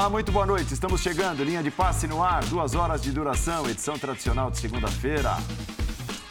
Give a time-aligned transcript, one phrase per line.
[0.00, 0.72] Olá, muito boa noite.
[0.72, 5.36] Estamos chegando, linha de passe no ar, duas horas de duração, edição tradicional de segunda-feira.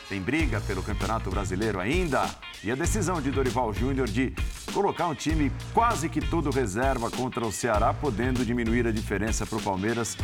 [0.10, 2.26] Tem briga pelo Campeonato Brasileiro ainda?
[2.64, 4.34] E a decisão de Dorival Júnior de
[4.74, 9.60] colocar um time quase que todo reserva contra o Ceará, podendo diminuir a diferença para
[9.60, 10.18] o Palmeiras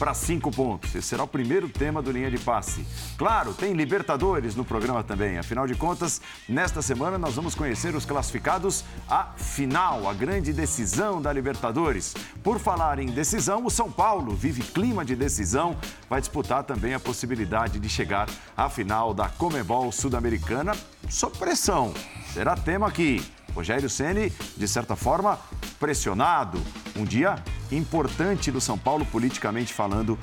[0.00, 0.94] para cinco pontos.
[0.94, 2.86] Esse será o primeiro tema do Linha de Passe.
[3.18, 5.36] Claro, tem Libertadores no programa também.
[5.36, 11.20] Afinal de contas, nesta semana nós vamos conhecer os classificados à final, a grande decisão
[11.20, 12.14] da Libertadores.
[12.42, 15.76] Por falar em decisão, o São Paulo vive clima de decisão,
[16.08, 18.26] vai disputar também a possibilidade de chegar
[18.56, 20.72] à final da Comebol Sul-Americana
[21.10, 21.92] sob pressão.
[22.32, 23.22] Será tema aqui.
[23.54, 25.38] Rogério Ceni, de certa forma,
[25.78, 26.60] pressionado.
[26.96, 27.36] Um dia
[27.70, 30.18] importante do São Paulo politicamente falando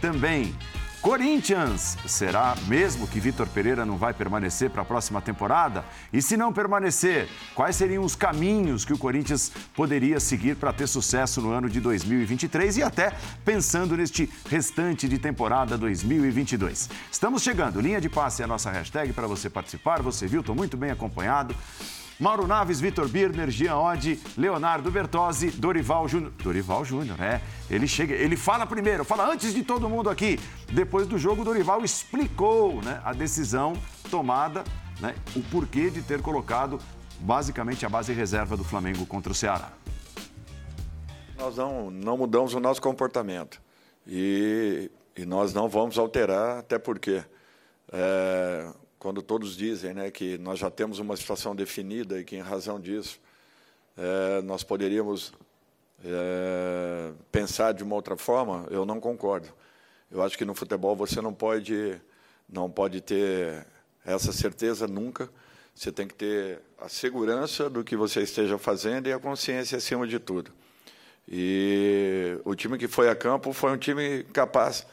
[0.00, 0.54] também.
[1.00, 5.82] Corinthians, será mesmo que Vitor Pereira não vai permanecer para a próxima temporada?
[6.12, 10.86] E se não permanecer, quais seriam os caminhos que o Corinthians poderia seguir para ter
[10.86, 13.14] sucesso no ano de 2023 e até
[13.46, 16.90] pensando neste restante de temporada 2022?
[17.10, 20.02] Estamos chegando, linha de passe é a nossa hashtag para você participar.
[20.02, 21.56] Você viu, estou muito bem acompanhado.
[22.20, 26.32] Mauro Naves, Vitor Birner, Jean Oddi, Leonardo Bertozzi, Dorival Júnior.
[26.32, 27.40] Dorival Júnior, é.
[27.70, 30.38] Ele chega, ele fala primeiro, fala antes de todo mundo aqui.
[30.70, 33.72] Depois do jogo, Dorival explicou né, a decisão
[34.10, 34.64] tomada,
[35.00, 36.78] né, o porquê de ter colocado
[37.20, 39.72] basicamente a base reserva do Flamengo contra o Ceará.
[41.38, 43.62] Nós não, não mudamos o nosso comportamento
[44.06, 47.24] e, e nós não vamos alterar, até porque
[47.90, 48.68] é,
[49.00, 52.78] quando todos dizem né, que nós já temos uma situação definida e que, em razão
[52.78, 53.18] disso,
[53.96, 55.32] é, nós poderíamos
[56.04, 59.48] é, pensar de uma outra forma, eu não concordo.
[60.10, 61.98] Eu acho que no futebol você não pode,
[62.46, 63.66] não pode ter
[64.04, 65.30] essa certeza nunca.
[65.74, 70.06] Você tem que ter a segurança do que você esteja fazendo e a consciência acima
[70.06, 70.52] de tudo.
[71.26, 74.86] E o time que foi a campo foi um time capaz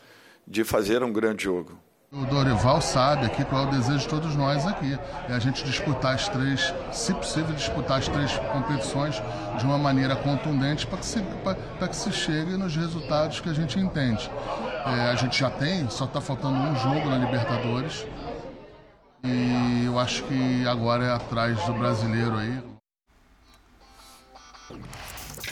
[0.48, 1.78] de fazer um grande jogo.
[2.10, 4.98] O Dorival sabe aqui qual é o desejo de todos nós aqui.
[5.28, 9.22] É a gente disputar as três, se possível, disputar as três competições
[9.58, 13.78] de uma maneira contundente para que, se, que se chegue nos resultados que a gente
[13.78, 14.32] entende.
[14.86, 18.08] É, a gente já tem, só está faltando um jogo na Libertadores.
[19.26, 22.64] E eu acho que agora é atrás do brasileiro aí.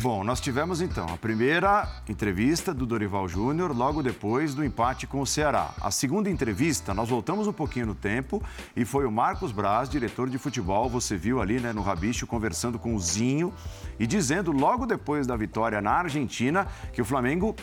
[0.02, 5.22] Bom, nós tivemos então a primeira entrevista do Dorival Júnior logo depois do empate com
[5.22, 5.74] o Ceará.
[5.82, 8.44] A segunda entrevista, nós voltamos um pouquinho no tempo
[8.76, 12.78] e foi o Marcos Braz, diretor de futebol, você viu ali né, no Rabicho conversando
[12.78, 13.54] com o Zinho
[13.98, 17.56] e dizendo logo depois da vitória na Argentina que o Flamengo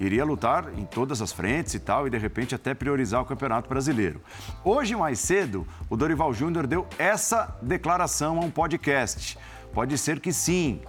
[0.00, 3.68] iria lutar em todas as frentes e tal, e de repente até priorizar o Campeonato
[3.68, 4.20] Brasileiro.
[4.64, 9.38] Hoje, mais cedo, o Dorival Júnior deu essa declaração a um podcast.
[9.72, 10.80] Pode ser que sim,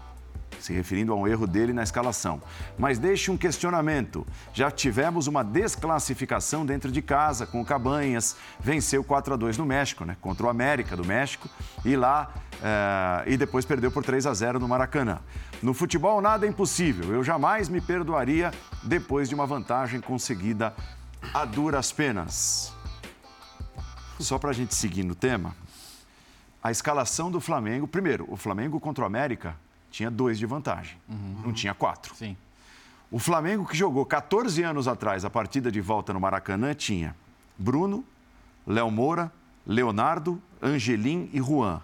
[0.60, 2.42] se referindo a um erro dele na escalação.
[2.78, 4.26] Mas deixe um questionamento.
[4.54, 9.66] Já tivemos uma desclassificação dentro de casa com o Cabanhas, venceu 4 a 2 no
[9.66, 10.18] México, né?
[10.22, 11.50] Contra o América do México
[11.84, 15.20] e lá é, e depois perdeu por 3 a 0 no Maracanã.
[15.62, 17.14] No futebol nada é impossível.
[17.14, 18.52] Eu jamais me perdoaria
[18.84, 20.74] depois de uma vantagem conseguida
[21.34, 22.74] a duras penas.
[24.20, 25.56] Só para a gente seguir no tema,
[26.62, 27.88] a escalação do Flamengo.
[27.88, 29.56] Primeiro, o Flamengo contra o América
[29.92, 31.42] tinha dois de vantagem, uhum.
[31.46, 32.16] não tinha quatro.
[32.16, 32.36] Sim.
[33.12, 37.16] O Flamengo, que jogou 14 anos atrás a partida de volta no Maracanã, tinha
[37.58, 38.06] Bruno,
[38.68, 39.32] Léo Moura,
[39.66, 41.82] Leonardo, Angelim e Juan.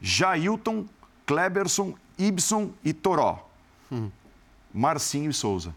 [0.00, 0.86] Jailton,
[1.26, 3.50] Kleberson, Ibson e Toró.
[3.90, 4.10] Hum.
[4.72, 5.74] Marcinho e Souza.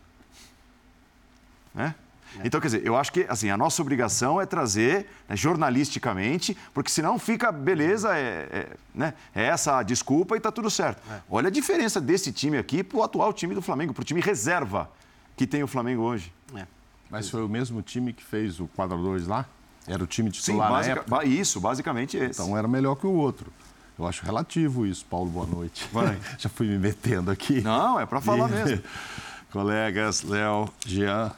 [1.74, 1.96] Né?
[2.40, 2.48] É.
[2.48, 6.90] Então, quer dizer, eu acho que assim, a nossa obrigação é trazer né, jornalisticamente, porque
[6.90, 11.02] senão fica, beleza, é, é, né, é essa a desculpa e está tudo certo.
[11.12, 11.22] É.
[11.30, 14.22] Olha a diferença desse time aqui para o atual time do Flamengo, para o time
[14.22, 14.90] reserva
[15.36, 16.31] que tem o Flamengo hoje.
[16.56, 16.66] É.
[17.10, 19.46] Mas foi o mesmo time que fez o quadro 2 lá?
[19.88, 20.96] Era o time titular Sim, basic...
[20.96, 21.25] na época?
[21.25, 22.42] Isso, basicamente esse.
[22.42, 23.52] Então era melhor que o outro.
[23.98, 25.88] Eu acho relativo isso, Paulo, boa noite.
[25.92, 26.18] Vai.
[26.40, 27.62] Já fui me metendo aqui.
[27.62, 28.54] Não, é para falar e...
[28.54, 28.84] mesmo.
[29.52, 31.31] Colegas, Léo, Jean,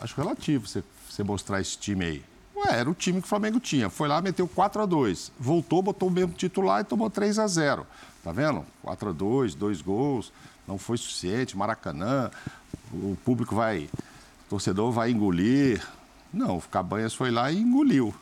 [0.00, 2.24] acho relativo você, você mostrar esse time aí.
[2.56, 3.88] Ué, era o time que o Flamengo tinha.
[3.88, 7.46] Foi lá, meteu 4 a 2 Voltou, botou o mesmo titular e tomou 3 a
[7.46, 7.86] 0
[8.22, 8.64] Tá vendo?
[8.82, 10.32] 4 a 2 dois gols.
[10.68, 11.56] Não foi suficiente.
[11.56, 12.30] Maracanã,
[12.92, 13.88] o público vai.
[14.46, 15.82] O torcedor vai engolir.
[16.32, 18.14] Não, o Cabanhas foi lá e engoliu.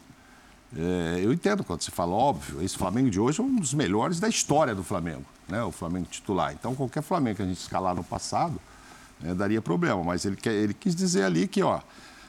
[0.77, 4.21] É, eu entendo quando você fala, óbvio, esse Flamengo de hoje é um dos melhores
[4.21, 5.63] da história do Flamengo, né?
[5.63, 6.53] O Flamengo titular.
[6.53, 8.61] Então, qualquer Flamengo que a gente escalar no passado,
[9.21, 10.03] né, daria problema.
[10.03, 11.81] Mas ele, ele quis dizer ali que, ó,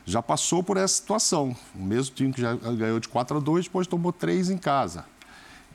[0.05, 1.55] já passou por essa situação.
[1.75, 5.05] O mesmo time que já ganhou de 4 a 2, depois tomou 3 em casa.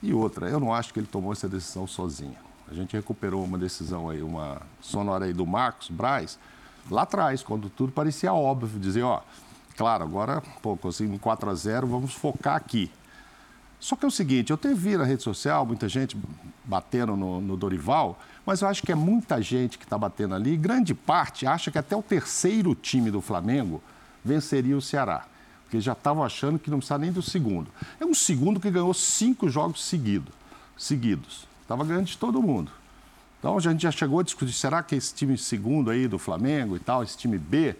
[0.02, 2.36] E outra, eu não acho que ele tomou essa decisão sozinho.
[2.68, 6.38] A gente recuperou uma decisão aí, uma sonora aí do Marcos Braz,
[6.90, 9.20] lá atrás, quando tudo parecia óbvio, dizer, ó,
[9.76, 12.90] claro, agora, pô, conseguimos 4 a 0 vamos focar aqui.
[13.84, 16.16] Só que é o seguinte, eu vi na rede social muita gente
[16.64, 20.56] batendo no, no Dorival, mas eu acho que é muita gente que está batendo ali,
[20.56, 23.82] grande parte acha que até o terceiro time do Flamengo
[24.24, 25.26] venceria o Ceará.
[25.64, 27.70] Porque já estavam achando que não precisava nem do segundo.
[28.00, 30.32] É um segundo que ganhou cinco jogos seguido,
[30.78, 31.46] seguidos.
[31.60, 32.72] Estava ganhando de todo mundo.
[33.38, 36.74] Então a gente já chegou a discutir, será que esse time segundo aí do Flamengo
[36.74, 37.76] e tal, esse time B,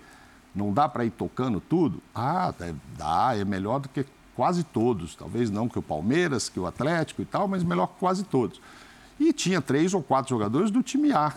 [0.55, 2.03] não dá para ir tocando tudo?
[2.15, 2.53] Ah,
[2.99, 4.05] dá, é melhor do que
[4.37, 5.15] quase todos.
[5.15, 8.61] Talvez não que o Palmeiras, que o Atlético e tal, mas melhor que quase todos.
[9.19, 11.33] E tinha três ou quatro jogadores do time A.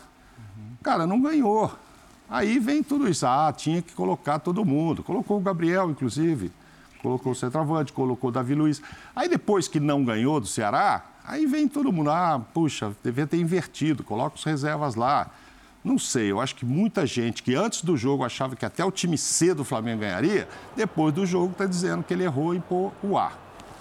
[0.81, 1.71] Cara, não ganhou.
[2.29, 3.25] Aí vem tudo isso.
[3.25, 5.03] Ah, tinha que colocar todo mundo.
[5.03, 6.51] Colocou o Gabriel, inclusive.
[7.01, 8.81] Colocou o centroavante, colocou o Davi Luiz.
[9.15, 12.09] Aí depois que não ganhou do Ceará, aí vem todo mundo.
[12.09, 15.29] Ah, puxa, devia ter invertido, coloca os reservas lá.
[15.87, 18.91] Não sei, eu acho que muita gente que antes do jogo achava que até o
[18.91, 20.45] time C do Flamengo ganharia,
[20.75, 23.31] depois do jogo está dizendo que ele errou em pôr o A.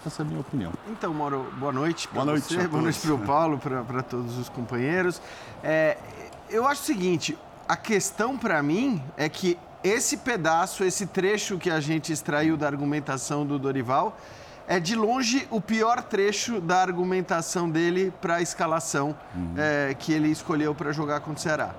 [0.06, 0.73] Essa é a minha opinião.
[0.88, 5.20] Então, Mauro, boa noite para você, boa noite para o Paulo, para todos os companheiros.
[5.64, 5.99] É,
[6.49, 7.37] eu acho o seguinte,
[7.67, 12.69] a questão para mim é que esse pedaço, esse trecho que a gente extraiu da
[12.69, 14.17] argumentação do Dorival,
[14.69, 19.55] é de longe o pior trecho da argumentação dele para a escalação uhum.
[19.56, 21.75] é, que ele escolheu para jogar contra o Ceará.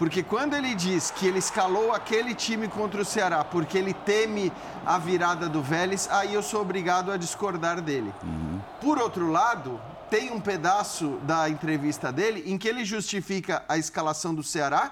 [0.00, 4.50] Porque quando ele diz que ele escalou aquele time contra o Ceará porque ele teme
[4.86, 8.10] a virada do Vélez, aí eu sou obrigado a discordar dele.
[8.22, 8.62] Uhum.
[8.80, 14.34] Por outro lado, tem um pedaço da entrevista dele em que ele justifica a escalação
[14.34, 14.90] do Ceará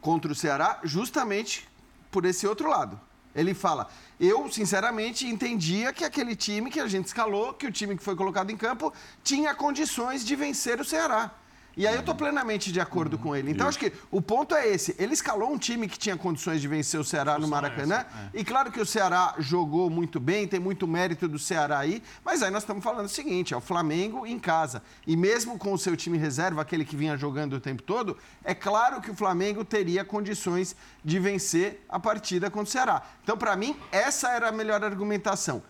[0.00, 1.68] contra o Ceará justamente
[2.10, 2.98] por esse outro lado.
[3.34, 3.86] Ele fala:
[4.18, 8.16] Eu, sinceramente, entendia que aquele time que a gente escalou, que o time que foi
[8.16, 11.32] colocado em campo, tinha condições de vencer o Ceará.
[11.76, 13.50] E aí eu estou plenamente de acordo com ele.
[13.50, 14.94] Então, acho que o ponto é esse.
[14.98, 18.04] Ele escalou um time que tinha condições de vencer o Ceará no Maracanã.
[18.34, 18.40] É.
[18.40, 22.02] E claro que o Ceará jogou muito bem, tem muito mérito do Ceará aí.
[22.24, 24.82] Mas aí nós estamos falando o seguinte: é o Flamengo em casa.
[25.06, 28.54] E mesmo com o seu time reserva, aquele que vinha jogando o tempo todo, é
[28.54, 30.74] claro que o Flamengo teria condições
[31.04, 33.02] de vencer a partida contra o Ceará.
[33.22, 35.62] Então, para mim, essa era a melhor argumentação.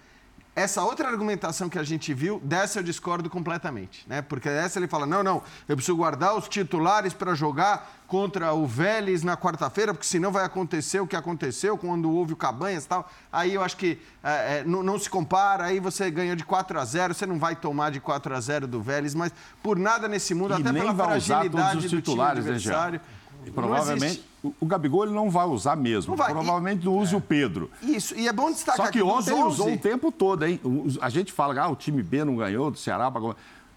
[0.55, 4.21] Essa outra argumentação que a gente viu, dessa eu discordo completamente, né?
[4.21, 8.67] Porque essa ele fala: não, não, eu preciso guardar os titulares para jogar contra o
[8.67, 12.89] Vélez na quarta-feira, porque senão vai acontecer o que aconteceu quando houve o Cabanhas e
[12.89, 13.09] tal.
[13.33, 16.81] Aí eu acho que é, é, não, não, se compara, aí você ganhou de 4
[16.81, 19.33] a 0 você não vai tomar de 4 a 0 do Vélez, mas
[19.63, 23.01] por nada nesse mundo, e até pela fragilidade do time né, adversário.
[23.01, 26.13] Né, e provavelmente o, o Gabigol ele não vai usar mesmo.
[26.13, 26.33] Não vai.
[26.33, 27.17] Provavelmente não use é.
[27.17, 27.71] o Pedro.
[27.83, 30.61] Isso, e é bom destacar Só que, que ontem ele usou o tempo todo, hein?
[31.01, 33.11] A gente fala, ah, o time B não ganhou do Ceará.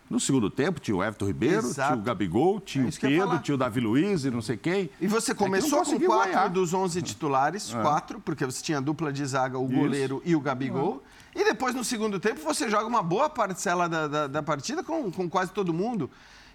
[0.10, 1.94] No segundo tempo, tinha o Everton Ribeiro, Exato.
[1.94, 4.90] tinha o Gabigol, tinha é o Pedro, tinha o Davi Luiz e não sei quem.
[5.02, 6.48] E você é começou é com quatro ganhar.
[6.50, 7.82] dos onze titulares, é.
[7.82, 9.76] quatro, porque você tinha a dupla de zaga, o Isso.
[9.76, 11.02] goleiro e o Gabigol.
[11.34, 11.42] É.
[11.42, 15.12] E depois, no segundo tempo, você joga uma boa parcela da, da, da partida com,
[15.12, 16.12] com quase todo mundo.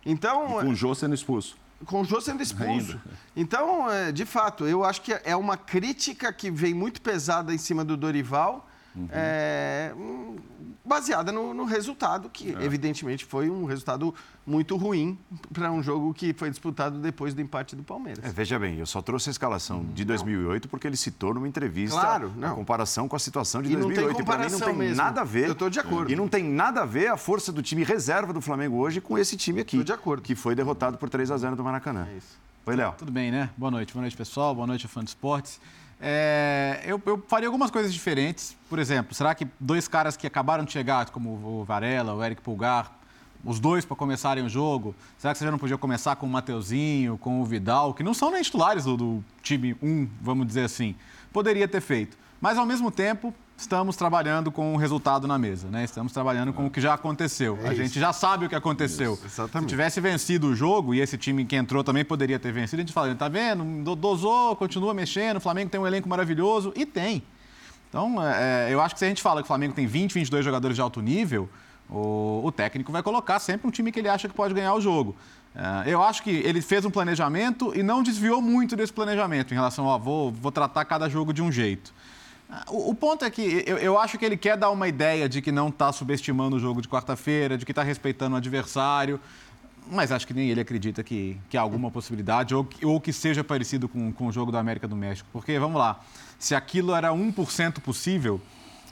[0.07, 0.61] Então.
[0.61, 2.93] E com o Jô sendo expulso com o Jô sendo expulso.
[2.93, 3.03] Ainda.
[3.37, 7.59] Então, é, de fato, eu acho que é uma crítica que vem muito pesada em
[7.59, 8.68] cima do Dorival,
[8.99, 9.09] uhum.
[9.13, 9.93] é,
[10.85, 12.65] baseada no, no, resultado, que é.
[12.65, 14.15] evidentemente foi um resultado
[14.47, 15.19] muito ruim
[15.53, 18.25] para um jogo que foi disputado depois do empate do Palmeiras.
[18.25, 22.01] É, veja bem, eu só trouxe a escalação de 2008 porque ele citou numa entrevista
[22.01, 22.53] claro, não.
[22.53, 24.13] a comparação com a situação de e 2008.
[24.13, 24.97] Não e para mim não tem mesmo.
[24.97, 25.47] nada a ver.
[25.47, 26.11] Eu estou de acordo.
[26.11, 29.19] E não tem nada a ver a força do time reserva do Flamengo hoje com
[29.19, 29.77] esse time aqui.
[29.77, 30.23] Estou de acordo.
[30.23, 32.09] Que foi derrotado por 3 a 0 do Maracanã.
[32.11, 32.39] É isso.
[32.65, 32.95] Oi, Léo.
[32.99, 33.51] Tudo bem, né?
[33.57, 33.93] Boa noite.
[33.93, 34.55] Boa noite, pessoal.
[34.55, 35.61] Boa noite, fã de esportes.
[36.01, 38.57] É, eu, eu, faria algumas coisas diferentes.
[38.69, 42.41] Por exemplo, será que dois caras que acabaram de chegar, como o Varela, o Eric
[42.41, 42.99] Pulgar,
[43.45, 46.29] os dois para começarem o jogo, será que você já não podia começar com o
[46.29, 50.65] Mateuzinho, com o Vidal, que não são nem titulares do, do time 1, vamos dizer
[50.65, 50.95] assim?
[51.33, 52.17] Poderia ter feito.
[52.41, 55.83] Mas, ao mesmo tempo, estamos trabalhando com o resultado na mesa, né?
[55.83, 57.59] Estamos trabalhando com o que já aconteceu.
[57.65, 59.15] É a gente já sabe o que aconteceu.
[59.15, 62.81] Isso, Se tivesse vencido o jogo, e esse time que entrou também poderia ter vencido,
[62.81, 63.97] a gente fala, tá vendo?
[63.97, 67.23] Dosou, continua mexendo, o Flamengo tem um elenco maravilhoso, e tem.
[67.89, 70.15] Então, é, é, eu acho que se a gente fala que o Flamengo tem 20,
[70.15, 71.49] 22 jogadores de alto nível,
[71.91, 74.81] o, o técnico vai colocar sempre um time que ele acha que pode ganhar o
[74.81, 75.17] jogo.
[75.55, 79.55] É, eu acho que ele fez um planejamento e não desviou muito desse planejamento em
[79.55, 81.93] relação a vou, vou tratar cada jogo de um jeito.
[82.71, 85.43] O, o, ponto é que eu, eu, acho que ele quer dar uma ideia de
[85.43, 89.21] que não está subestimando o jogo de quarta-feira, de que está respeitando o adversário,
[89.91, 93.45] mas acho que nem ele acredita que, que há alguma possibilidade ou, ou que seja
[93.45, 95.29] parecido com, com o jogo da América do México.
[95.33, 96.01] Porque, vamos lá,
[96.39, 98.41] se aquilo era 1% possível,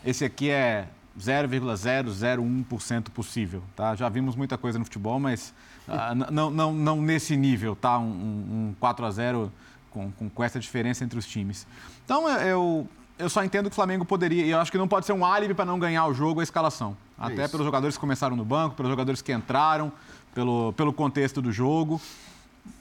[0.05, 3.63] esse aqui é 0,001% possível.
[3.75, 3.95] Tá?
[3.95, 5.55] Já vimos muita coisa no futebol, mas
[5.89, 7.99] uh, não, não, não nesse nível, tá?
[7.99, 9.53] Um, um 4 a 0
[9.91, 11.67] com, com, com, essa diferença entre os times.
[12.05, 12.87] Então, eu
[13.29, 15.55] só entendo que o Flamengo poderia, e eu acho que não pode ser um álibi
[15.55, 16.97] para não ganhar o jogo a escalação.
[17.19, 17.51] Até Isso.
[17.51, 19.91] pelos jogadores que começaram no banco, pelos jogadores que entraram,
[20.35, 22.01] pelo, pelo contexto do jogo.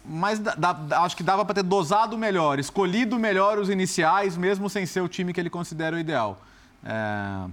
[0.04, 4.70] Mas da, da, acho que dava para ter dosado melhor, escolhido melhor os iniciais, mesmo
[4.70, 6.42] sem ser o time que ele considera o ideal.
[6.84, 7.50] É,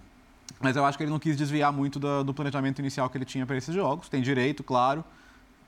[0.60, 3.24] mas eu acho que ele não quis desviar muito do, do planejamento inicial que ele
[3.24, 4.08] tinha para esses jogos.
[4.08, 5.04] Tem direito, claro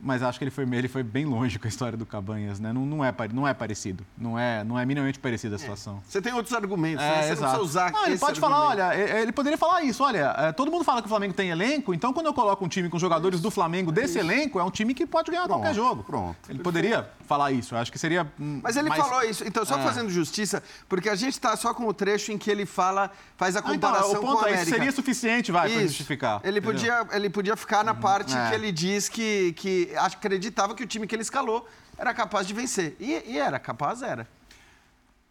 [0.05, 2.73] mas acho que ele foi, ele foi bem longe com a história do Cabanhas, né?
[2.73, 4.05] Não, não, é, não é parecido.
[4.19, 5.59] Não é, não é minimamente parecida a é.
[5.59, 5.97] situação.
[6.07, 6.11] É.
[6.11, 7.23] Você tem outros argumentos, é, né?
[7.23, 7.57] Você exato.
[7.57, 10.85] não usar não, Ele pode falar, olha, ele poderia falar isso, olha, é, todo mundo
[10.85, 13.51] fala que o Flamengo tem elenco, então quando eu coloco um time com jogadores do
[13.51, 16.05] Flamengo desse elenco, é um time que pode ganhar pronto, qualquer jogo.
[16.05, 16.37] Pronto.
[16.51, 19.03] Ele poderia falar isso, eu acho que seria Mas ele mais...
[19.03, 19.83] falou isso, então só é.
[19.83, 23.57] fazendo justiça, porque a gente está só com o trecho em que ele fala, faz
[23.57, 24.71] a comparação ah, então, o ponto com a América.
[24.71, 26.41] É, seria suficiente, vai, para justificar.
[26.45, 30.87] Ele podia, ele podia ficar na parte que ele diz que, que acreditava que o
[30.87, 32.97] time que ele escalou era capaz de vencer.
[33.01, 34.29] E, e era, capaz era.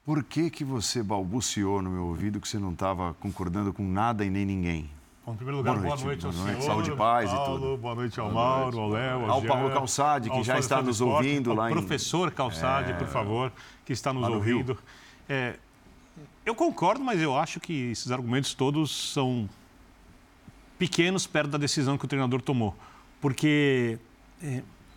[0.06, 4.26] Por que, que você balbuciou no meu ouvido que você não estava concordando com nada
[4.26, 4.90] e nem ninguém?
[5.26, 7.44] Bom, em primeiro lugar, boa noite, boa noite ao noite, senhor, saúde e paz Paulo,
[7.44, 7.78] e tudo.
[7.78, 11.28] Boa noite ao Mauro, ao Léo, ao, ao Paulo Calçade, que já está nos Esporte,
[11.28, 11.74] ouvindo lá em...
[11.74, 12.94] professor Calçade, é...
[12.96, 13.52] por favor,
[13.86, 14.78] que está nos ouvindo.
[15.30, 15.56] É,
[16.46, 19.50] eu concordo, mas eu acho que esses argumentos todos são
[20.78, 22.76] pequenos perto da decisão que o treinador tomou.
[23.22, 23.98] Porque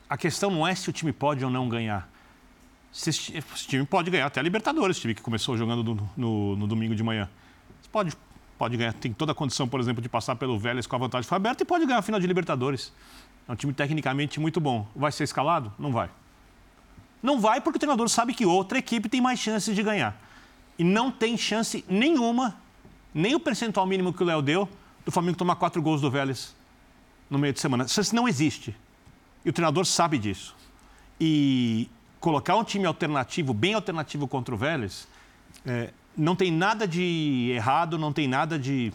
[0.08, 2.08] a questão não é se o time pode ou não ganhar.
[2.92, 6.66] Se esse, time pode ganhar até a Libertadores, time que começou jogando no, no, no
[6.66, 7.28] domingo de manhã.
[7.92, 8.16] Pode,
[8.56, 11.28] pode ganhar, tem toda a condição, por exemplo, de passar pelo Vélez com a vantagem
[11.28, 12.92] foi aberta e pode ganhar a final de Libertadores.
[13.48, 14.86] É um time tecnicamente muito bom.
[14.94, 15.72] Vai ser escalado?
[15.78, 16.10] Não vai.
[17.22, 20.16] Não vai porque o treinador sabe que outra equipe tem mais chances de ganhar.
[20.78, 22.56] E não tem chance nenhuma,
[23.14, 24.68] nem o percentual mínimo que o Léo deu,
[25.04, 26.54] do Flamengo tomar quatro gols do Vélez
[27.30, 27.84] no meio de semana.
[27.84, 28.74] Isso não existe.
[29.46, 30.56] E o treinador sabe disso.
[31.20, 31.88] E
[32.18, 35.06] colocar um time alternativo, bem alternativo contra o Vélez,
[35.64, 38.92] é, não tem nada de errado, não tem nada de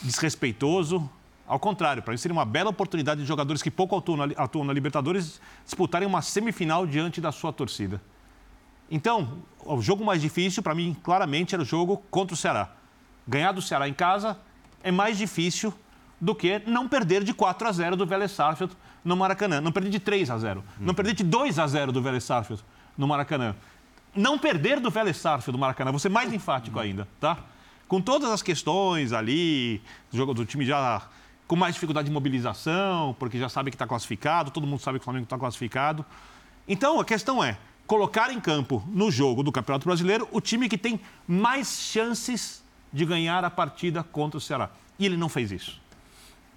[0.00, 1.08] desrespeitoso.
[1.46, 4.64] Ao contrário, para mim seria uma bela oportunidade de jogadores que pouco atuam na, atuam
[4.64, 8.00] na Libertadores disputarem uma semifinal diante da sua torcida.
[8.90, 12.70] Então, o jogo mais difícil, para mim, claramente, era o jogo contra o Ceará.
[13.28, 14.38] Ganhar do Ceará em casa
[14.82, 15.72] é mais difícil
[16.18, 19.60] do que não perder de 4 a 0 do Vélez Sarsfield no Maracanã.
[19.60, 20.60] Não perder de 3 a 0.
[20.60, 20.86] Uhum.
[20.86, 22.62] Não perder de 2 a 0 do Vélez Sarsfield
[22.96, 23.54] no Maracanã.
[24.14, 25.90] Não perder do Vélez Sarsfield no Maracanã.
[25.90, 26.82] Vou ser mais enfático uhum.
[26.82, 27.38] ainda, tá?
[27.88, 31.02] Com todas as questões ali, do jogo do time já
[31.46, 35.02] com mais dificuldade de mobilização, porque já sabe que está classificado, todo mundo sabe que
[35.02, 36.02] o Flamengo está classificado.
[36.66, 40.78] Então, a questão é colocar em campo, no jogo do Campeonato Brasileiro, o time que
[40.78, 44.70] tem mais chances de ganhar a partida contra o Ceará.
[44.98, 45.81] E ele não fez isso.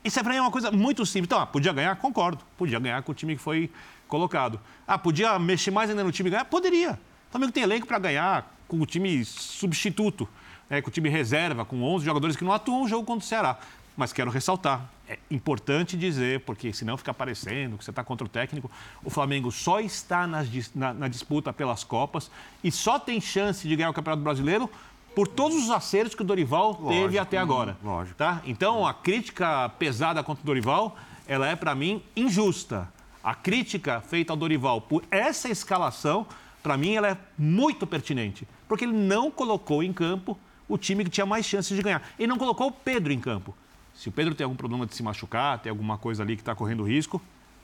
[0.05, 1.25] Isso é para mim uma coisa muito simples.
[1.25, 1.95] Então, ah, podia ganhar?
[1.95, 2.45] Concordo.
[2.55, 3.71] Podia ganhar com o time que foi
[4.07, 4.59] colocado.
[4.87, 6.45] Ah, podia mexer mais ainda no time e ganhar?
[6.45, 6.91] Poderia.
[6.91, 10.29] O Flamengo tem elenco para ganhar com o time substituto,
[10.69, 13.27] né, com o time reserva, com 11 jogadores que não atuam no jogo contra o
[13.27, 13.57] Ceará.
[13.97, 18.29] Mas quero ressaltar, é importante dizer, porque senão fica parecendo que você está contra o
[18.29, 18.69] técnico,
[19.03, 20.45] o Flamengo só está na,
[20.75, 22.29] na, na disputa pelas Copas
[22.63, 24.69] e só tem chance de ganhar o Campeonato Brasileiro
[25.15, 27.77] por todos os acertos que o Dorival lógico, teve até agora.
[27.81, 28.17] Lógico.
[28.17, 28.41] Tá?
[28.45, 32.91] Então, a crítica pesada contra o Dorival, ela é, para mim, injusta.
[33.23, 36.27] A crítica feita ao Dorival por essa escalação,
[36.61, 38.45] para mim, ela é muito pertinente.
[38.67, 42.01] Porque ele não colocou em campo o time que tinha mais chances de ganhar.
[42.19, 43.55] Ele não colocou o Pedro em campo.
[43.93, 46.53] Se o Pedro tem algum problema de se machucar, tem alguma coisa ali que está
[46.53, 47.21] correndo risco,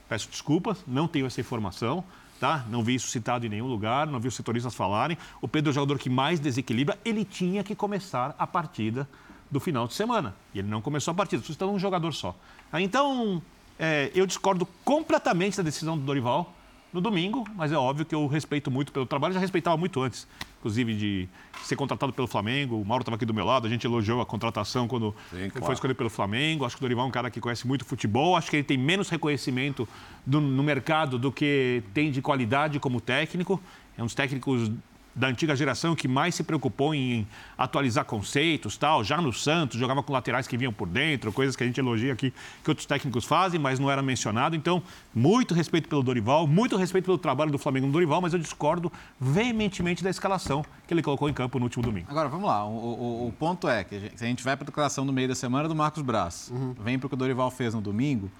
[0.08, 2.02] peço desculpas, não tenho essa informação
[2.42, 2.64] tá?
[2.68, 5.16] Não vi isso citado em nenhum lugar, não vi os setoristas falarem.
[5.40, 9.08] O Pedro é o jogador que mais desequilibra, ele tinha que começar a partida
[9.48, 10.34] do final de semana.
[10.52, 12.34] E ele não começou a partida, só um jogador só.
[12.74, 13.40] Então,
[13.78, 16.52] é, eu discordo completamente da decisão do Dorival
[16.92, 20.26] no domingo, mas é óbvio que eu respeito muito pelo trabalho, já respeitava muito antes,
[20.62, 21.28] inclusive de
[21.64, 22.80] ser contratado pelo Flamengo.
[22.80, 25.66] O Mauro estava aqui do meu lado, a gente elogiou a contratação quando Sim, claro.
[25.66, 26.64] foi escolhido pelo Flamengo.
[26.64, 28.78] Acho que o Dorival é um cara que conhece muito futebol, acho que ele tem
[28.78, 29.88] menos reconhecimento
[30.24, 33.60] do, no mercado do que tem de qualidade como técnico.
[33.98, 34.70] É um dos técnicos
[35.14, 37.26] da antiga geração que mais se preocupou em
[37.56, 39.04] atualizar conceitos, tal.
[39.04, 42.12] Já no Santos, jogava com laterais que vinham por dentro, coisas que a gente elogia
[42.12, 44.56] aqui, que outros técnicos fazem, mas não era mencionado.
[44.56, 44.82] Então,
[45.14, 48.90] muito respeito pelo Dorival, muito respeito pelo trabalho do Flamengo no Dorival, mas eu discordo
[49.20, 52.06] veementemente da escalação que ele colocou em campo no último domingo.
[52.10, 52.64] Agora, vamos lá.
[52.64, 55.34] O, o, o ponto é que a gente vai para a declaração no meio da
[55.34, 56.74] semana do Marcos Braz, uhum.
[56.80, 58.30] vem para o que o Dorival fez no domingo,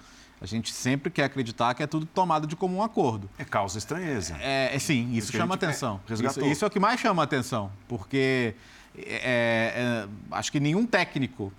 [0.43, 3.29] a gente sempre quer acreditar que é tudo tomado de comum acordo.
[3.37, 4.35] É causa estranheza.
[4.41, 6.01] É, é sim, isso chama atenção.
[6.09, 8.53] Isso, isso, é o que mais chama atenção, porque
[8.97, 11.53] é, é, acho que nenhum técnico,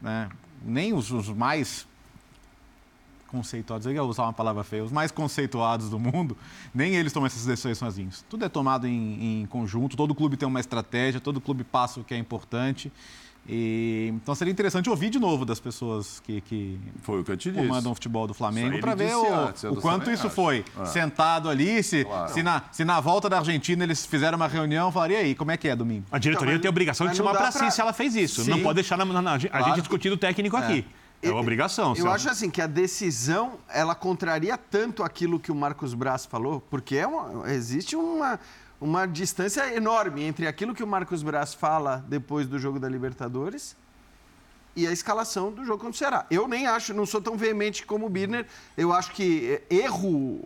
[0.00, 0.30] né,
[0.64, 1.86] nem os, os mais
[3.26, 6.34] conceituados, eu ia usar uma palavra feia, os mais conceituados do mundo,
[6.74, 8.24] nem eles tomam essas decisões sozinhos.
[8.26, 12.04] Tudo é tomado em, em conjunto, todo clube tem uma estratégia, todo clube passa o
[12.04, 12.90] que é importante.
[13.48, 17.36] E, então seria interessante ouvir de novo das pessoas que, que foi o que eu
[17.36, 17.66] te disse.
[17.66, 20.36] comandam o futebol do Flamengo para ver o, antes, o quanto isso acho.
[20.36, 20.84] foi é.
[20.84, 22.32] sentado ali, se, claro.
[22.32, 25.56] se, na, se na volta da Argentina eles fizeram uma reunião, falaria aí, como é
[25.56, 26.04] que é domingo?
[26.12, 28.44] A diretoria então, tem a obrigação de chamar para si se ela fez isso.
[28.44, 28.50] Sim.
[28.50, 29.64] Não pode deixar na, na, na, a claro.
[29.64, 30.60] gente discutindo o técnico é.
[30.60, 30.86] aqui.
[31.22, 31.94] É uma obrigação.
[31.96, 36.62] Eu acho assim que a decisão ela contraria tanto aquilo que o Marcos Braz falou,
[36.70, 38.40] porque é uma, existe uma,
[38.80, 43.76] uma distância enorme entre aquilo que o Marcos Braz fala depois do jogo da Libertadores
[44.74, 46.26] e a escalação do jogo contra o Ceará.
[46.30, 48.46] Eu nem acho, não sou tão veemente como o Birner.
[48.76, 50.40] Eu acho que erro,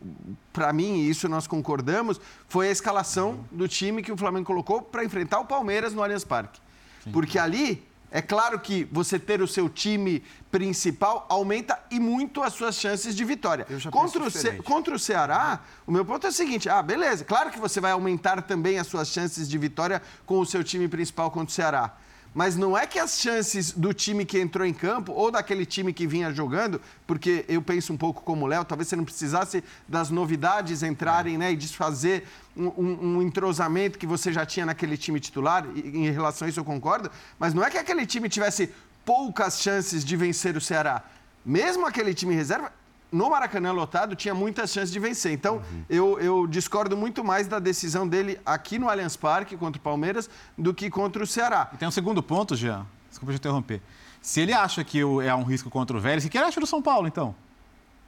[0.53, 4.83] para mim, e isso nós concordamos, foi a escalação do time que o Flamengo colocou
[4.83, 6.61] para enfrentar o Palmeiras no Allianz Parque.
[7.05, 7.13] Sim.
[7.13, 12.53] Porque ali é claro que você ter o seu time principal aumenta e muito as
[12.53, 13.67] suas chances de vitória.
[13.91, 14.53] Contra o, Ce...
[14.63, 17.91] contra o Ceará, o meu ponto é o seguinte: ah, beleza, claro que você vai
[17.91, 21.97] aumentar também as suas chances de vitória com o seu time principal contra o Ceará.
[22.35, 25.93] Mas não é que as chances do time que entrou em campo ou daquele time
[25.93, 29.63] que vinha jogando, porque eu penso um pouco como o Léo, talvez você não precisasse
[29.87, 32.27] das novidades entrarem né, e desfazer
[32.57, 36.65] um, um, entrosamento que você já tinha naquele time titular, em relação a isso eu
[36.65, 38.69] concordo, mas não é que aquele time tivesse
[39.05, 41.05] poucas chances de vencer o Ceará.
[41.45, 42.73] Mesmo aquele time reserva,
[43.15, 45.33] no Maracanã lotado, tinha muitas chances de vencer.
[45.33, 45.85] Então, uhum.
[45.89, 50.29] eu, eu, discordo muito mais da decisão dele aqui no Allianz Parque contra o Palmeiras
[50.59, 51.71] do que contra o Ceará.
[51.73, 52.85] E tem um segundo ponto, Jean.
[53.09, 53.81] Desculpa te interromper.
[54.21, 56.67] Se ele acha que é um risco contra o Vélez, o que ele acha do
[56.67, 57.37] São Paulo, então?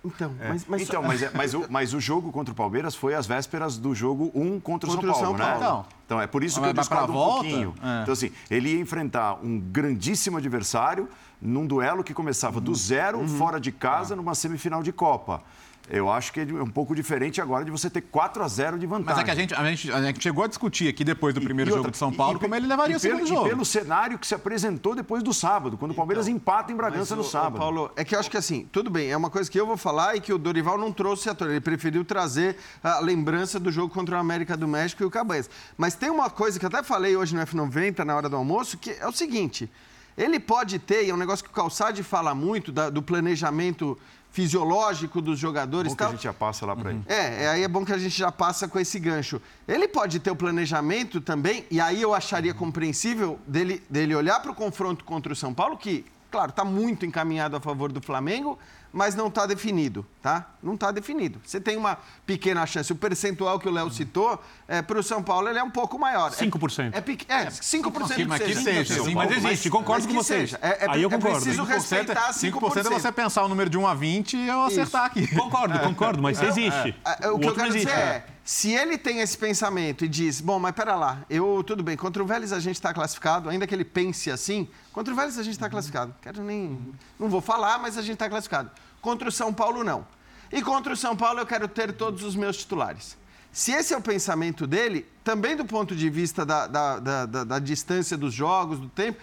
[0.07, 0.49] Então, é.
[0.49, 0.83] mas, mas...
[0.83, 3.95] Então, mas, é, mas, o, mas o jogo contra o Palmeiras foi às vésperas do
[3.95, 5.57] jogo 1 contra o São Paulo, São Paulo, né?
[5.57, 7.75] Então, então é por isso que eu discordo um pouquinho.
[7.83, 8.03] É.
[8.03, 11.09] Então, assim, ele ia enfrentar um grandíssimo adversário
[11.41, 12.65] num duelo que começava uhum.
[12.65, 13.29] do zero, uhum.
[13.29, 14.23] fora de casa, uhum.
[14.23, 15.43] numa semifinal de Copa.
[15.89, 18.87] Eu acho que é um pouco diferente agora de você ter 4 a 0 de
[18.87, 19.15] vantagem.
[19.15, 21.41] Mas é que a gente, a gente, a gente chegou a discutir aqui depois do
[21.41, 23.47] primeiro outra, jogo de São Paulo e, como ele levaria o segundo pelo, jogo.
[23.47, 26.77] E pelo cenário que se apresentou depois do sábado, quando o Palmeiras então, empata em
[26.77, 27.59] Bragança no sábado.
[27.59, 29.77] Paulo, é que eu acho que assim, tudo bem, é uma coisa que eu vou
[29.77, 31.53] falar e que o Dorival não trouxe à tona.
[31.53, 35.49] Ele preferiu trazer a lembrança do jogo contra o América do México e o Cabanhas.
[35.77, 38.77] Mas tem uma coisa que eu até falei hoje no F90, na hora do almoço,
[38.77, 39.71] que é o seguinte.
[40.17, 43.99] Ele pode ter, e é um negócio que o Calçade fala muito, da, do planejamento
[44.37, 45.93] fisiológico dos jogadores.
[45.93, 46.09] Bom tal.
[46.09, 46.97] que a gente já passa lá para uhum.
[46.97, 47.05] ele.
[47.09, 49.41] É, aí é bom que a gente já passa com esse gancho.
[49.67, 54.51] Ele pode ter o planejamento também, e aí eu acharia compreensível dele, dele olhar para
[54.51, 58.59] o confronto contra o São Paulo, que, claro, está muito encaminhado a favor do Flamengo,
[58.97, 60.47] mas não está definido, tá?
[60.63, 61.39] Não está definido.
[61.45, 62.91] Você tem uma pequena chance.
[62.91, 65.99] O percentual que o Léo citou, é, para o São Paulo, ele é um pouco
[65.99, 66.31] maior.
[66.31, 66.95] 5%.
[66.95, 69.05] É, é, é 5% mas que seja.
[69.05, 70.55] Sim, mas existe, concordo com vocês.
[70.63, 71.37] É, é, Aí eu concordo.
[71.37, 72.53] É preciso 5%, respeitar 5%.
[72.53, 75.25] 5% é você pensar o número de 1 a 20 e eu acertar Isso.
[75.27, 75.35] aqui.
[75.35, 76.95] Concordo, concordo, mas existe.
[77.21, 77.87] É, o, o que eu quero existe.
[77.89, 81.83] dizer é se ele tem esse pensamento e diz, bom, mas pera lá, eu, tudo
[81.83, 85.17] bem, contra o Vélez a gente está classificado, ainda que ele pense assim, contra o
[85.17, 86.15] Vélez a gente está classificado.
[86.23, 86.79] Quero nem,
[87.19, 88.71] não vou falar, mas a gente está classificado.
[89.07, 90.05] Contra o São Paulo, não.
[90.51, 93.17] E contra o São Paulo eu quero ter todos os meus titulares.
[93.53, 97.59] Se esse é o pensamento dele, também do ponto de vista da, da, da, da,
[97.61, 99.21] distância dos jogos, do tempo,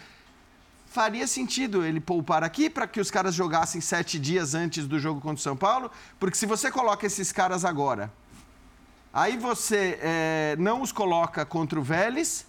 [0.87, 5.19] faria sentido ele poupar aqui para que os caras jogassem sete dias antes do jogo
[5.19, 8.09] contra o São Paulo, porque se você coloca esses caras agora
[9.13, 12.45] Aí você é, não os coloca contra o Vélez.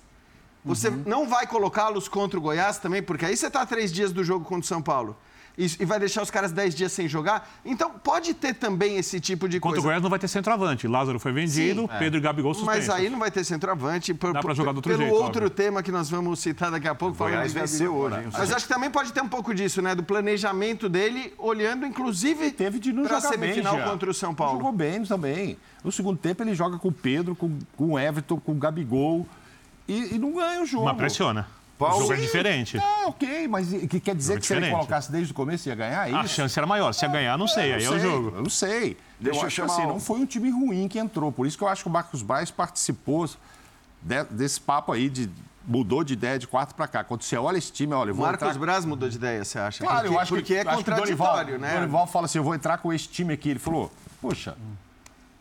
[0.64, 1.02] Você uhum.
[1.04, 4.44] não vai colocá-los contra o Goiás também, porque aí você está três dias do jogo
[4.44, 5.16] contra o São Paulo
[5.56, 7.48] e, vai deixar os caras 10 dias sem jogar.
[7.64, 9.80] Então, pode ter também esse tipo de Contra coisa.
[9.80, 10.88] o Goiás não vai ter centroavante.
[10.88, 12.18] Lázaro foi vendido, Sim, Pedro é.
[12.18, 12.88] e Gabigol suspensos.
[12.88, 14.12] Mas aí não vai ter centroavante.
[14.12, 15.12] Por, Dá para jogar do outro pelo jeito.
[15.12, 15.56] Pelo outro óbvio.
[15.56, 17.14] tema que nós vamos citar daqui a pouco.
[17.14, 18.16] O Goiás venceu hoje.
[18.16, 18.28] Hein?
[18.32, 19.94] Mas acho que também pode ter um pouco disso, né?
[19.94, 24.58] Do planejamento dele, olhando inclusive para a semifinal bem, contra o São Paulo.
[24.58, 25.56] Jogou bem também.
[25.84, 29.26] No segundo tempo ele joga com o Pedro, com, com o Everton, com o Gabigol
[29.86, 30.86] e, e não ganha o jogo.
[30.86, 31.46] Mas pressiona.
[31.78, 31.96] Paulo...
[31.96, 32.78] O jogo é diferente.
[32.78, 36.08] Ah, ok, mas que quer dizer que se ele colocasse desde o começo ia ganhar?
[36.08, 36.92] É a chance era maior.
[36.92, 37.72] Se ia ganhar, não sei.
[37.72, 38.32] aí é o jogo.
[38.36, 38.96] Eu não sei.
[39.18, 39.72] Deixa eu, eu chamar.
[39.74, 41.32] Assim, não foi um time ruim que entrou.
[41.32, 43.28] Por isso que eu acho que o Marcos Braz participou
[44.02, 45.28] de, desse papo aí de
[45.66, 47.02] mudou de ideia de quatro para cá.
[47.02, 48.58] Quando você olha esse time, olha, eu vou Marcos entrar...
[48.58, 49.82] Braz mudou de ideia, você acha?
[49.82, 51.72] Claro, porque, eu acho porque que, é contraditório, Dorival, né?
[51.72, 53.48] O Dorival fala assim, eu vou entrar com esse time aqui.
[53.48, 54.56] Ele falou, poxa,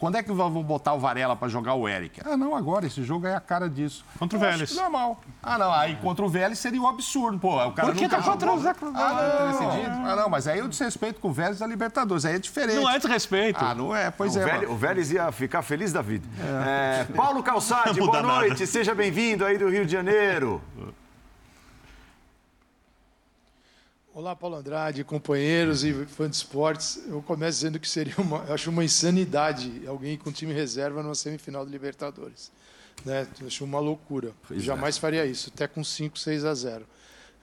[0.04, 2.20] quando é que vão botar o Varela para jogar o Eric?
[2.26, 4.04] Ah, não, agora, esse jogo é a cara disso.
[4.20, 4.76] Contra o Vélez.
[4.76, 5.22] normal.
[5.42, 7.56] Ah, não, aí contra o Vélez seria um absurdo, pô.
[7.56, 9.54] O cara Por que tá contra o Zé ah,
[9.94, 10.06] não.
[10.06, 12.82] ah, não, mas aí eu desrespeito com o Vélez da Libertadores, aí é diferente.
[12.82, 13.64] Não é desrespeito.
[13.64, 14.44] Ah, não é, pois o é.
[14.44, 16.28] Vélez, o Vélez ia ficar feliz da vida.
[16.38, 17.08] É.
[17.10, 18.66] É, Paulo Calçade, boa noite, nada.
[18.66, 20.62] seja bem-vindo aí do Rio de Janeiro.
[24.16, 27.02] Olá, Paulo Andrade, companheiros e fãs de esportes.
[27.08, 31.16] Eu começo dizendo que seria uma, eu acho uma insanidade alguém com time reserva numa
[31.16, 32.52] semifinal de Libertadores.
[33.04, 33.28] Né?
[33.42, 34.32] Eu acho uma loucura.
[34.48, 35.00] Pois Jamais é.
[35.00, 36.86] faria isso, até com 5, 6 a 0.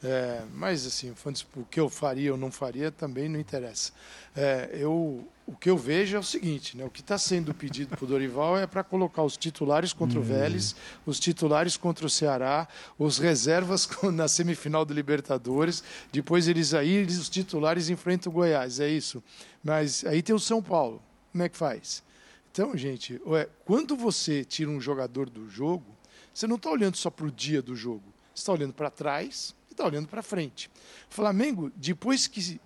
[0.05, 1.13] É, mas assim,
[1.57, 3.91] o que eu faria ou não faria também não interessa.
[4.37, 6.85] É, eu, o que eu vejo é o seguinte, né?
[6.85, 10.23] o que está sendo pedido para o Dorival é para colocar os titulares contra o
[10.23, 10.25] hum.
[10.25, 15.83] Vélez, os titulares contra o Ceará, os reservas na semifinal do Libertadores,
[16.13, 19.23] depois eles aí, os titulares enfrentam o Goiás, é isso.
[19.63, 22.05] Mas aí tem o São Paulo, como é que faz?
[22.53, 23.21] Então, gente,
[23.65, 25.87] quando você tira um jogador do jogo,
[26.33, 29.53] você não está olhando só para o dia do jogo, você está olhando para trás,
[29.69, 30.71] está olhando para frente.
[31.11, 32.61] O Flamengo, depois que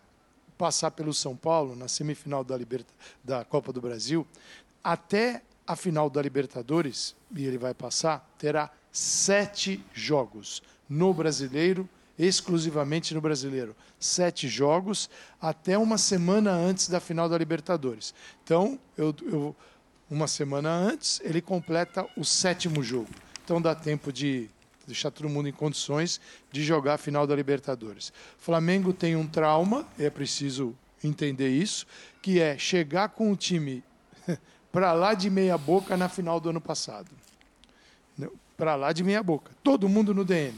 [0.57, 4.27] passar pelo São Paulo na semifinal da, Liberta, da Copa do Brasil,
[4.83, 11.89] até a final da Libertadores, e ele vai passar, terá sete jogos no brasileiro,
[12.19, 13.75] exclusivamente no brasileiro.
[13.99, 18.15] Sete jogos até uma semana antes da final da Libertadores.
[18.45, 19.57] Então, eu, eu,
[20.11, 23.11] uma semana antes, ele completa o sétimo jogo.
[23.45, 24.49] Então dá tempo de
[24.87, 26.21] deixar todo mundo em condições
[26.51, 28.09] de jogar a final da Libertadores.
[28.39, 31.87] O Flamengo tem um trauma, é preciso entender isso,
[32.23, 33.83] que é chegar com o time
[34.73, 37.11] para lá de meia boca na final do ano passado.
[38.57, 39.51] Para lá de meia boca.
[39.63, 40.57] Todo mundo no DM.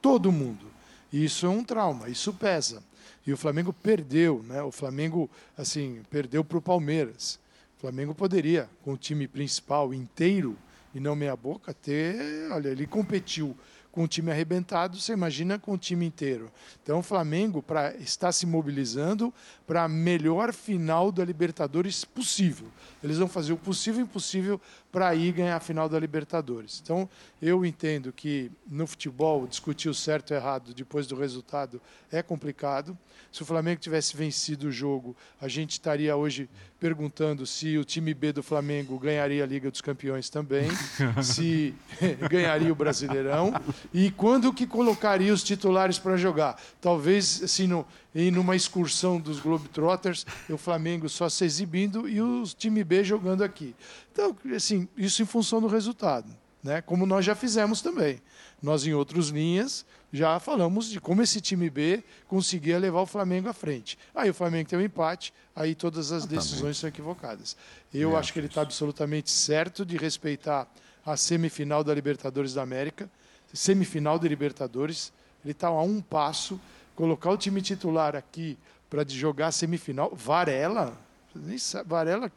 [0.00, 0.66] Todo mundo.
[1.12, 2.82] isso é um trauma, isso pesa.
[3.26, 4.62] E o Flamengo perdeu, né?
[4.62, 7.38] O Flamengo, assim, perdeu para o Palmeiras.
[7.76, 10.56] O Flamengo poderia, com o time principal inteiro,
[10.94, 13.56] e não meia boca, ter, olha, ele competiu
[13.92, 16.50] com o time arrebentado, você imagina com o time inteiro.
[16.82, 19.32] Então o Flamengo pra, está se mobilizando
[19.66, 22.66] para a melhor final da Libertadores possível.
[23.04, 24.58] Eles vão fazer o possível e impossível
[24.92, 26.80] para ir ganhar a final da Libertadores.
[26.84, 27.08] Então
[27.40, 32.96] eu entendo que no futebol discutir o certo e errado depois do resultado é complicado.
[33.32, 38.12] Se o Flamengo tivesse vencido o jogo, a gente estaria hoje perguntando se o time
[38.12, 40.68] B do Flamengo ganharia a Liga dos Campeões também,
[41.22, 41.74] se
[42.28, 43.54] ganharia o Brasileirão
[43.94, 46.60] e quando que colocaria os titulares para jogar.
[46.80, 52.44] Talvez assim no, em numa excursão dos Globetrotters, o Flamengo só se exibindo e o
[52.44, 53.74] time B jogando aqui.
[54.12, 56.28] Então, assim, isso em função do resultado,
[56.62, 56.82] né?
[56.82, 58.20] Como nós já fizemos também.
[58.62, 63.48] Nós em outras linhas já falamos de como esse time B conseguia levar o Flamengo
[63.48, 63.98] à frente.
[64.14, 67.56] Aí o Flamengo tem um empate, aí todas as decisões são equivocadas.
[67.92, 68.20] Eu é.
[68.20, 70.68] acho que ele está absolutamente certo de respeitar
[71.04, 73.10] a semifinal da Libertadores da América,
[73.52, 75.12] semifinal da Libertadores.
[75.42, 76.60] Ele está a um passo.
[76.94, 80.10] Colocar o time titular aqui para jogar semifinal.
[80.14, 80.98] Varela?
[81.34, 82.30] Nem sabe, Varela?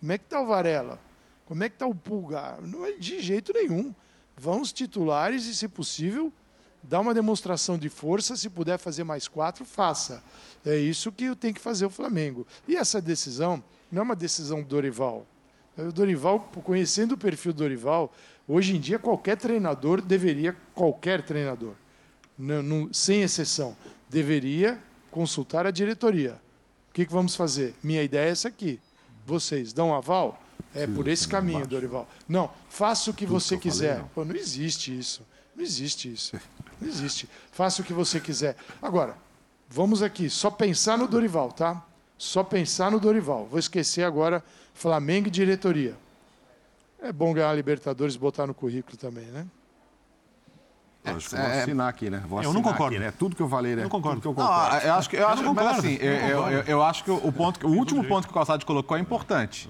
[0.00, 1.00] Como é que está o Varela?
[1.46, 2.60] Como é que está o Pulgar?
[2.62, 3.94] Não é de jeito nenhum.
[4.36, 6.32] Vão os titulares e, se possível,
[6.82, 10.22] dá uma demonstração de força, se puder fazer mais quatro, faça.
[10.64, 12.46] É isso que tem que fazer o Flamengo.
[12.66, 15.26] E essa decisão não é uma decisão do Dorival.
[15.76, 18.12] O Dorival, conhecendo o perfil do Dorival,
[18.46, 21.74] hoje em dia qualquer treinador deveria, qualquer treinador,
[22.38, 23.76] não, não, sem exceção,
[24.08, 24.78] deveria
[25.10, 26.40] consultar a diretoria.
[26.90, 27.74] O que, que vamos fazer?
[27.82, 28.80] Minha ideia é essa aqui.
[29.26, 30.40] Vocês dão aval?
[30.74, 32.08] É por esse caminho, Dorival.
[32.28, 34.04] Não, faça o que você quiser.
[34.14, 35.22] Pô, não existe isso.
[35.54, 36.38] Não existe isso.
[36.80, 37.28] Não existe.
[37.50, 38.56] Faça o que você quiser.
[38.80, 39.16] Agora,
[39.68, 41.84] vamos aqui, só pensar no Dorival, tá?
[42.16, 43.46] Só pensar no Dorival.
[43.46, 45.96] Vou esquecer agora Flamengo e diretoria.
[47.00, 49.44] É bom ganhar a Libertadores e botar no currículo também, né?
[51.04, 52.22] É, acho que vou é, assinar aqui, né?
[52.28, 52.96] Vou eu não concordo.
[52.96, 53.12] Aqui, né?
[53.18, 53.82] Tudo que eu falei, né?
[53.82, 54.20] Não concordo.
[54.20, 54.76] Tudo que eu concordo.
[54.76, 55.78] Não, eu acho que eu, eu acho, concordo.
[55.78, 58.96] assim, eu, eu, eu, acho que o ponto, o último ponto que o Calçado colocou
[58.96, 59.68] é importante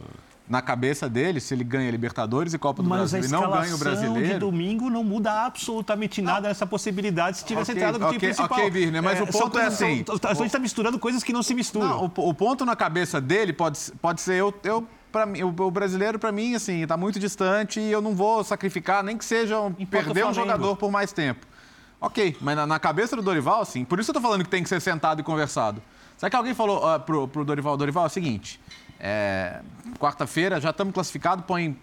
[0.48, 3.74] na cabeça dele, se ele ganha Libertadores e Copa do Mas Brasil e não ganha
[3.74, 4.34] o brasileiro.
[4.34, 8.32] de domingo não muda absolutamente nada essa possibilidade se tivesse okay, entrado no okay, time
[8.32, 8.58] principal.
[8.58, 10.04] Ok, mas é, o ponto é assim.
[10.22, 11.88] a gente está misturando coisas que não se misturam.
[11.88, 14.86] Não, o, o, ponto na cabeça dele pode, pode ser eu, eu
[15.18, 19.02] para mim, o, brasileiro para mim assim está muito distante e eu não vou sacrificar
[19.02, 21.44] nem que seja um, perder um jogador por mais tempo.
[22.00, 24.62] Ok, mas na, na, cabeça do Dorival, assim, por isso eu tô falando que tem
[24.62, 25.82] que ser sentado e conversado.
[26.16, 28.60] Sabe que alguém falou uh, pro, pro Dorival, Dorival, é o seguinte,
[29.00, 29.60] é,
[29.98, 31.76] Quarta-feira já estamos classificados, põe,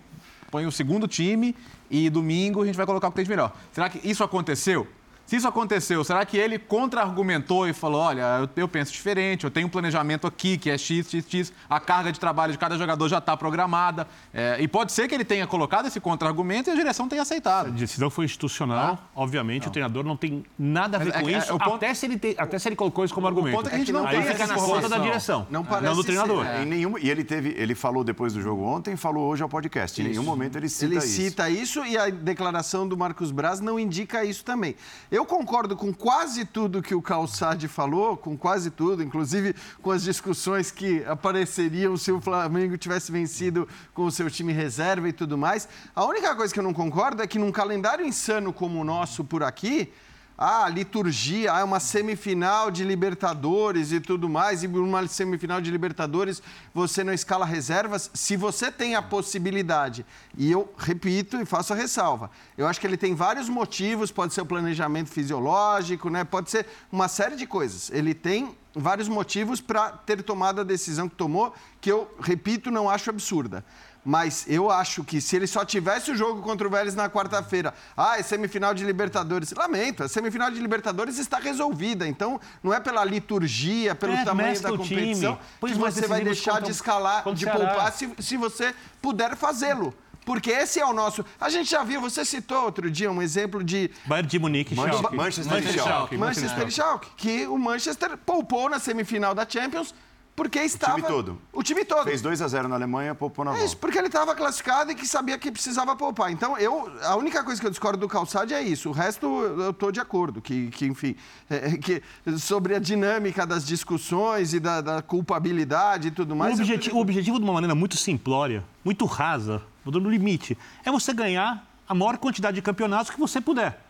[0.50, 1.54] põe o segundo time
[1.92, 3.54] e domingo a gente vai colocar o que tem de melhor.
[3.74, 4.88] Será que isso aconteceu?
[5.26, 9.52] Se isso aconteceu, será que ele contra-argumentou e falou: olha, eu, eu, penso diferente, eu
[9.52, 12.78] tenho um planejamento aqui que é X, X, X, a carga de trabalho de cada
[12.78, 14.08] jogador já está programada.
[14.34, 17.68] É, e pode ser que ele tenha colocado esse contra-argumento e a direção tenha aceitado.
[17.68, 19.08] A decisão foi institucional, ah?
[19.16, 19.70] obviamente, não.
[19.70, 21.76] o treinador não tem nada a ver Mas, com é, isso, é, ponto...
[21.76, 22.36] até, se ele te...
[22.38, 23.56] até se ele colocou isso como argumento.
[23.56, 25.66] O ponto é que a gente não, Aí tem fica na conta da direção, não,
[25.66, 26.46] parece não do treinador.
[26.46, 26.66] Ser, é.
[26.66, 26.98] nenhum...
[27.00, 30.00] E ele, teve, ele falou depois do jogo ontem, falou hoje ao podcast.
[30.00, 31.22] Em nenhum momento ele cita ele isso.
[31.22, 34.76] Ele cita isso e a declaração do Marcos Braz não indica isso também.
[35.16, 40.04] Eu concordo com quase tudo que o Calçade falou, com quase tudo, inclusive com as
[40.04, 45.38] discussões que apareceriam se o Flamengo tivesse vencido com o seu time reserva e tudo
[45.38, 45.70] mais.
[45.96, 49.24] A única coisa que eu não concordo é que num calendário insano como o nosso
[49.24, 49.90] por aqui,
[50.38, 56.42] ah, liturgia, ah, uma semifinal de Libertadores e tudo mais, e uma semifinal de Libertadores
[56.74, 58.12] você não escala reservas.
[58.14, 60.06] Se você tem a possibilidade,
[60.38, 64.34] e eu repito e faço a ressalva, eu acho que ele tem vários motivos, pode
[64.34, 66.24] ser o planejamento fisiológico, né?
[66.24, 67.90] pode ser uma série de coisas.
[67.92, 72.90] Ele tem vários motivos para ter tomado a decisão que tomou, que eu, repito, não
[72.90, 73.64] acho absurda.
[74.06, 77.74] Mas eu acho que se ele só tivesse o jogo contra o Vélez na quarta-feira,
[77.98, 79.52] ah, é semifinal de Libertadores.
[79.52, 82.08] Lamento, a semifinal de Libertadores está resolvida.
[82.08, 86.70] Então, não é pela liturgia, pelo é, tamanho da competição que você vai deixar de
[86.70, 89.92] escalar, de poupar, se, se você puder fazê-lo.
[90.24, 91.24] Porque esse é o nosso.
[91.40, 93.92] A gente já viu, você citou outro dia um exemplo de.
[94.06, 99.36] Bayern de Munique, Manchester, Manchester, Manchester, Manchester, Manchester Schalke, que o Manchester poupou na semifinal
[99.36, 99.94] da Champions
[100.36, 100.94] porque estava.
[100.94, 101.42] O time todo.
[101.54, 102.04] O time todo.
[102.04, 103.64] Fez 2 a 0 na Alemanha, poupou na volta.
[103.64, 106.30] É isso, porque ele estava classificado e que sabia que precisava poupar.
[106.30, 108.90] Então, eu, a única coisa que eu discordo do Calçade é isso.
[108.90, 110.42] O resto, eu estou de acordo.
[110.42, 111.16] Que, que enfim,
[111.50, 112.04] é, é, que,
[112.38, 116.60] sobre a dinâmica das discussões e da, da culpabilidade e tudo mais.
[116.60, 116.98] O, objeti eu...
[116.98, 121.94] o objetivo, de uma maneira muito simplória, muito rasa, no limite, é você ganhar a
[121.94, 123.86] maior quantidade de campeonatos que você puder.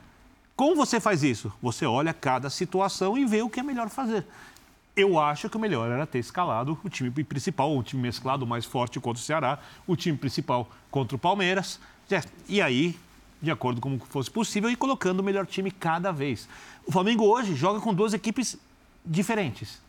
[0.55, 1.51] Como você faz isso?
[1.61, 4.25] Você olha cada situação e vê o que é melhor fazer.
[4.95, 8.63] Eu acho que o melhor era ter escalado o time principal, o time mesclado mais
[8.63, 11.79] forte contra o Ceará, o time principal contra o Palmeiras.
[12.47, 12.97] E aí,
[13.41, 16.47] de acordo com como fosse possível, ir colocando o melhor time cada vez.
[16.85, 18.57] O Flamengo hoje joga com duas equipes
[19.05, 19.81] diferentes.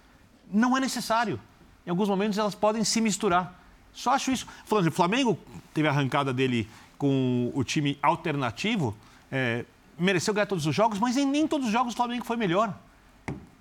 [0.53, 1.39] Não é necessário.
[1.87, 3.55] Em alguns momentos elas podem se misturar.
[3.93, 4.47] Só acho isso.
[4.65, 5.39] Falando, o Flamengo
[5.73, 8.97] teve a arrancada dele com o time alternativo,
[9.31, 9.65] é,
[9.99, 12.75] mereceu ganhar todos os jogos, mas em nem todos os jogos o Flamengo foi melhor.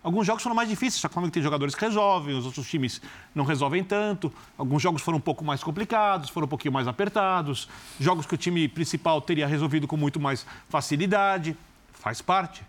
[0.05, 3.01] Alguns jogos foram mais difíceis, só que como tem jogadores que resolvem, os outros times
[3.33, 4.31] não resolvem tanto.
[4.55, 7.67] Alguns jogos foram um pouco mais complicados, foram um pouquinho mais apertados.
[7.99, 11.57] Jogos que o time principal teria resolvido com muito mais facilidade.
[11.91, 12.61] Faz parte.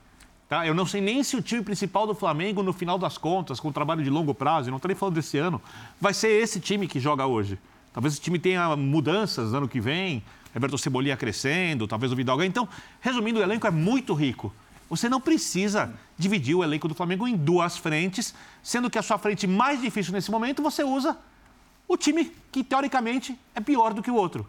[0.49, 0.67] Tá?
[0.67, 3.69] Eu não sei nem se o time principal do Flamengo, no final das contas, com
[3.69, 5.61] o trabalho de longo prazo, não estou nem falando desse ano,
[6.01, 7.59] vai ser esse time que joga hoje.
[7.93, 10.23] Talvez o time tenha mudanças ano que vem,
[10.55, 12.43] Everton Cebolinha crescendo, talvez o Vidal.
[12.43, 12.67] Então,
[12.99, 14.55] resumindo, o elenco é muito rico.
[14.89, 19.19] Você não precisa dividir o elenco do Flamengo em duas frentes, sendo que a sua
[19.19, 21.17] frente mais difícil nesse momento você usa
[21.89, 24.47] o time que teoricamente é pior do que o outro.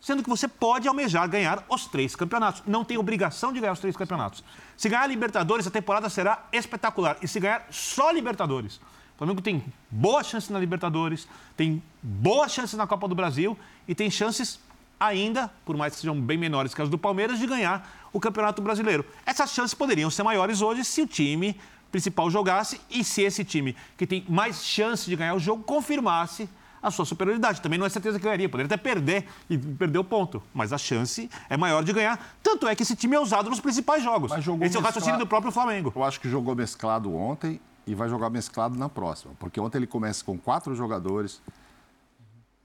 [0.00, 2.62] Sendo que você pode almejar ganhar os três campeonatos.
[2.66, 4.42] Não tem obrigação de ganhar os três campeonatos.
[4.76, 7.16] Se ganhar a Libertadores, a temporada será espetacular.
[7.22, 8.76] E se ganhar só Libertadores,
[9.14, 13.94] o Flamengo tem boa chance na Libertadores, tem boa chance na Copa do Brasil e
[13.94, 14.58] tem chances
[14.98, 18.60] ainda, por mais que sejam bem menores que as do Palmeiras, de ganhar o Campeonato
[18.60, 19.04] Brasileiro.
[19.24, 21.58] Essas chances poderiam ser maiores hoje se o time
[21.90, 26.48] principal jogasse e se esse time que tem mais chance de ganhar o jogo confirmasse
[26.82, 27.60] a sua superioridade.
[27.60, 30.78] Também não é certeza que ganharia, poderia até perder e perder o ponto, mas a
[30.78, 32.34] chance é maior de ganhar.
[32.42, 34.32] Tanto é que esse time é usado nos principais jogos.
[34.32, 34.76] Esse mesclado.
[34.76, 35.92] é o raciocínio do próprio Flamengo.
[35.94, 39.86] Eu acho que jogou mesclado ontem e vai jogar mesclado na próxima, porque ontem ele
[39.86, 41.40] começa com quatro jogadores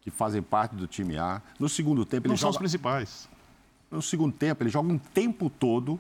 [0.02, 1.42] que fazem parte do time A.
[1.60, 2.42] No segundo tempo, ele Não joga...
[2.42, 3.30] são os principais.
[3.90, 6.00] No segundo tempo, ele joga um tempo todo,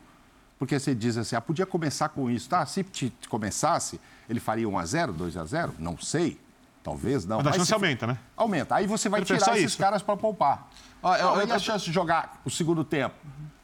[0.59, 2.49] porque você diz assim, ah, podia começar com isso.
[2.49, 2.85] Tá, se
[3.29, 6.39] começasse, ele faria 1 a 0 2 a 0 Não sei.
[6.83, 7.37] Talvez não.
[7.37, 8.17] Mas a chance aumenta, né?
[8.35, 8.75] Aumenta.
[8.75, 9.77] Aí você vai tirar esses isso.
[9.77, 10.69] caras para poupar.
[11.03, 13.15] Ah, eu, eu, a chance de jogar o segundo tempo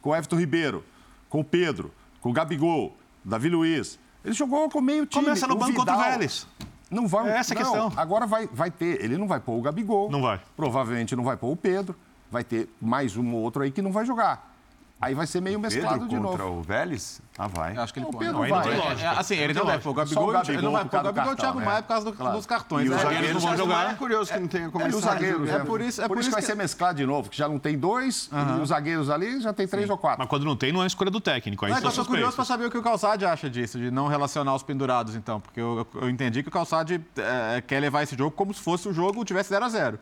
[0.01, 0.83] com o Everton Ribeiro,
[1.29, 3.97] com o Pedro, com o Gabigol, Davi Luiz.
[4.25, 5.23] Ele jogou com meio time.
[5.23, 6.45] Começa no o banco Vidal, contra o Vélez.
[6.91, 7.29] Não vai.
[7.29, 7.93] É essa a questão.
[7.95, 9.01] Agora vai, vai ter.
[9.01, 10.11] Ele não vai pôr o Gabigol.
[10.11, 10.41] Não vai.
[10.55, 11.95] Provavelmente não vai pôr o Pedro.
[12.33, 14.51] Vai ter mais um ou outro aí que não vai jogar.
[14.99, 16.29] Aí vai ser meio mesclado Pedro de novo.
[16.29, 17.21] contra o Vélez?
[17.37, 17.75] Ah, vai.
[17.75, 18.25] Acho que ele o pode.
[18.25, 19.03] Pedro não, vai.
[19.03, 21.03] É, assim, ele não vai pôr o Gabigol, o Gabigol, ele não vai pôr o
[21.03, 22.37] Gabigol e o Thiago Maia por causa do, claro.
[22.37, 22.87] dos cartões.
[22.87, 23.91] E os zagueiros não vão jogar.
[23.91, 24.93] É curioso que não tenha começado.
[24.93, 27.29] É, os zagueiros, é, por isso, é por, isso que vai ser mesclado de novo,
[27.29, 30.19] que já não tem dois, e os zagueiros ali já tem três ou quatro.
[30.19, 31.65] Mas quando não tem, não é escolha do técnico.
[31.65, 34.07] Aí não, eu tô curioso para saber o que o Calçade acha disso, de não
[34.07, 35.39] relacionar os pendurados, então.
[35.39, 38.87] Porque eu, eu entendi que o Calçade é, quer levar esse jogo como se fosse
[38.87, 39.99] o jogo tivesse 0 a 0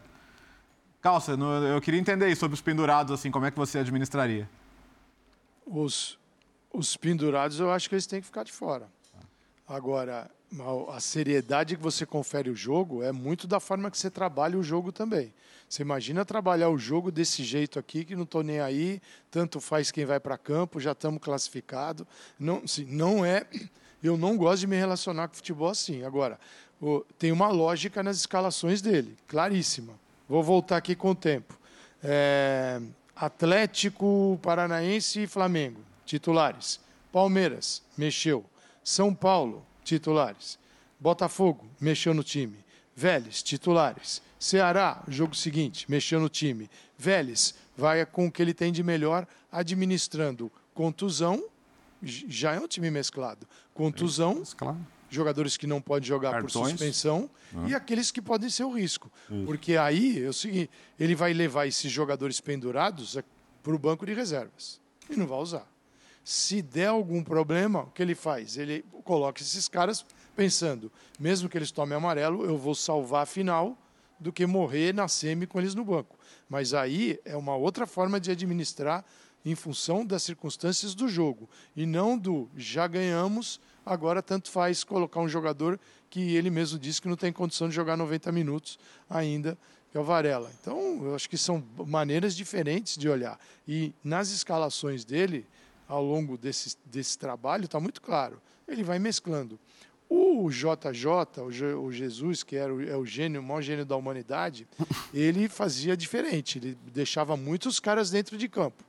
[1.02, 4.48] Calça, eu queria entender isso sobre os pendurados, assim, como é que você administraria?
[5.66, 6.20] Os,
[6.72, 8.88] os pendurados, eu acho que eles têm que ficar de fora.
[9.68, 10.30] Agora,
[10.90, 14.64] a seriedade que você confere o jogo é muito da forma que você trabalha o
[14.64, 15.34] jogo também.
[15.68, 19.90] Você imagina trabalhar o jogo desse jeito aqui, que não estou nem aí, tanto faz
[19.90, 22.06] quem vai para campo, já estamos classificados.
[22.38, 23.48] Não, assim, não é.
[24.04, 26.04] Eu não gosto de me relacionar com futebol assim.
[26.04, 26.40] Agora,
[27.18, 30.01] tem uma lógica nas escalações dele, claríssima.
[30.32, 31.60] Vou voltar aqui com o tempo.
[32.02, 32.80] É,
[33.14, 36.80] Atlético Paranaense e Flamengo, titulares.
[37.12, 38.46] Palmeiras, mexeu.
[38.82, 40.58] São Paulo, titulares.
[40.98, 42.64] Botafogo, mexeu no time.
[42.96, 44.22] Vélez, titulares.
[44.40, 46.70] Ceará, jogo seguinte, mexeu no time.
[46.98, 51.44] Vélez, vai com o que ele tem de melhor, administrando contusão,
[52.02, 53.46] já é um time mesclado.
[53.74, 54.44] Contusão,
[55.12, 56.54] jogadores que não podem jogar Cartões.
[56.54, 57.68] por suspensão ah.
[57.68, 59.12] e aqueles que podem ser o risco.
[59.30, 59.46] Isso.
[59.46, 63.24] Porque aí é o seguinte, ele vai levar esses jogadores pendurados é,
[63.62, 65.70] para o banco de reservas e não vai usar.
[66.24, 68.58] Se der algum problema, o que ele faz?
[68.58, 73.78] Ele coloca esses caras pensando, mesmo que eles tomem amarelo, eu vou salvar a final
[74.20, 76.18] do que morrer na semi com eles no banco.
[76.48, 79.04] Mas aí é uma outra forma de administrar
[79.44, 85.20] em função das circunstâncias do jogo e não do já ganhamos, agora tanto faz colocar
[85.20, 88.78] um jogador que ele mesmo disse que não tem condição de jogar 90 minutos
[89.10, 89.58] ainda,
[89.92, 90.52] que é o Varela.
[90.62, 93.40] Então, eu acho que são maneiras diferentes de olhar.
[93.68, 95.46] E nas escalações dele,
[95.88, 98.42] ao longo desse, desse trabalho, está muito claro.
[98.68, 99.60] Ele vai mesclando.
[100.10, 101.42] O JJ,
[101.78, 104.68] o Jesus, que era o, é o gênio, o maior gênio da humanidade,
[105.14, 106.58] ele fazia diferente.
[106.58, 108.84] Ele deixava muitos caras dentro de campo.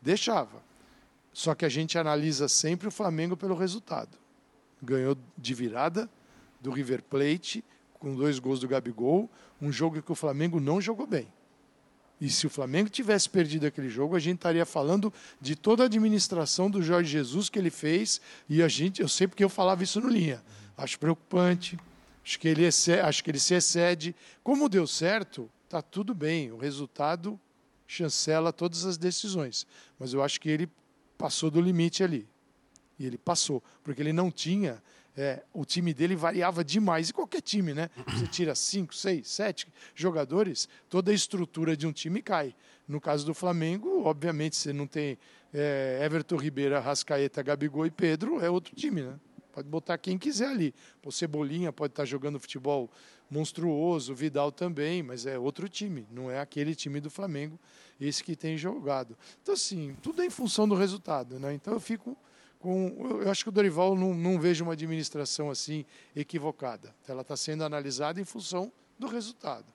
[0.00, 0.62] Deixava.
[1.32, 4.18] Só que a gente analisa sempre o Flamengo pelo resultado.
[4.82, 6.10] Ganhou de virada
[6.60, 7.64] do River Plate,
[7.94, 11.28] com dois gols do Gabigol, um jogo que o Flamengo não jogou bem.
[12.20, 15.86] E se o Flamengo tivesse perdido aquele jogo, a gente estaria falando de toda a
[15.86, 18.20] administração do Jorge Jesus que ele fez.
[18.48, 20.40] E a gente, eu sei porque eu falava isso no linha.
[20.76, 21.76] Acho preocupante.
[22.24, 24.14] Acho que ele, excede, acho que ele se excede.
[24.44, 26.52] Como deu certo, está tudo bem.
[26.52, 27.40] O resultado
[27.88, 29.66] chancela todas as decisões.
[29.98, 30.70] Mas eu acho que ele
[31.22, 32.28] passou do limite ali.
[32.98, 34.82] E ele passou, porque ele não tinha
[35.16, 37.10] é, o time dele variava demais.
[37.10, 37.88] E qualquer time, né?
[38.08, 42.56] Você tira cinco, seis, sete jogadores, toda a estrutura de um time cai.
[42.88, 45.16] No caso do Flamengo, obviamente, você não tem
[45.54, 49.14] é, Everton Ribeiro, Rascaeta, Gabigol e Pedro, é outro time, né?
[49.52, 50.74] Pode botar quem quiser ali.
[51.04, 52.90] O Cebolinha pode estar jogando futebol
[53.32, 57.58] monstruoso, Vidal também, mas é outro time, não é aquele time do Flamengo,
[57.98, 59.16] esse que tem jogado.
[59.42, 61.54] Então, assim, tudo é em função do resultado, né?
[61.54, 62.16] Então eu fico
[62.58, 63.20] com.
[63.22, 66.94] Eu acho que o Dorival não, não vejo uma administração assim equivocada.
[67.08, 69.66] Ela está sendo analisada em função do resultado.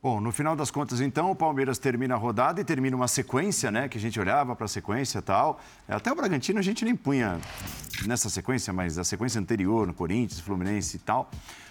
[0.00, 3.68] Bom, no final das contas, então, o Palmeiras termina a rodada e termina uma sequência,
[3.68, 3.88] né?
[3.88, 5.58] Que a gente olhava para a sequência e tal.
[5.88, 7.40] Até o Bragantino a gente nem punha
[8.06, 11.28] nessa sequência, mas a sequência anterior, no Corinthians, Fluminense e tal,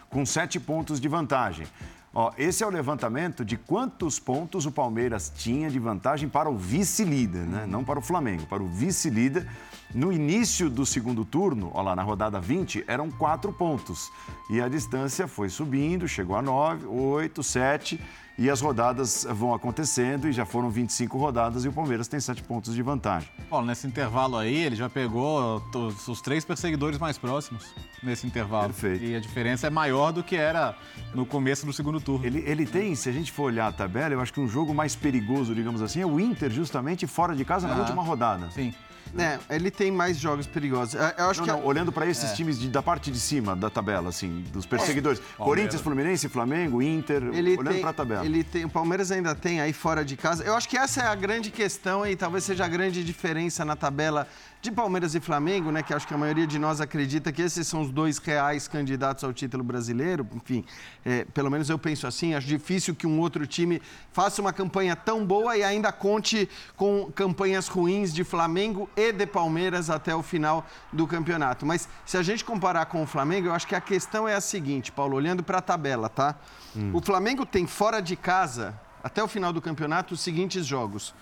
[0.10, 1.68] com sete pontos de vantagem.
[2.14, 6.58] Ó, esse é o levantamento de quantos pontos o Palmeiras tinha de vantagem para o
[6.58, 7.66] vice-líder, né?
[7.68, 9.48] Não para o Flamengo, para o vice-líder.
[9.94, 14.10] No início do segundo turno, ó lá, na rodada 20, eram quatro pontos.
[14.50, 18.00] E a distância foi subindo, chegou a nove, oito, sete.
[18.38, 22.44] E as rodadas vão acontecendo e já foram 25 rodadas e o Palmeiras tem 7
[22.44, 23.28] pontos de vantagem.
[23.50, 27.74] Bom, nesse intervalo aí, ele já pegou os, os três perseguidores mais próximos
[28.04, 28.68] nesse intervalo.
[28.68, 29.04] Perfeito.
[29.04, 30.76] E a diferença é maior do que era
[31.16, 32.28] no começo do segundo turno.
[32.28, 34.72] Ele, ele tem, se a gente for olhar a tabela, eu acho que um jogo
[34.72, 38.52] mais perigoso, digamos assim, é o Inter, justamente fora de casa, na ah, última rodada.
[38.52, 38.72] Sim.
[39.18, 40.96] É, ele tem mais jogos perigosos.
[40.96, 42.34] Eu acho não, que não, olhando para esses é.
[42.34, 45.44] times de, da parte de cima da tabela, assim, dos perseguidores, é.
[45.44, 48.26] Corinthians, Fluminense, Flamengo, Inter, ele olhando para a tabela.
[48.26, 50.44] Ele tem, o Palmeiras ainda tem aí fora de casa.
[50.44, 53.76] Eu acho que essa é a grande questão e talvez seja a grande diferença na
[53.76, 54.28] tabela
[54.62, 57.68] de Palmeiras e Flamengo, né, que acho que a maioria de nós acredita que esses
[57.68, 60.28] são os dois reais candidatos ao título brasileiro.
[60.34, 60.66] Enfim,
[61.06, 62.34] é, pelo menos eu penso assim.
[62.34, 67.12] Acho difícil que um outro time faça uma campanha tão boa e ainda conte com
[67.12, 71.66] campanhas ruins de Flamengo e de Palmeiras até o final do campeonato.
[71.66, 74.42] Mas se a gente comparar com o Flamengo, eu acho que a questão é a
[74.42, 76.36] seguinte, Paulo, olhando para a tabela, tá?
[76.76, 76.92] Hum.
[76.94, 81.14] O Flamengo tem fora de casa, até o final do campeonato, os seguintes jogos: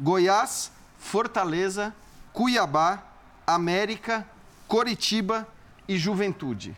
[0.00, 1.94] Goiás, Fortaleza,
[2.32, 3.02] Cuiabá,
[3.46, 4.26] América,
[4.66, 5.46] Coritiba
[5.86, 6.76] e Juventude.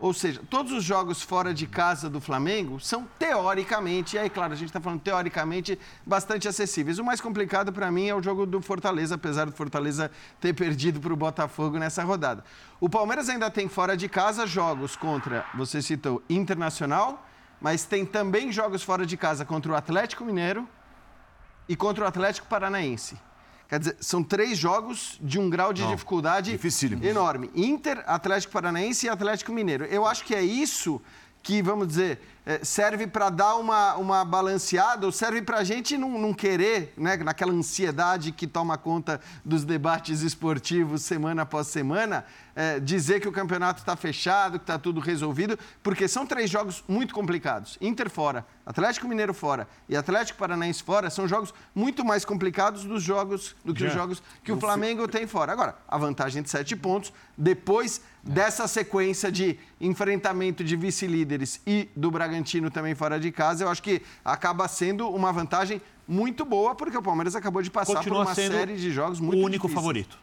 [0.00, 4.54] Ou seja, todos os jogos fora de casa do Flamengo são teoricamente, e aí, claro,
[4.54, 6.98] a gente está falando teoricamente, bastante acessíveis.
[6.98, 10.10] O mais complicado para mim é o jogo do Fortaleza, apesar do Fortaleza
[10.40, 12.42] ter perdido para o Botafogo nessa rodada.
[12.80, 17.26] O Palmeiras ainda tem fora de casa jogos contra, você citou, Internacional,
[17.60, 20.66] mas tem também jogos fora de casa contra o Atlético Mineiro
[21.68, 23.18] e contra o Atlético Paranaense.
[23.70, 27.04] Quer dizer, são três jogos de um grau de Não, dificuldade dificílimo.
[27.04, 27.48] enorme.
[27.54, 29.84] Inter, Atlético Paranaense e Atlético Mineiro.
[29.84, 31.00] Eu acho que é isso
[31.40, 32.20] que, vamos dizer,
[32.62, 37.16] serve para dar uma, uma balanceada ou serve para a gente não, não querer, né,
[37.18, 42.24] naquela ansiedade que toma conta dos debates esportivos semana após semana,
[42.54, 46.82] é, dizer que o campeonato está fechado, que está tudo resolvido, porque são três jogos
[46.88, 47.78] muito complicados.
[47.80, 53.02] Inter fora, Atlético Mineiro fora e Atlético Paranaense fora são jogos muito mais complicados dos
[53.02, 53.88] jogos do que Já.
[53.88, 55.52] os jogos que o Flamengo tem fora.
[55.52, 58.30] Agora, a vantagem de sete pontos, depois é.
[58.30, 62.39] dessa sequência de enfrentamento de vice-líderes e do Bragantino
[62.70, 67.02] também fora de casa, eu acho que acaba sendo uma vantagem muito boa, porque o
[67.02, 69.74] Palmeiras acabou de passar Continua por uma série de jogos muito o único difíceis.
[69.74, 70.18] favorito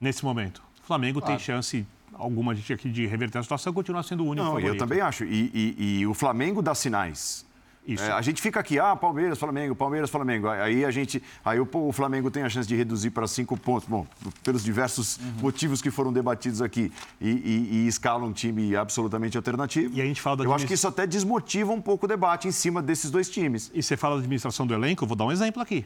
[0.00, 0.62] nesse momento.
[0.82, 1.36] O Flamengo claro.
[1.36, 4.74] tem chance alguma gente aqui de reverter a situação, continua sendo o único Não, favorito.
[4.74, 5.24] Eu também acho.
[5.24, 7.44] E, e, e o Flamengo dá sinais.
[7.86, 10.48] É, a gente fica aqui, ah, Palmeiras, Flamengo, Palmeiras, Flamengo.
[10.48, 13.88] Aí a gente, aí o, o Flamengo tem a chance de reduzir para cinco pontos,
[13.88, 14.06] bom,
[14.44, 15.32] pelos diversos uhum.
[15.42, 19.96] motivos que foram debatidos aqui e, e, e, escala um time absolutamente alternativo.
[19.96, 22.46] E a gente fala da Eu acho que isso até desmotiva um pouco o debate
[22.46, 23.70] em cima desses dois times.
[23.74, 25.84] E você fala da administração do elenco, eu vou dar um exemplo aqui.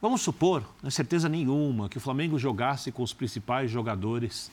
[0.00, 4.48] Vamos supor, não é certeza nenhuma, que o Flamengo jogasse com os principais jogadores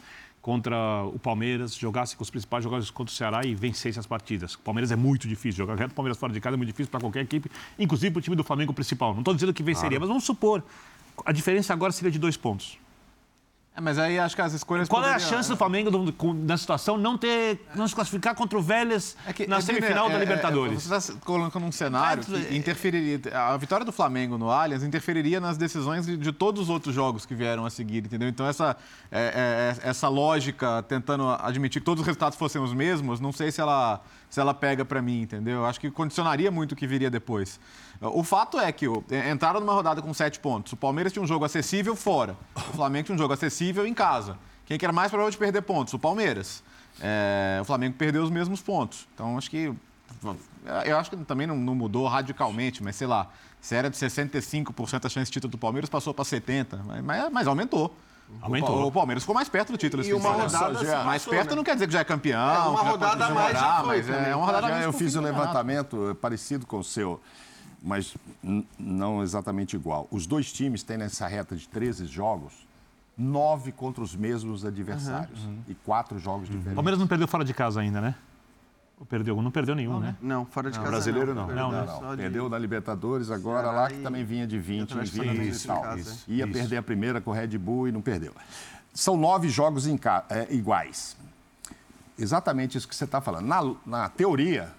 [0.45, 4.53] contra o Palmeiras, jogasse com os principais jogadores contra o Ceará e vencesse as partidas.
[4.53, 6.91] O Palmeiras é muito difícil, jogar reto o Palmeiras fora de casa é muito difícil
[6.91, 9.13] para qualquer equipe, inclusive para o time do Flamengo principal.
[9.13, 10.01] Não estou dizendo que venceria, claro.
[10.01, 10.63] mas vamos supor,
[11.25, 12.77] a diferença agora seria de dois pontos.
[13.76, 14.88] É, mas aí acho que as escolhas.
[14.88, 15.21] Qual poderiam...
[15.21, 15.91] é a chance do Flamengo,
[16.34, 17.59] na situação, não ter.
[17.76, 20.84] não se classificar contra o Vélez é que, na é, semifinal é, da Libertadores?
[20.84, 23.19] você está colocando um cenário que interferiria.
[23.34, 27.26] A vitória do Flamengo no Allianz interferiria nas decisões de, de todos os outros jogos
[27.26, 28.30] que vieram a seguir, entendeu?
[28.30, 28.78] Então, essa,
[29.11, 33.51] é, é, essa lógica, tentando admitir que todos os resultados fossem os mesmos, não sei
[33.51, 35.65] se ela, se ela pega para mim, entendeu?
[35.65, 37.59] Acho que condicionaria muito o que viria depois.
[38.01, 38.86] O fato é que
[39.32, 40.73] entraram numa rodada com sete pontos.
[40.73, 42.36] O Palmeiras tinha um jogo acessível fora.
[42.55, 44.38] O Flamengo tinha um jogo acessível em casa.
[44.65, 45.93] Quem que era mais provável de perder pontos?
[45.93, 46.63] O Palmeiras.
[46.99, 49.07] É, o Flamengo perdeu os mesmos pontos.
[49.13, 49.73] Então, acho que.
[50.86, 53.30] Eu acho que também não, não mudou radicalmente, mas sei lá.
[53.61, 56.80] Se era de 65% a chance de título do Palmeiras, passou para 70%.
[57.03, 57.95] Mas, mas aumentou.
[58.41, 58.88] Aumentou.
[58.88, 60.03] O, Palmeiras ficou mais perto do título.
[60.03, 61.55] E uma rodada já, mais perto né?
[61.55, 62.39] não quer dizer que já é campeão.
[62.39, 65.21] É uma rodada mais já foi, mas é uma rodada já mais Eu fiz um
[65.21, 67.21] levantamento parecido com o seu
[67.86, 68.17] mas
[68.80, 70.07] não exatamente igual.
[70.09, 72.65] Os dois times têm nessa reta de 13 jogos
[73.15, 75.59] nove contra os mesmos adversários uhum, uhum.
[75.67, 76.73] e quatro jogos diferentes.
[76.73, 78.15] O Palmeiras não perdeu fora de casa ainda, né?
[78.99, 79.41] Ou perdeu?
[79.41, 80.15] Não perdeu nenhum, não, né?
[80.21, 81.47] Não, fora de não, casa brasileiro não.
[81.47, 82.17] Não, não, não.
[82.17, 85.97] Perdeu na Libertadores agora lá, que também vinha de 20 em 20 e tal.
[85.97, 86.53] Isso, Ia isso.
[86.53, 88.33] perder a primeira com o Red Bull e não perdeu.
[88.93, 91.17] São nove jogos é, iguais.
[92.17, 93.45] Exatamente isso que você está falando.
[93.45, 94.71] Na, na teoria,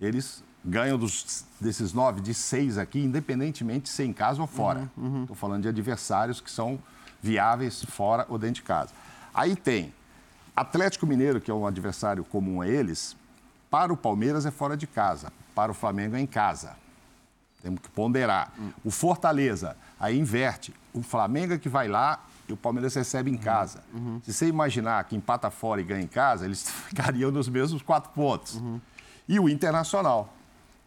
[0.00, 4.82] eles ganham dos, desses nove de seis aqui, independentemente de ser em casa ou fora.
[4.82, 5.34] Estou uhum, uhum.
[5.34, 6.80] falando de adversários que são
[7.22, 8.92] viáveis fora ou dentro de casa.
[9.32, 9.94] Aí tem
[10.54, 13.16] Atlético Mineiro, que é um adversário comum a eles,
[13.70, 16.76] para o Palmeiras é fora de casa, para o Flamengo é em casa.
[17.62, 18.52] Temos que ponderar.
[18.58, 18.72] Uhum.
[18.84, 20.74] O Fortaleza, aí inverte.
[20.92, 23.40] O Flamengo é que vai lá e o Palmeiras recebe em uhum.
[23.40, 23.84] casa.
[23.92, 24.20] Uhum.
[24.24, 28.10] Se você imaginar que empata fora e ganha em casa, eles ficariam nos mesmos quatro
[28.12, 28.54] pontos.
[28.56, 28.80] Uhum.
[29.28, 30.34] E o Internacional,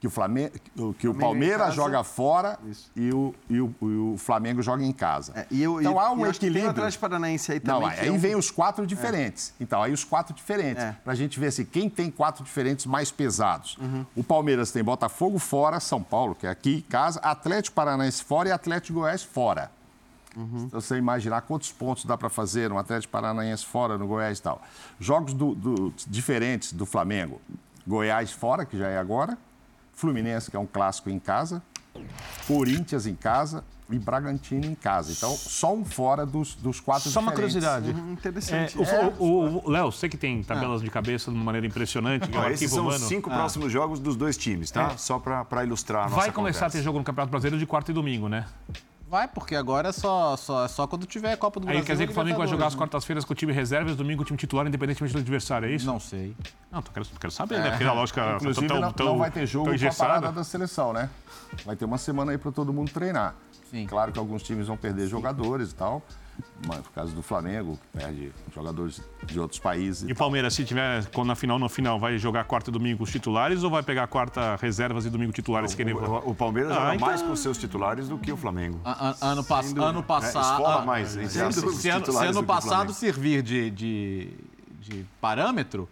[0.03, 0.51] que o, Flamengo,
[0.99, 2.59] que o Palmeiras joga fora
[2.93, 5.31] e o, e, o, e o, Flamengo joga em casa.
[5.33, 6.71] É, eu, então há um equilíbrio.
[6.71, 7.79] O Paranaense aí também.
[7.79, 8.17] Não, aí é um...
[8.17, 9.53] vem os quatro diferentes.
[9.57, 9.63] É.
[9.63, 10.83] Então, aí os quatro diferentes.
[10.83, 10.91] É.
[11.05, 13.77] Para a gente ver assim, quem tem quatro diferentes mais pesados.
[13.77, 14.05] Uhum.
[14.13, 18.51] O Palmeiras tem Botafogo fora, São Paulo, que é aqui, casa, Atlético Paranaense fora e
[18.51, 19.71] Atlético Goiás fora.
[20.35, 20.65] Uhum.
[20.65, 24.41] Então, você imaginar quantos pontos dá para fazer no Atlético Paranaense fora, no Goiás e
[24.41, 24.61] tal.
[24.99, 27.39] Jogos do, do, diferentes do Flamengo.
[27.87, 29.37] Goiás fora, que já é agora.
[30.03, 31.63] Fluminense, que é um clássico em casa,
[32.45, 35.13] Corinthians em casa e Bragantino em casa.
[35.13, 37.23] Então, só um fora dos, dos quatro Só diferentes.
[37.23, 37.91] uma curiosidade.
[37.91, 38.77] Uhum, interessante.
[38.81, 40.83] É, o, Léo, você que tem tabelas ah.
[40.83, 42.29] de cabeça de uma maneira impressionante.
[42.35, 43.35] Ah, esses são os cinco ah.
[43.35, 44.91] próximos jogos dos dois times, tá?
[44.93, 44.97] É.
[44.97, 46.77] Só para ilustrar a nossa Vai começar conversa.
[46.77, 48.45] a ter jogo no Campeonato Brasileiro de quarta e domingo, né?
[49.13, 51.81] Vai, porque agora é só, só, só quando tiver Copa do Brasil.
[51.81, 53.93] Aí quer dizer que o Flamengo vai jogar as quartas-feiras com o time reserva e
[53.93, 55.85] domingo com o time titular, independentemente do adversário, é isso?
[55.85, 56.35] Não sei.
[56.71, 57.61] Não, tô, quero, quero saber, né?
[57.61, 57.63] é.
[57.65, 57.69] né?
[57.69, 60.43] Porque a lógica Inclusive, tão, não, tão, não vai ter jogo com a parada da
[60.43, 61.11] seleção, né?
[61.63, 63.35] Vai ter uma semana aí para todo mundo treinar.
[63.69, 63.85] Sim.
[63.85, 66.01] Claro que alguns times vão perder jogadores e tal.
[66.65, 70.09] Mas, por causa do Flamengo, que perde jogadores de outros países.
[70.09, 73.03] E o Palmeiras, se tiver, quando na final, no final, vai jogar quarta e domingo
[73.03, 75.73] os titulares ou vai pegar quarta reservas e domingo titulares?
[75.73, 75.93] O, que nem...
[75.93, 77.07] o, o Palmeiras ah, joga então...
[77.07, 78.79] mais com seus titulares do que o Flamengo.
[78.85, 80.81] A, a, ano, pass ano passado.
[80.81, 84.29] É, mais, se, se, ano, se ano passado servir de, de,
[84.79, 85.89] de parâmetro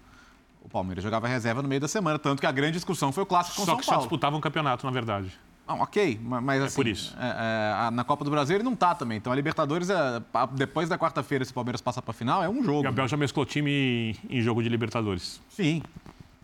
[0.64, 3.26] o Palmeiras jogava reserva no meio da semana, tanto que a grande discussão foi o
[3.26, 4.02] clássico com Só São que Paulo.
[4.02, 5.38] só disputavam um campeonato, na verdade.
[5.68, 6.74] Não, ok, mas assim.
[6.74, 7.16] É por isso.
[7.18, 9.18] É, é, na Copa do Brasil ele não tá também.
[9.18, 10.22] Então a Libertadores, é,
[10.54, 12.84] depois da quarta-feira, se o Palmeiras passa pra final, é um jogo.
[12.84, 15.42] O Abel já mesclou time em jogo de Libertadores.
[15.50, 15.82] Sim.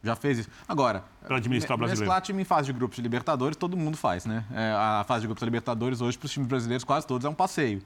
[0.03, 0.49] Já fez isso.
[0.67, 2.01] Agora, para administrar o brasileiro.
[2.01, 4.45] Mesclar time em fase de grupos de Libertadores, todo mundo faz, né?
[4.53, 7.29] É, a fase de grupos de Libertadores hoje, para os times brasileiros, quase todos, é
[7.29, 7.81] um passeio.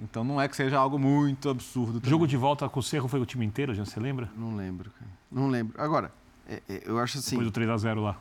[0.00, 2.00] Então não é que seja algo muito absurdo.
[2.00, 2.08] Também.
[2.08, 4.30] Jogo de volta com o Cerro foi o time inteiro, já você lembra?
[4.36, 5.10] Não lembro, cara.
[5.30, 5.74] Não lembro.
[5.80, 6.12] Agora,
[6.48, 7.36] é, é, eu acho assim.
[7.36, 8.16] Depois do 3x0 lá.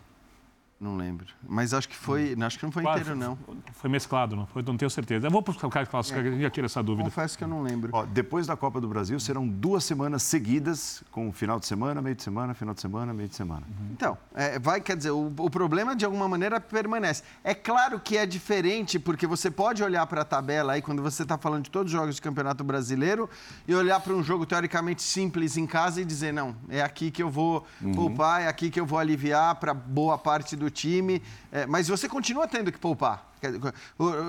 [0.80, 1.26] Não lembro.
[1.48, 2.36] Mas acho que foi.
[2.42, 3.38] Acho que não foi Quase, inteiro, não.
[3.72, 4.62] Foi mesclado, não foi?
[4.62, 5.28] Não tenho certeza.
[5.28, 6.40] Eu vou buscar o cara que é.
[6.42, 7.06] já tira essa dúvida.
[7.06, 7.92] Confesso que eu não lembro.
[7.94, 12.16] Ó, depois da Copa do Brasil, serão duas semanas seguidas, com final de semana, meio
[12.16, 13.66] de semana, final de semana, meio de semana.
[13.68, 13.88] Uhum.
[13.94, 17.24] Então, é, vai, quer dizer, o, o, problema de alguma maneira permanece.
[17.42, 21.24] É claro que é diferente, porque você pode olhar para a tabela aí, quando você
[21.24, 23.30] está falando de todos os jogos de Campeonato Brasileiro,
[23.66, 27.24] e olhar para um jogo teoricamente simples em casa e dizer, não, é aqui que
[27.24, 27.94] eu vou uhum.
[27.94, 31.22] poupar, é aqui que eu vou aliviar para boa parte do time.
[31.52, 33.36] É, mas você continua tendo que poupar.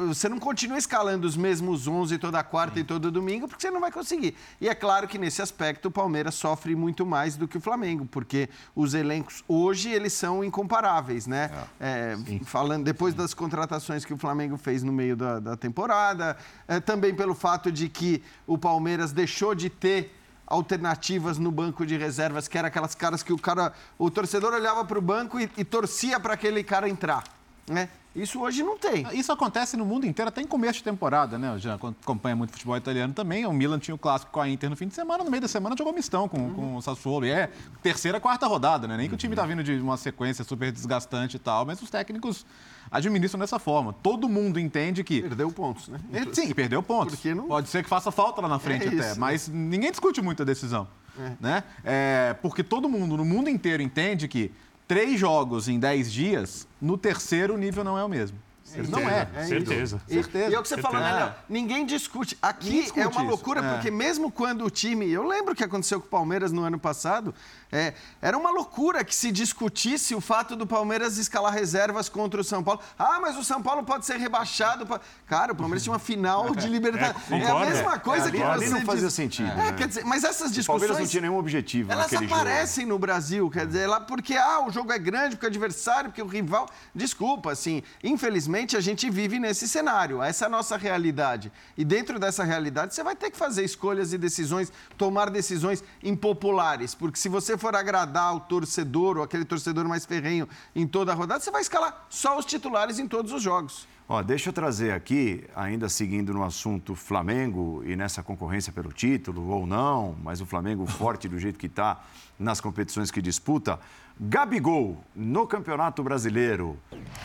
[0.08, 3.80] Você não continua escalando os mesmos 11 toda quarta e todo domingo, porque você não
[3.80, 4.36] vai conseguir.
[4.60, 8.06] E é claro que nesse aspecto o Palmeiras sofre muito mais do que o Flamengo,
[8.06, 11.50] porque os elencos hoje eles são incomparáveis, né?
[11.80, 16.36] É, é falando depois das contratações que o Flamengo fez no meio da, da temporada,
[16.66, 20.15] é, também pelo fato de que o Palmeiras deixou de ter
[20.46, 24.84] alternativas no banco de reservas, que eram aquelas caras que o cara, o torcedor olhava
[24.84, 27.24] para o banco e, e torcia para aquele cara entrar,
[27.66, 27.88] né?
[28.16, 29.06] Isso hoje não tem.
[29.12, 31.54] Isso acontece no mundo inteiro, até em começo de temporada, né?
[31.54, 33.44] Eu já acompanho muito futebol italiano também.
[33.44, 35.48] O Milan tinha o clássico com a Inter no fim de semana, no meio da
[35.48, 36.54] semana jogou mistão com, uhum.
[36.54, 37.26] com o Sassuolo.
[37.26, 37.50] E é
[37.82, 38.96] terceira, quarta rodada, né?
[38.96, 41.90] Nem que o time está vindo de uma sequência super desgastante e tal, mas os
[41.90, 42.46] técnicos
[42.90, 43.92] administram dessa forma.
[43.92, 45.22] Todo mundo entende que.
[45.22, 46.00] Perdeu pontos, né?
[46.32, 47.22] Sim, perdeu pontos.
[47.24, 47.48] Não...
[47.48, 49.54] Pode ser que faça falta lá na frente é até, isso, mas né?
[49.56, 50.88] ninguém discute muito a decisão.
[51.18, 51.32] É.
[51.40, 51.64] Né?
[51.82, 54.52] É, porque todo mundo, no mundo inteiro, entende que
[54.86, 58.38] três jogos em dez dias, no terceiro o nível não é o mesmo.
[58.66, 58.90] Certeza.
[58.90, 59.28] Não é.
[59.36, 60.00] é certeza.
[60.08, 60.50] E, certeza.
[60.50, 60.92] E é o que você Certeza.
[60.92, 61.34] falou, né, Léo?
[61.48, 62.36] Ninguém discute.
[62.42, 63.70] Aqui discute é uma loucura, isso.
[63.70, 65.08] porque mesmo quando o time.
[65.08, 67.32] Eu lembro o que aconteceu com o Palmeiras no ano passado.
[67.70, 72.44] É, era uma loucura que se discutisse o fato do Palmeiras escalar reservas contra o
[72.44, 72.80] São Paulo.
[72.96, 74.86] Ah, mas o São Paulo pode ser rebaixado.
[74.86, 75.00] Pra...
[75.26, 77.30] Cara, o Palmeiras tinha uma final de Libertadores.
[77.30, 78.74] É, é, a mesma coisa é, que ali você.
[78.74, 79.50] não fazia sentido.
[79.50, 79.72] É, né?
[79.72, 80.68] quer dizer, mas essas discussões.
[80.68, 81.90] O Palmeiras não tinha nenhum objetivo.
[81.90, 82.94] Elas aparecem jogo.
[82.94, 86.22] no Brasil, quer dizer, lá porque ah, o jogo é grande, porque o adversário, porque
[86.22, 86.68] o rival.
[86.94, 90.22] Desculpa, assim, infelizmente a gente vive nesse cenário.
[90.22, 91.52] Essa é a nossa realidade.
[91.76, 96.94] E dentro dessa realidade, você vai ter que fazer escolhas e decisões, tomar decisões impopulares.
[96.94, 101.14] Porque se você for agradar o torcedor ou aquele torcedor mais ferrenho em toda a
[101.14, 103.86] rodada, você vai escalar só os titulares em todos os jogos.
[104.08, 109.48] Ó, deixa eu trazer aqui, ainda seguindo no assunto Flamengo e nessa concorrência pelo título
[109.48, 112.04] ou não, mas o Flamengo forte do jeito que está
[112.38, 113.80] nas competições que disputa.
[114.18, 116.78] Gabigol no Campeonato Brasileiro.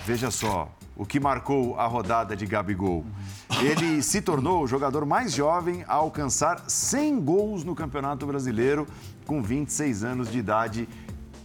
[0.06, 3.06] Veja só o que marcou a rodada de Gabigol.
[3.62, 8.88] Ele se tornou o jogador mais jovem a alcançar 100 gols no Campeonato Brasileiro
[9.26, 10.88] com 26 anos de idade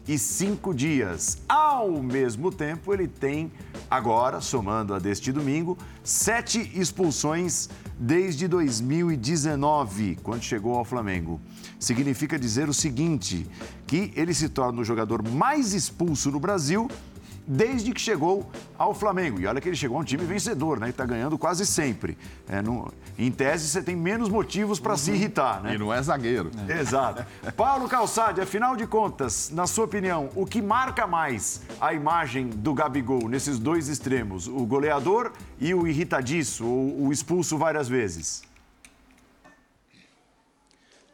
[0.08, 1.38] e 5 dias.
[1.48, 3.50] Ao mesmo tempo, ele tem
[3.90, 7.68] agora, somando a deste domingo, sete expulsões
[7.98, 11.40] desde 2019, quando chegou ao Flamengo.
[11.78, 13.46] Significa dizer o seguinte:
[13.86, 16.88] que ele se torna o jogador mais expulso no Brasil
[17.46, 19.40] desde que chegou ao Flamengo.
[19.40, 20.86] E olha que ele chegou a um time vencedor, né?
[20.86, 22.18] Que está ganhando quase sempre.
[22.48, 24.98] É, no, em tese, você tem menos motivos para uhum.
[24.98, 25.74] se irritar, né?
[25.74, 26.50] E não é zagueiro.
[26.68, 26.80] É.
[26.80, 27.24] Exato.
[27.56, 32.74] Paulo Calçade, afinal de contas, na sua opinião, o que marca mais a imagem do
[32.74, 34.48] Gabigol nesses dois extremos?
[34.48, 38.45] O goleador e o irritadiço, ou o expulso várias vezes?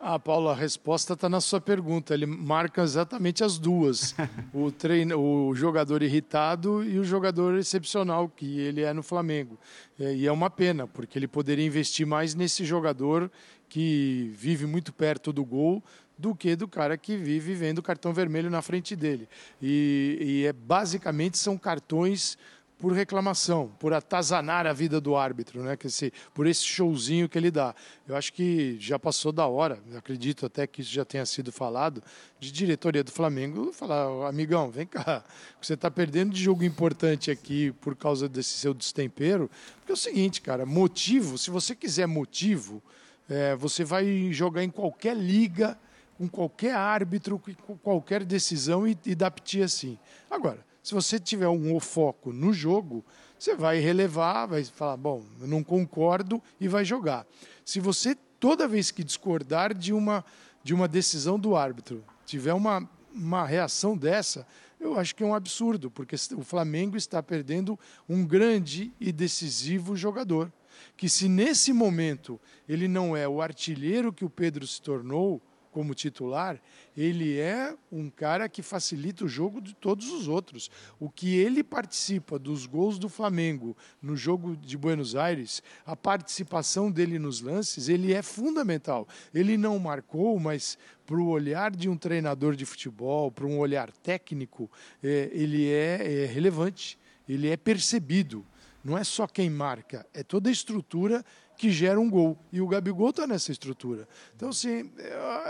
[0.05, 2.12] Ah, Paulo, a resposta está na sua pergunta.
[2.12, 4.16] Ele marca exatamente as duas:
[4.53, 9.57] o, treino, o jogador irritado e o jogador excepcional que ele é no Flamengo.
[10.00, 13.30] É, e é uma pena, porque ele poderia investir mais nesse jogador
[13.68, 15.80] que vive muito perto do gol
[16.18, 19.28] do que do cara que vive vendo cartão vermelho na frente dele.
[19.62, 22.36] E, e é basicamente são cartões
[22.83, 25.76] por reclamação, por atazanar a vida do árbitro, né?
[25.76, 27.76] Que esse, por esse showzinho que ele dá.
[28.09, 32.03] Eu acho que já passou da hora, acredito até que isso já tenha sido falado,
[32.41, 35.22] de diretoria do Flamengo falar, amigão, vem cá,
[35.61, 39.49] você está perdendo de jogo importante aqui por causa desse seu destempero.
[39.76, 42.83] Porque é o seguinte, cara, motivo, se você quiser motivo,
[43.30, 45.78] é, você vai jogar em qualquer liga,
[46.18, 49.97] com qualquer árbitro, com qualquer decisão e, e dar piti assim.
[50.28, 53.05] Agora, se você tiver um foco no jogo,
[53.39, 57.26] você vai relevar, vai falar, bom, eu não concordo e vai jogar.
[57.64, 60.24] Se você toda vez que discordar de uma
[60.64, 64.47] de uma decisão do árbitro, tiver uma uma reação dessa,
[64.80, 67.78] eu acho que é um absurdo, porque o Flamengo está perdendo
[68.09, 70.51] um grande e decisivo jogador,
[70.97, 75.41] que se nesse momento ele não é o artilheiro que o Pedro se tornou,
[75.73, 76.61] como titular,
[76.97, 80.70] ele é um cara que facilita o jogo de todos os outros.
[81.01, 86.91] O que ele participa dos gols do Flamengo no jogo de Buenos Aires, a participação
[86.91, 89.09] dele nos lances, ele é fundamental.
[89.35, 93.91] Ele não marcou, mas para o olhar de um treinador de futebol, para um olhar
[93.91, 94.70] técnico,
[95.03, 98.47] é, ele é, é relevante, ele é percebido.
[98.85, 101.25] Não é só quem marca, é toda a estrutura
[101.57, 102.36] que gera um gol.
[102.53, 104.09] E o Gabigol está nessa estrutura.
[104.34, 104.90] Então, assim,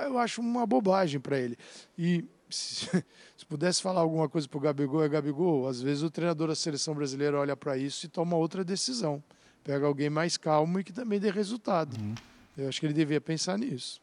[0.05, 1.57] eu acho uma bobagem para ele.
[1.97, 2.87] E se,
[3.37, 6.55] se, pudesse falar alguma coisa para o Gabigol, é Gabigol, às vezes o treinador da
[6.55, 9.23] seleção brasileira olha para isso e toma outra decisão.
[9.65, 11.97] Pega alguém mais calmo e que também dê resultado.
[11.97, 12.15] Uhum.
[12.57, 14.01] Eu acho que ele devia pensar nisso.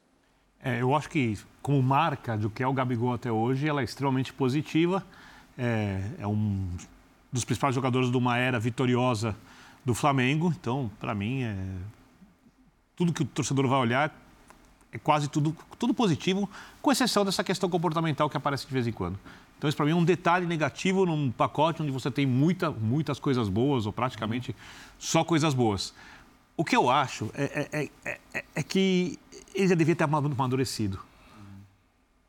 [0.62, 3.84] É, eu acho que, como marca do que é o Gabigol até hoje, ela é
[3.84, 5.06] extremamente positiva.
[5.58, 6.68] É, é um
[7.32, 9.36] dos principais jogadores de uma era vitoriosa
[9.90, 10.54] do Flamengo.
[10.60, 11.56] Então, para mim, é
[12.96, 14.16] tudo que o torcedor vai olhar
[14.92, 16.50] é quase tudo, tudo positivo,
[16.82, 19.20] com exceção dessa questão comportamental que aparece de vez em quando.
[19.58, 23.20] Então, isso para mim é um detalhe negativo num pacote onde você tem muita, muitas
[23.20, 24.56] coisas boas, ou praticamente
[24.98, 25.94] só coisas boas.
[26.58, 29.20] O que eu acho é, é, é, é, é que
[29.54, 31.00] ele já devia ter amadurecido.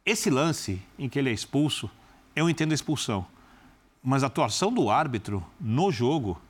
[0.05, 1.91] Esse lance em que ele é expulso,
[2.35, 3.27] eu entendo a expulsão.
[4.03, 6.41] Mas a atuação do árbitro no jogo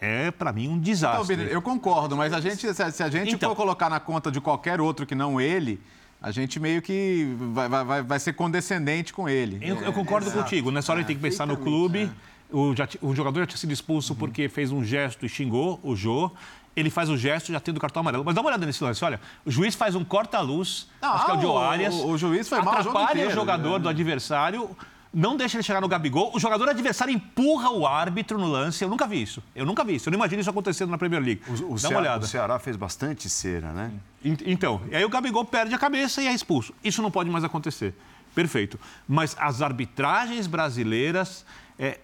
[0.00, 1.34] é, para mim, um desastre.
[1.34, 4.40] Então, eu concordo, mas a gente, se a gente então, for colocar na conta de
[4.40, 5.80] qualquer outro que não ele,
[6.20, 9.58] a gente meio que vai, vai, vai ser condescendente com ele.
[9.62, 10.70] Eu, eu concordo é, contigo.
[10.70, 12.10] Nessa hora é, gente tem que pensar no clube.
[12.50, 12.56] É.
[12.56, 14.18] O, já, o, jogador já tinha sido expulso uhum.
[14.18, 16.30] porque fez um gesto e xingou o Jô.
[16.76, 18.24] Ele faz o gesto já tendo o cartão amarelo.
[18.24, 19.04] Mas dá uma olhada nesse lance.
[19.04, 21.94] Olha, o juiz faz um corta-luz, acho que é o Joe Arias.
[21.94, 23.78] O, o, juiz foi mal Atrapalha o, o jogador né?
[23.80, 24.76] do adversário
[25.14, 28.82] não deixa ele chegar no Gabigol, o jogador adversário empurra o árbitro no lance.
[28.82, 29.42] Eu nunca vi isso.
[29.54, 30.08] Eu nunca vi isso.
[30.08, 31.42] Eu não imagino isso acontecendo na Premier League.
[31.46, 32.24] O, o Dá uma olhada.
[32.24, 33.92] O Ceará fez bastante cera, né?
[34.24, 36.74] Então, e aí o Gabigol perde a cabeça e é expulso.
[36.82, 37.94] Isso não pode mais acontecer.
[38.34, 38.78] Perfeito.
[39.06, 41.46] Mas as arbitragens brasileiras.
[41.78, 42.00] É,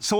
[0.00, 0.18] são,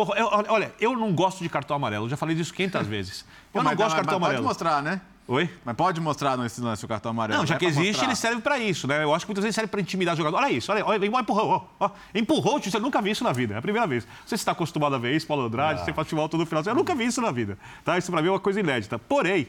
[0.49, 2.07] olha, eu não gosto de cartão amarelo.
[2.07, 3.25] Eu já falei disso 500 vezes.
[3.53, 4.43] Eu Pô, não gosto de cartão amarelo.
[4.43, 5.01] Pode mostrar, né?
[5.27, 5.49] Oi?
[5.65, 7.39] Mas pode mostrar nesse lance o cartão amarelo.
[7.39, 8.07] Não, já que existe, mostrar.
[8.07, 9.03] ele serve para isso, né?
[9.03, 10.37] Eu acho que muitas vezes serve para intimidar o jogador.
[10.37, 11.51] Olha isso, olha, olha empurrou,
[11.81, 11.91] ó, ó.
[12.15, 14.07] Empurrou, você nunca vi isso na vida, é a primeira vez.
[14.27, 16.63] Você está acostumado a ver isso, Paulo Andrade, você faz futebol todo final.
[16.67, 17.97] Eu nunca vi isso na vida, tá?
[17.97, 18.99] Isso para mim é uma coisa inédita.
[18.99, 19.49] Porém,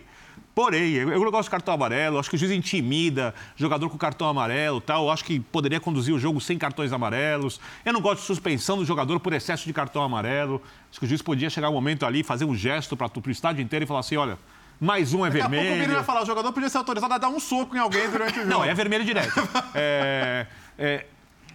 [0.53, 4.28] Porém, eu não gosto de cartão amarelo, acho que o juiz intimida jogador com cartão
[4.28, 5.03] amarelo tal.
[5.03, 7.59] Eu acho que poderia conduzir o jogo sem cartões amarelos.
[7.84, 10.61] Eu não gosto de suspensão do jogador por excesso de cartão amarelo.
[10.89, 13.61] Acho que o juiz podia chegar um momento ali, fazer um gesto para o estádio
[13.61, 14.38] inteiro e falar assim: olha,
[14.80, 15.63] mais um é Daqui vermelho.
[15.63, 17.76] Daqui a pouco o vai falar, o jogador podia ser autorizado a dar um soco
[17.76, 18.49] em alguém durante o jogo.
[18.49, 19.34] Não, é vermelho direto.
[19.73, 20.47] é,
[20.78, 21.05] é,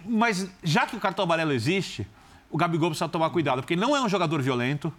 [0.05, 2.07] mas já que o cartão amarelo existe,
[2.49, 4.93] o Gabigol precisa tomar cuidado, porque ele não é um jogador violento,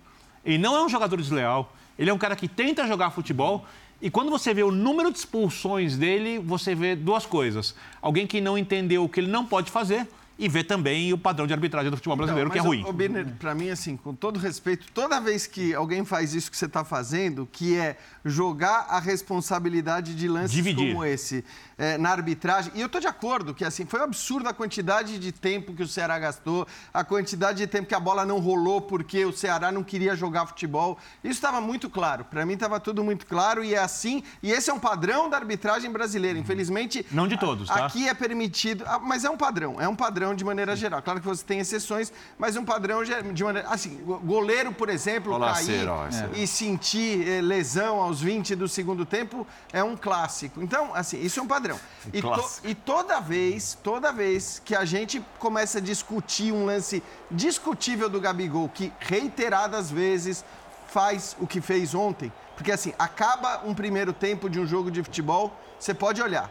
[0.44, 3.66] ele não é um jogador desleal, ele é um cara que tenta jogar futebol
[4.02, 7.72] e quando você vê o número de expulsões dele, você vê duas coisas.
[8.00, 10.08] Alguém que não entendeu o que ele não pode fazer
[10.38, 12.84] e ver também o padrão de arbitragem do futebol brasileiro, então, que é ruim.
[12.88, 16.56] O Biner, para mim, assim, com todo respeito, toda vez que alguém faz isso que
[16.56, 20.92] você está fazendo, que é jogar a responsabilidade de lances Dividir.
[20.92, 21.44] como esse
[21.78, 25.18] é, na arbitragem, e eu estou de acordo que assim foi um absurdo a quantidade
[25.18, 28.80] de tempo que o Ceará gastou, a quantidade de tempo que a bola não rolou
[28.80, 30.98] porque o Ceará não queria jogar futebol.
[31.22, 32.24] Isso estava muito claro.
[32.24, 34.22] Para mim estava tudo muito claro e é assim.
[34.42, 36.38] E esse é um padrão da arbitragem brasileira.
[36.38, 37.86] Infelizmente, não de todos, tá?
[37.86, 39.80] Aqui é permitido, mas é um padrão.
[39.80, 41.02] É um padrão padrão de maneira geral.
[41.02, 43.68] Claro que você tem exceções, mas um padrão de maneira.
[43.68, 46.38] Assim, goleiro, por exemplo, Olá, cair é.
[46.38, 50.62] e sentir eh, lesão aos 20 do segundo tempo é um clássico.
[50.62, 51.78] Então, assim, isso é um padrão.
[52.06, 56.66] Um e, to, e toda vez, toda vez que a gente começa a discutir um
[56.66, 60.44] lance discutível do Gabigol, que reiteradas vezes
[60.88, 65.02] faz o que fez ontem, porque assim, acaba um primeiro tempo de um jogo de
[65.02, 66.50] futebol, você pode olhar.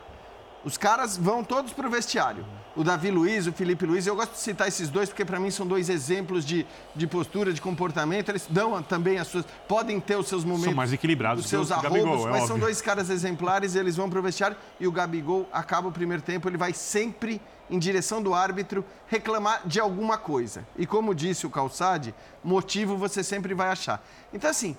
[0.64, 2.45] Os caras vão todos para o vestiário
[2.76, 4.07] o Davi Luiz, o Felipe Luiz.
[4.07, 7.51] Eu gosto de citar esses dois porque, para mim, são dois exemplos de, de postura,
[7.51, 8.30] de comportamento.
[8.30, 9.45] Eles dão também as suas.
[9.68, 10.66] podem ter os seus momentos.
[10.66, 12.47] São mais equilibrados os seus arroubos, Gabigol, é mas óbvio.
[12.47, 13.76] são dois caras exemplares.
[13.76, 16.47] Eles vão para o vestiário e o Gabigol acaba o primeiro tempo.
[16.47, 20.66] Ele vai sempre em direção do árbitro reclamar de alguma coisa.
[20.78, 24.05] E como disse o Calçade, motivo você sempre vai achar.
[24.34, 24.78] Então, assim,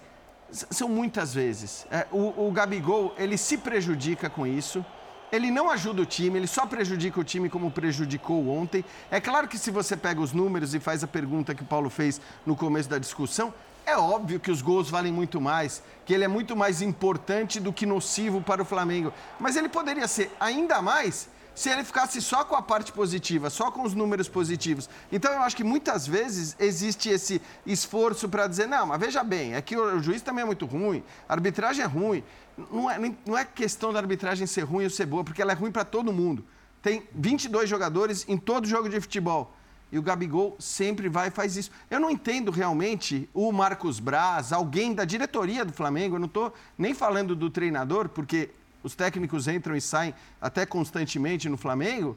[0.50, 1.86] são muitas vezes.
[1.90, 4.84] É, o, o Gabigol, ele se prejudica com isso
[5.32, 8.84] ele não ajuda o time, ele só prejudica o time como prejudicou ontem.
[9.10, 11.88] É claro que se você pega os números e faz a pergunta que o Paulo
[11.88, 13.52] fez no começo da discussão,
[13.86, 17.72] é óbvio que os gols valem muito mais, que ele é muito mais importante do
[17.72, 19.10] que nocivo para o Flamengo.
[19.40, 23.70] Mas ele poderia ser ainda mais se ele ficasse só com a parte positiva, só
[23.70, 24.88] com os números positivos.
[25.10, 29.54] Então eu acho que muitas vezes existe esse esforço para dizer, não, mas veja bem,
[29.54, 32.24] é que o juiz também é muito ruim, a arbitragem é ruim.
[32.70, 35.54] Não é, não é questão da arbitragem ser ruim ou ser boa, porque ela é
[35.54, 36.44] ruim para todo mundo.
[36.82, 39.54] Tem 22 jogadores em todo jogo de futebol.
[39.90, 41.70] E o Gabigol sempre vai e faz isso.
[41.90, 46.52] Eu não entendo realmente o Marcos Braz, alguém da diretoria do Flamengo, eu não estou
[46.78, 48.50] nem falando do treinador, porque
[48.82, 52.16] os técnicos entram e saem até constantemente no Flamengo,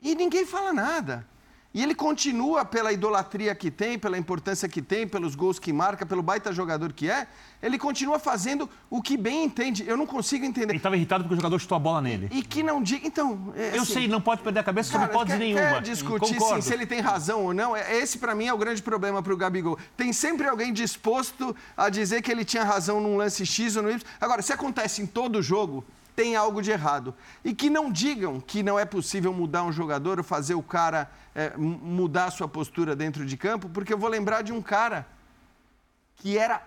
[0.00, 1.26] e ninguém fala nada.
[1.74, 6.06] E ele continua pela idolatria que tem, pela importância que tem, pelos gols que marca,
[6.06, 7.26] pelo baita jogador que é,
[7.60, 9.82] ele continua fazendo o que bem entende.
[9.84, 10.70] Eu não consigo entender.
[10.70, 12.28] Ele estava irritado porque o jogador chutou a bola nele.
[12.30, 13.04] E que não diga.
[13.04, 13.52] Então.
[13.56, 15.62] É, assim, eu sei, não pode perder a cabeça sobre hipótese quer, nenhuma.
[15.62, 17.74] Quer discutir sim, se ele tem razão ou não.
[17.74, 19.76] É, esse, para mim, é o grande problema para o Gabigol.
[19.96, 23.90] Tem sempre alguém disposto a dizer que ele tinha razão num lance X ou no
[23.90, 24.00] Y.
[24.20, 25.84] Agora, se acontece em todo jogo,
[26.14, 27.14] tem algo de errado.
[27.44, 31.10] E que não digam que não é possível mudar um jogador ou fazer o cara
[31.34, 35.06] é, mudar a sua postura dentro de campo, porque eu vou lembrar de um cara
[36.16, 36.62] que era.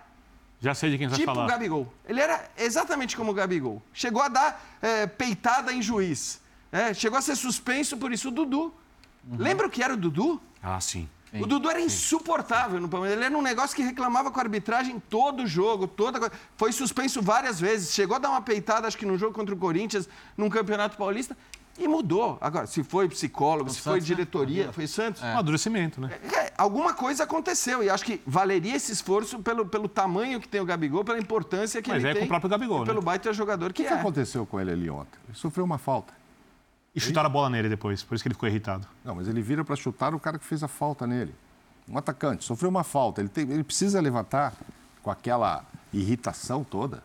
[0.60, 1.46] Já sei de quem você tipo vai falar.
[1.46, 1.94] Tipo o Gabigol.
[2.06, 3.82] Ele era exatamente como o Gabigol.
[3.92, 6.40] Chegou a dar é, peitada em juiz.
[6.70, 8.28] É, chegou a ser suspenso por isso.
[8.28, 8.74] O Dudu.
[9.30, 9.36] Uhum.
[9.38, 10.40] Lembra o que era o Dudu?
[10.62, 11.08] Ah, sim.
[11.34, 13.18] O Dudu era insuportável no Palmeiras.
[13.18, 17.60] Ele era um negócio que reclamava com a arbitragem todo jogo, toda Foi suspenso várias
[17.60, 17.92] vezes.
[17.92, 21.36] Chegou a dar uma peitada, acho que no jogo contra o Corinthians, num Campeonato Paulista.
[21.78, 22.36] E mudou.
[22.40, 24.06] Agora, se foi psicólogo, o se Santos, foi né?
[24.06, 24.72] diretoria, né?
[24.72, 25.22] foi Santos.
[25.22, 25.26] É.
[25.26, 26.10] Um amadurecimento, né?
[26.36, 27.84] É, alguma coisa aconteceu.
[27.84, 31.80] E acho que valeria esse esforço pelo, pelo tamanho que tem o Gabigol, pela importância
[31.80, 32.20] que Mas ele é tem.
[32.22, 32.86] com o próprio Gabigol, e né?
[32.86, 33.92] pelo baita jogador que o que é.
[33.92, 35.18] O que aconteceu com ele ali ontem?
[35.28, 36.17] Ele sofreu uma falta.
[36.98, 38.86] E chutaram a bola nele depois, por isso que ele ficou irritado.
[39.04, 41.34] Não, mas ele vira para chutar o cara que fez a falta nele.
[41.88, 43.20] Um atacante, sofreu uma falta.
[43.20, 44.52] Ele, tem, ele precisa levantar
[45.02, 47.02] com aquela irritação toda.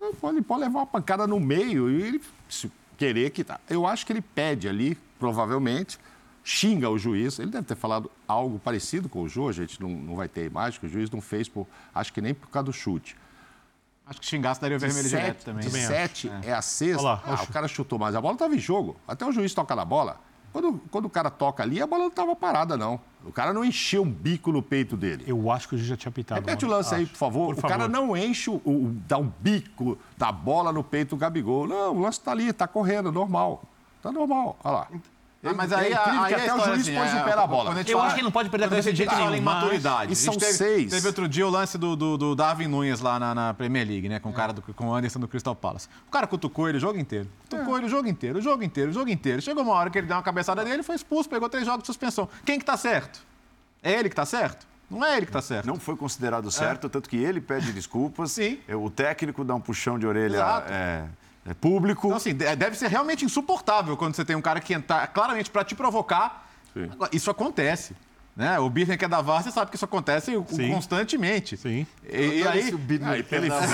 [0.00, 3.58] Ele pode, ele pode levar uma pancada no meio e ele se querer que tá.
[3.68, 5.98] Eu acho que ele pede ali, provavelmente,
[6.44, 7.38] xinga o juiz.
[7.38, 10.44] Ele deve ter falado algo parecido com o Ju, a gente não, não vai ter
[10.44, 13.16] imagem, que o juiz não fez, por, acho que nem por causa do chute.
[14.08, 15.68] Acho que xingasse daria o vermelho sete, direto também.
[15.68, 16.50] De sete é.
[16.50, 17.02] é a sexta.
[17.02, 18.14] Olá, ah, o cara chutou mais.
[18.14, 18.96] A bola estava em jogo.
[19.06, 20.18] Até o juiz toca na bola.
[20.50, 22.98] Quando, quando o cara toca ali, a bola não estava parada, não.
[23.22, 25.24] O cara não encheu um bico no peito dele.
[25.26, 26.40] Eu acho que o juiz já tinha pitado.
[26.40, 27.00] Repete o lance acho.
[27.02, 27.46] aí, por favor.
[27.48, 27.76] Por o favor.
[27.76, 31.66] cara não enche, o, o, dá um bico da bola no peito do Gabigol.
[31.66, 33.62] Não, o lance está ali, está correndo, normal.
[33.98, 34.56] Está normal.
[34.64, 34.88] Olha lá.
[35.44, 37.36] Ah, mas aí, é incrível aí que até o juiz assim, pôs é, o pé
[37.36, 37.70] na bola.
[37.70, 39.34] Eu fala, acho que ele não pode perder a cabeça de jeito nenhum.
[39.34, 40.12] em maturidade.
[40.12, 40.90] E são teve, seis.
[40.90, 44.08] Teve outro dia o lance do, do, do Darwin Nunes lá na, na, Premier League,
[44.08, 44.18] né?
[44.18, 45.88] Com o cara do, com o Anderson do Crystal Palace.
[46.08, 47.28] O cara cutucou ele o jogo inteiro.
[47.48, 47.78] Cutucou é.
[47.78, 49.40] ele o jogo inteiro, o jogo inteiro, o jogo inteiro.
[49.40, 51.86] Chegou uma hora que ele deu uma cabeçada dele, foi expulso, pegou três jogos de
[51.86, 52.28] suspensão.
[52.44, 53.20] Quem que tá certo?
[53.80, 54.66] É ele que tá certo?
[54.90, 55.66] Não é ele que está certo.
[55.66, 56.90] Não foi considerado certo, é.
[56.90, 58.32] tanto que ele pede desculpas.
[58.32, 58.58] Sim.
[58.68, 60.36] O técnico dá um puxão de orelha.
[60.36, 60.72] Exato.
[60.72, 61.04] É
[61.46, 62.06] é público.
[62.06, 65.64] Então, assim, deve ser realmente insuportável quando você tem um cara que entra claramente para
[65.64, 66.48] te provocar.
[66.74, 66.90] Sim.
[67.12, 67.94] Isso acontece.
[68.38, 68.56] Né?
[68.60, 70.72] O Birner que é da VAR, você sabe que isso acontece Sim.
[70.72, 71.56] constantemente.
[71.56, 71.84] Sim.
[72.08, 72.68] E, e aí...
[72.78, 73.66] O Birner aí, pela pela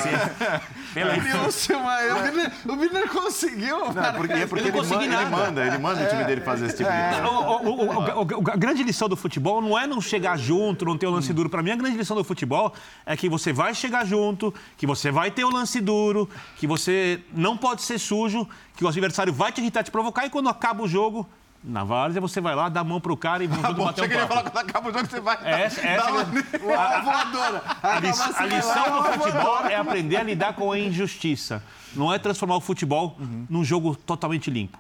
[2.65, 3.93] O Birner conseguiu.
[3.93, 6.79] Não, porque, é porque ele, ele, ele, manda, ele manda o time dele fazer esse
[6.79, 7.21] tipo de é.
[7.21, 8.53] coisa.
[8.53, 11.35] a grande lição do futebol não é não chegar junto, não ter o lance hum.
[11.35, 11.51] duro.
[11.51, 12.73] Para mim, a grande lição do futebol
[13.05, 17.21] é que você vai chegar junto, que você vai ter o lance duro, que você
[17.35, 20.83] não pode ser sujo, que o adversário vai te irritar, te provocar e quando acaba
[20.83, 21.29] o jogo,
[21.65, 24.05] na várzea, você vai lá, dá a mão pro cara e vamos ah, bom, bater
[24.05, 24.29] um papo.
[24.29, 27.63] falar quando acaba o jogo, você vai essa, essa uma, a, voadora.
[27.83, 31.63] A, a, a lição do futebol é aprender a lidar com a injustiça.
[31.97, 33.47] Não é transformar o futebol uhum.
[33.49, 34.79] num jogo totalmente limpo.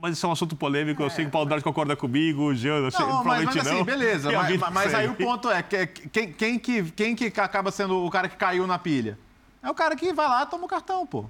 [0.00, 2.44] Mas isso é um assunto polêmico, é, eu sei que o Paulo Dart concorda comigo,
[2.44, 3.84] o Jean, não, provavelmente mas, mas, assim, não.
[3.84, 8.04] beleza, mas, mas aí o ponto é, que, quem, quem, que, quem que acaba sendo
[8.04, 9.18] o cara que caiu na pilha?
[9.62, 11.24] É o cara que vai lá e toma o cartão, pô.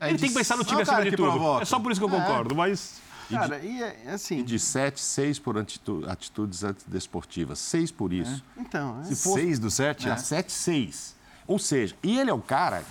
[0.00, 1.60] É Ele tem que pensar no time acima de tudo.
[1.60, 2.20] É só por isso que eu é.
[2.20, 3.00] concordo, mas...
[3.30, 4.38] Cara, e, é, é assim.
[4.38, 7.58] E de sete, seis por atitudes antidesportivas.
[7.58, 8.42] Seis por isso.
[8.56, 8.60] É.
[8.60, 9.04] Então, é.
[9.04, 10.08] Se fosse, seis do sete?
[10.08, 10.16] É.
[10.16, 11.14] Sete, seis.
[11.46, 12.82] Ou seja, e ele é o cara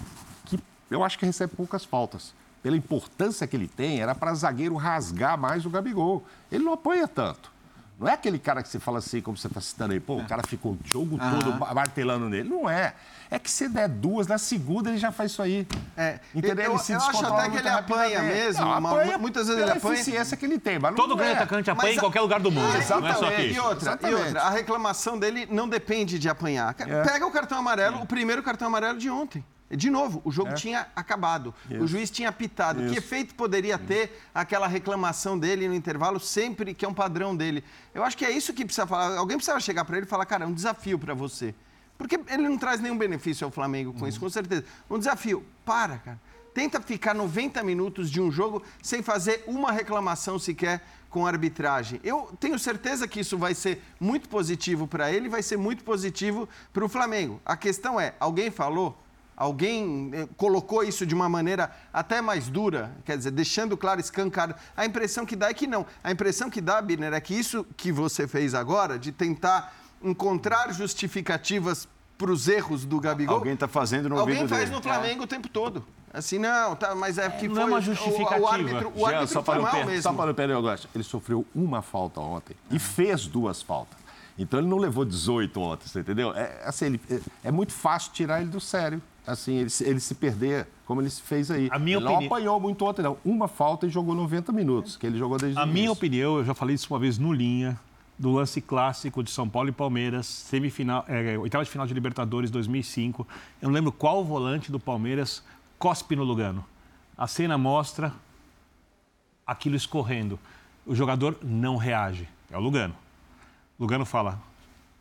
[0.46, 0.60] que
[0.90, 2.34] eu acho que recebe poucas faltas.
[2.62, 6.26] Pela importância que ele tem, era para zagueiro rasgar mais o Gabigol.
[6.52, 7.52] Ele não apanha tanto.
[8.00, 10.26] Não é aquele cara que você fala assim, como você está citando aí, pô, o
[10.26, 12.48] cara ficou o jogo todo martelando nele.
[12.48, 12.94] Não é.
[13.30, 15.68] É que se der duas, na segunda ele já faz isso aí.
[15.98, 16.20] É.
[16.34, 16.66] Entendeu?
[16.66, 18.64] Eu, ele se eu acho até que ele apanha mesmo.
[18.64, 19.94] Não, apanha muitas vezes ele apanha.
[19.96, 20.78] a eficiência que ele tem.
[20.78, 21.36] Mas Todo grande é.
[21.38, 22.68] atacante apanha mas, em qualquer lugar do mundo.
[22.68, 23.52] É, não é só aqui.
[23.52, 26.76] E outra, e outra, a reclamação dele não depende de apanhar.
[26.80, 27.04] É.
[27.04, 29.44] Pega o cartão amarelo, o primeiro cartão amarelo de ontem.
[29.70, 30.54] De novo, o jogo é.
[30.54, 31.84] tinha acabado, Isso.
[31.84, 32.82] o juiz tinha apitado.
[32.84, 32.94] Isso.
[32.94, 37.64] Que efeito poderia ter aquela reclamação dele no intervalo, sempre que é um padrão dele?
[37.94, 39.18] Eu acho que é isso que precisa falar.
[39.18, 41.54] Alguém precisa chegar para ele e falar, cara, é um desafio para você.
[41.98, 44.08] Porque ele não traz nenhum benefício ao Flamengo com uhum.
[44.08, 44.64] isso, com certeza.
[44.90, 45.44] Um desafio.
[45.66, 46.20] Para, cara
[46.58, 52.02] tenta ficar 90 minutos de um jogo sem fazer uma reclamação sequer com arbitragem.
[52.04, 56.50] Eu tenho certeza que isso vai ser muito positivo para ele, vai ser muito positivo
[56.74, 57.40] para o Flamengo.
[57.46, 58.98] A questão é, alguém falou?
[59.38, 64.56] Alguém eh, colocou isso de uma maneira até mais dura, quer dizer, deixando claro, escancado.
[64.76, 65.86] A impressão que dá é que não.
[66.04, 70.74] A impressão que dá, Birner, é que isso que você fez agora, de tentar encontrar
[70.74, 73.36] justificativas para os erros do Gabigol.
[73.36, 74.76] Alguém está fazendo no Alguém faz dele.
[74.76, 75.26] no Flamengo é.
[75.26, 75.86] o tempo todo.
[76.12, 78.40] Assim, não, tá, mas é que não foi é uma justificativa.
[78.40, 80.02] O, o árbitro, o árbitro só para mal pé, mesmo.
[80.02, 80.46] Só para o pé,
[80.96, 84.00] Ele sofreu uma falta ontem e fez duas faltas.
[84.36, 86.32] Então ele não levou 18 ontem, você entendeu?
[86.34, 90.16] É, assim, ele, é, é muito fácil tirar ele do sério assim, ele, ele se
[90.16, 91.68] perder, como ele se fez aí.
[91.70, 93.18] A minha ele não apanhou muito ontem, não.
[93.26, 96.54] Uma falta e jogou 90 minutos, que ele jogou desde A minha opinião, eu já
[96.54, 97.78] falei isso uma vez no Linha,
[98.18, 102.50] do lance clássico de São Paulo e Palmeiras, semifinal, é, oitava de final de Libertadores
[102.50, 103.28] 2005.
[103.62, 105.44] Eu não lembro qual volante do Palmeiras
[105.78, 106.66] cospe no Lugano.
[107.18, 108.14] A cena mostra
[109.46, 110.40] aquilo escorrendo.
[110.86, 112.28] O jogador não reage.
[112.50, 112.96] É o Lugano.
[113.78, 114.40] Lugano fala: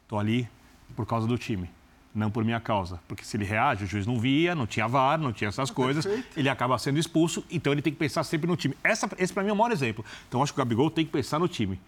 [0.08, 0.48] tô ali
[0.94, 1.70] por causa do time
[2.16, 3.00] não por minha causa.
[3.06, 6.04] Porque se ele reage, o juiz não via, não tinha VAR, não tinha essas coisas,
[6.04, 6.38] Perfeito.
[6.38, 8.74] ele acaba sendo expulso, então ele tem que pensar sempre no time.
[8.82, 10.04] Essa, esse, para mim, é o maior exemplo.
[10.28, 11.78] Então, acho que o Gabigol tem que pensar no time.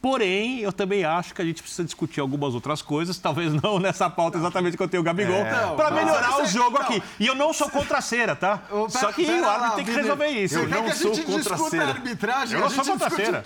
[0.00, 4.08] Porém, eu também acho que a gente precisa discutir algumas outras coisas, talvez não nessa
[4.08, 6.82] pauta exatamente que eu tenho o Gabigol, é, para melhorar o jogo não.
[6.82, 7.02] aqui.
[7.18, 8.62] E eu não sou contra a cera, tá?
[8.70, 10.58] Ô, Só que o árbitro tem que resolver isso.
[10.58, 11.88] Eu não sou contra a cera.
[11.88, 13.42] arbitragem, eu não sou contra a cera.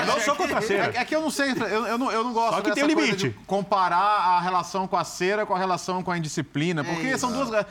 [0.00, 0.92] eu não sou contra a cera.
[0.94, 3.34] É, que eu não sei, eu, eu, não, eu não gosto Só que tem limite.
[3.46, 7.32] comparar a relação com a cera com a relação com a indisciplina, porque é são
[7.32, 7.52] duas...
[7.52, 7.66] É,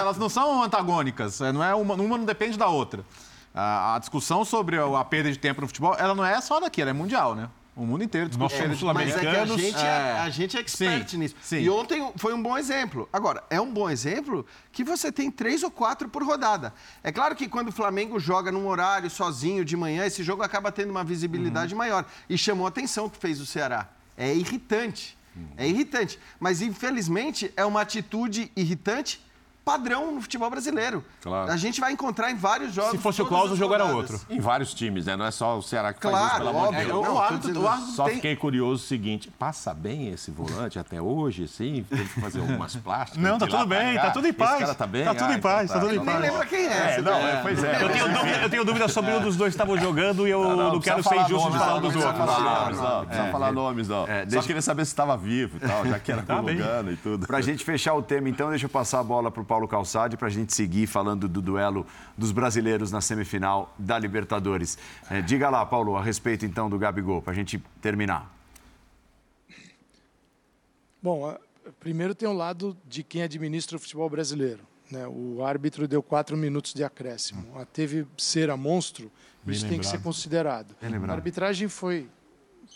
[0.00, 3.04] elas não são antagônicas, não é uma, uma não depende da outra.
[3.54, 6.80] A, a discussão sobre a perda de tempo no futebol, ela não é só daqui,
[6.80, 7.48] ela é mundial, né?
[7.74, 9.24] O mundo inteiro Nós somos sul-americanos.
[9.24, 11.34] Mas é que a gente é, é, a gente é expert sim, nisso.
[11.40, 11.60] Sim.
[11.60, 13.08] E ontem foi um bom exemplo.
[13.10, 16.74] Agora, é um bom exemplo que você tem três ou quatro por rodada.
[17.02, 20.70] É claro que quando o Flamengo joga num horário sozinho de manhã, esse jogo acaba
[20.70, 21.78] tendo uma visibilidade uhum.
[21.78, 22.04] maior.
[22.28, 23.88] E chamou a atenção o que fez o Ceará.
[24.18, 25.16] É irritante.
[25.34, 25.48] Uhum.
[25.56, 26.18] É irritante.
[26.38, 29.18] Mas, infelizmente, é uma atitude irritante
[29.64, 31.04] padrão no futebol brasileiro.
[31.20, 31.50] Claro.
[31.50, 32.92] A gente vai encontrar em vários jogos.
[32.92, 34.20] Se fosse o Klaus, o jogo era outro.
[34.28, 35.16] Em vários times, né?
[35.16, 36.88] Não é só o Ceará que claro, faz isso, pelo amor de Deus.
[36.88, 38.14] Não, o árbitro, o árbitro só tem...
[38.16, 41.84] fiquei curioso o seguinte, passa bem esse volante até hoje, sim?
[41.88, 43.22] Tem que fazer algumas plásticas.
[43.22, 44.52] Não, tá tudo bem, tá tudo em paz.
[44.52, 45.04] Esse cara tá bem?
[45.04, 46.20] Tá tudo em paz, tá tudo em paz.
[46.20, 46.96] Nem lembra quem é.
[46.96, 47.82] é não, é, pois é.
[47.82, 50.42] Eu tenho, dúvida, eu tenho dúvida sobre um dos dois que estavam jogando e eu
[50.42, 52.26] não, não, não quero ser injusto de falar dos outros.
[52.78, 54.06] Não precisa falar nomes, não.
[54.28, 57.26] Só queria saber se estava vivo e tal, já que era com Lugano e tudo.
[57.26, 60.30] Pra gente fechar o tema, então, deixa eu passar a bola pro Paulo Calçade pra
[60.30, 61.86] gente seguir falando do duelo
[62.16, 64.78] dos brasileiros na semifinal da Libertadores.
[65.10, 68.34] É, diga lá, Paulo, a respeito então do Gabigol, para a gente terminar.
[71.02, 71.36] Bom,
[71.78, 74.60] primeiro tem o lado de quem administra o futebol brasileiro.
[74.90, 75.06] Né?
[75.06, 77.46] O árbitro deu quatro minutos de acréscimo.
[77.60, 79.12] A teve cera monstro,
[79.44, 79.68] Bem isso lembrado.
[79.68, 80.74] tem que ser considerado.
[80.80, 82.08] A arbitragem foi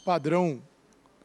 [0.05, 0.61] padrão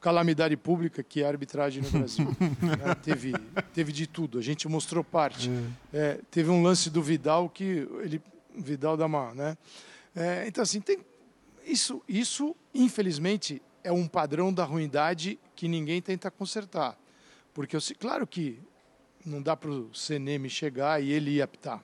[0.01, 2.25] calamidade pública que é a arbitragem no Brasil.
[2.59, 2.95] né?
[3.01, 3.33] teve,
[3.73, 5.49] teve de tudo, a gente mostrou parte.
[5.93, 5.97] É.
[5.97, 8.21] É, teve um lance do Vidal que ele.
[8.53, 9.33] Vidal dá uma.
[9.33, 9.57] Né?
[10.13, 10.99] É, então, assim, tem,
[11.65, 16.97] isso, isso, infelizmente, é um padrão da ruindade que ninguém tenta consertar.
[17.53, 18.59] Porque, eu, claro que
[19.25, 21.83] não dá para o CNM chegar e ele ir apitar.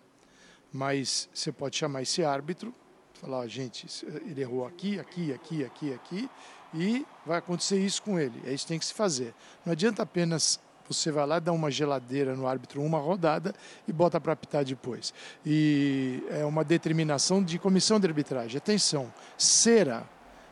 [0.73, 2.73] Mas você pode chamar esse árbitro,
[3.13, 3.87] falar, oh, gente,
[4.25, 6.29] ele errou aqui, aqui, aqui, aqui, aqui,
[6.73, 8.41] e vai acontecer isso com ele.
[8.45, 9.33] É isso que tem que se fazer.
[9.65, 13.53] Não adianta apenas você vai lá dar uma geladeira no árbitro uma rodada
[13.87, 15.13] e bota para apitar depois.
[15.45, 18.57] E é uma determinação de comissão de arbitragem.
[18.57, 20.07] Atenção, cera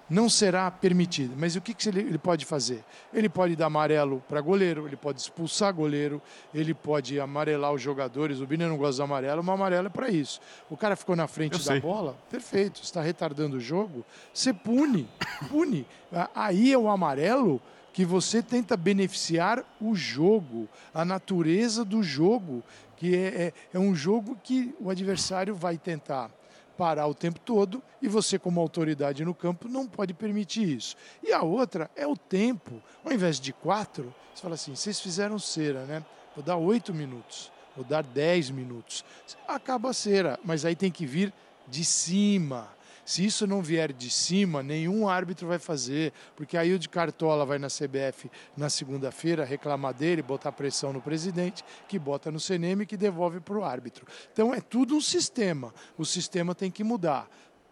[0.09, 1.33] não será permitido.
[1.37, 2.83] Mas o que, que ele, pode fazer?
[3.13, 6.21] Ele pode dar amarelo para goleiro, ele pode expulsar goleiro,
[6.53, 8.39] ele pode amarelar os jogadores.
[8.39, 10.39] O Bini não gosta do amarelo, mas amarelo é para isso.
[10.69, 11.79] O cara ficou na frente Eu da sei.
[11.79, 15.07] bola, perfeito, está retardando o jogo, você pune,
[15.49, 15.85] pune.
[16.33, 22.61] Aí é o amarelo que você tenta beneficiar o jogo, a natureza do jogo,
[22.97, 26.29] que é, é, é um jogo que o adversário vai tentar
[26.77, 30.95] parar o tempo todo e você, como autoridade no campo, não pode permitir isso.
[31.23, 32.81] E a outra é o tempo.
[33.03, 36.03] Ao invés de quatro, você fala assim: vocês fizeram cera, né?
[36.35, 39.05] Vou dar oito minutos, vou dar dez minutos.
[39.47, 41.33] Acaba a cera, mas aí tem que vir
[41.67, 42.67] de cima.
[43.05, 47.45] Se isso não vier de cima, nenhum árbitro vai fazer, porque aí o de Cartola
[47.45, 52.83] vai na CBF na segunda-feira reclamar dele, botar pressão no presidente, que bota no CNM
[52.87, 54.07] que devolve para o árbitro.
[54.33, 55.71] Então é tudo um sistema.
[55.95, 57.29] O sistema tem que mudar.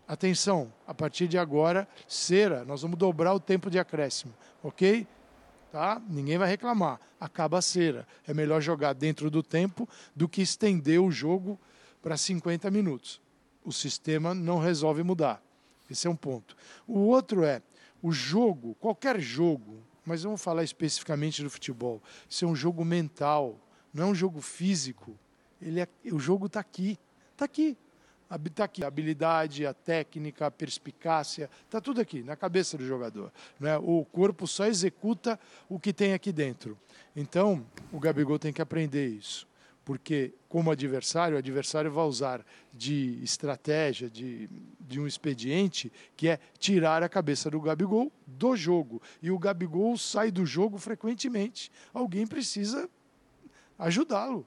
[0.07, 5.07] Atenção, a partir de agora, cera, nós vamos dobrar o tempo de acréscimo, ok?
[5.71, 5.99] Tá?
[6.07, 6.99] Ninguém vai reclamar.
[7.19, 8.05] Acaba a cera.
[8.27, 11.59] É melhor jogar dentro do tempo do que estender o jogo
[12.03, 13.22] para 50 minutos.
[13.63, 15.41] O sistema não resolve mudar.
[15.89, 16.55] Esse é um ponto.
[16.87, 17.61] O outro é
[18.01, 22.01] o jogo, qualquer jogo, mas vamos falar especificamente do futebol.
[22.29, 23.57] Isso é um jogo mental,
[23.93, 25.17] não é um jogo físico.
[25.61, 26.97] Ele é, o jogo está aqui,
[27.31, 27.77] está aqui.
[28.45, 33.31] Está aqui a habilidade, a técnica, a perspicácia, está tudo aqui, na cabeça do jogador.
[33.59, 33.77] Né?
[33.77, 35.39] O corpo só executa
[35.69, 36.75] o que tem aqui dentro.
[37.15, 39.47] Então, o Gabigol tem que aprender isso
[39.85, 46.39] porque como adversário, o adversário vai usar de estratégia, de, de um expediente, que é
[46.57, 49.01] tirar a cabeça do Gabigol do jogo.
[49.21, 51.71] E o Gabigol sai do jogo frequentemente.
[51.93, 52.89] Alguém precisa
[53.77, 54.45] ajudá-lo.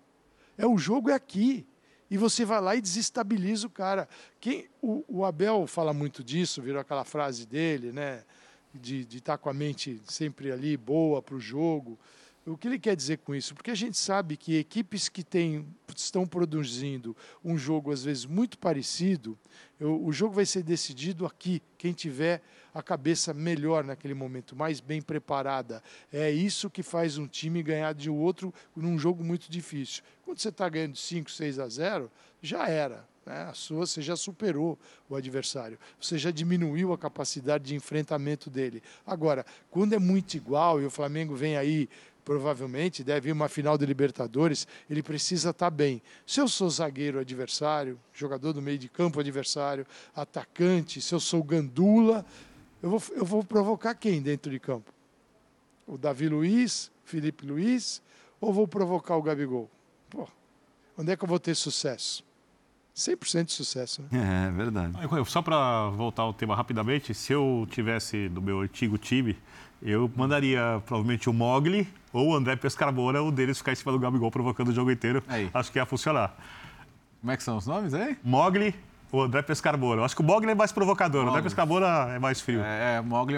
[0.57, 1.67] É o jogo é aqui.
[2.11, 4.09] E você vai lá e desestabiliza o cara.
[4.41, 8.25] Quem, o, o Abel fala muito disso, virou aquela frase dele, né?
[8.73, 11.99] De estar tá com a mente sempre ali boa para o jogo.
[12.47, 13.57] O que ele quer dizer com isso?
[13.57, 15.67] Porque a gente sabe que equipes que têm,
[15.97, 19.37] estão produzindo um jogo, às vezes, muito parecido,
[19.81, 22.41] o jogo vai ser decidido aqui, quem tiver
[22.73, 25.83] a cabeça melhor naquele momento, mais bem preparada.
[26.13, 30.05] É isso que faz um time ganhar de outro num jogo muito difícil.
[30.25, 33.05] Quando você está ganhando 5, 6 a 0, já era.
[33.27, 33.43] Né?
[33.43, 34.79] A sua, você já superou
[35.09, 38.81] o adversário, você já diminuiu a capacidade de enfrentamento dele.
[39.05, 41.89] Agora, quando é muito igual e o Flamengo vem aí
[42.27, 46.03] provavelmente deve ir uma final de Libertadores, ele precisa estar bem.
[46.27, 51.41] Se eu sou zagueiro adversário, jogador do meio de campo adversário, atacante, se eu sou
[51.41, 52.27] gandula,
[52.83, 54.93] eu vou, eu vou provocar quem dentro de campo?
[55.87, 58.03] O Davi Luiz, Felipe Luiz,
[58.41, 59.71] ou vou provocar o Gabigol?
[60.11, 60.27] Pô,
[60.99, 62.25] onde é que eu vou ter sucesso?
[62.97, 64.03] 100% de sucesso.
[64.11, 64.49] Né?
[64.49, 64.95] É, verdade.
[65.27, 69.37] Só para voltar ao tema rapidamente, se eu tivesse no meu antigo time,
[69.83, 73.99] eu mandaria provavelmente o Mogli ou o André Pescarbona, o deles ficar em cima do
[73.99, 75.23] Gabigol provocando o jogo inteiro.
[75.29, 75.51] Aí.
[75.53, 76.35] Acho que ia funcionar.
[77.21, 78.17] Como é que são os nomes aí?
[78.25, 78.75] Mogli
[79.13, 80.03] o André Pescarbona.
[80.03, 81.29] Acho que o Mogli é mais provocador, Mogli.
[81.29, 82.61] o André Pescarbona é mais frio.
[82.63, 83.37] É, é Mogli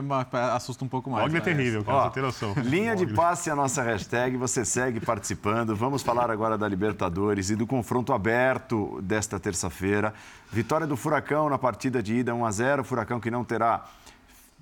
[0.55, 1.25] assusta um pouco mais.
[1.25, 2.55] Mogli é terrível, cara, Ó, tem noção.
[2.65, 5.77] Linha de passe é a nossa hashtag, você segue participando.
[5.77, 10.15] Vamos falar agora da Libertadores e do confronto aberto desta terça-feira.
[10.51, 13.85] Vitória do Furacão na partida de ida 1 a 0 Furacão que não terá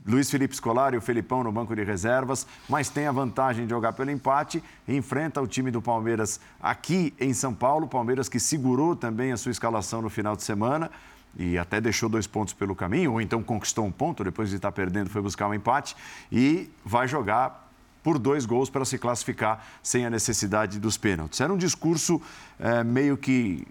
[0.07, 3.93] Luiz Felipe Scolari o Felipão no banco de reservas, mas tem a vantagem de jogar
[3.93, 4.63] pelo empate.
[4.87, 7.89] Enfrenta o time do Palmeiras aqui em São Paulo.
[7.89, 10.91] Palmeiras que segurou também a sua escalação no final de semana
[11.39, 14.73] e até deixou dois pontos pelo caminho, ou então conquistou um ponto, depois de estar
[14.73, 15.95] perdendo, foi buscar um empate
[16.33, 17.71] e vai jogar
[18.03, 21.41] por dois gols para se classificar sem a necessidade dos pênaltis.
[21.41, 22.23] Era um discurso
[22.59, 23.67] é, meio que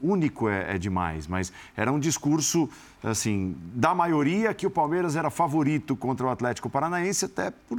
[0.00, 2.68] único é, é, demais, mas era um discurso
[3.02, 7.78] assim da maioria que o Palmeiras era favorito contra o Atlético Paranaense até por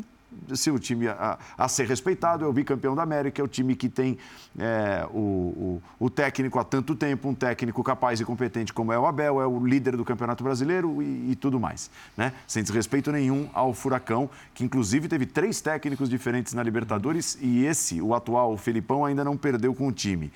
[0.55, 3.75] ser o time a, a, ser respeitado, é o bicampeão da América, é o time
[3.75, 4.17] que tem
[4.57, 8.99] é, o, o, o, técnico há tanto tempo, um técnico capaz e competente como é
[8.99, 11.89] o Abel, é o líder do Campeonato Brasileiro e, e tudo mais.
[12.15, 12.34] Né?
[12.47, 18.01] Sem desrespeito nenhum ao Furacão, que inclusive teve três técnicos diferentes na Libertadores e esse,
[18.01, 20.32] o atual, o Felipão, ainda não perdeu com o time.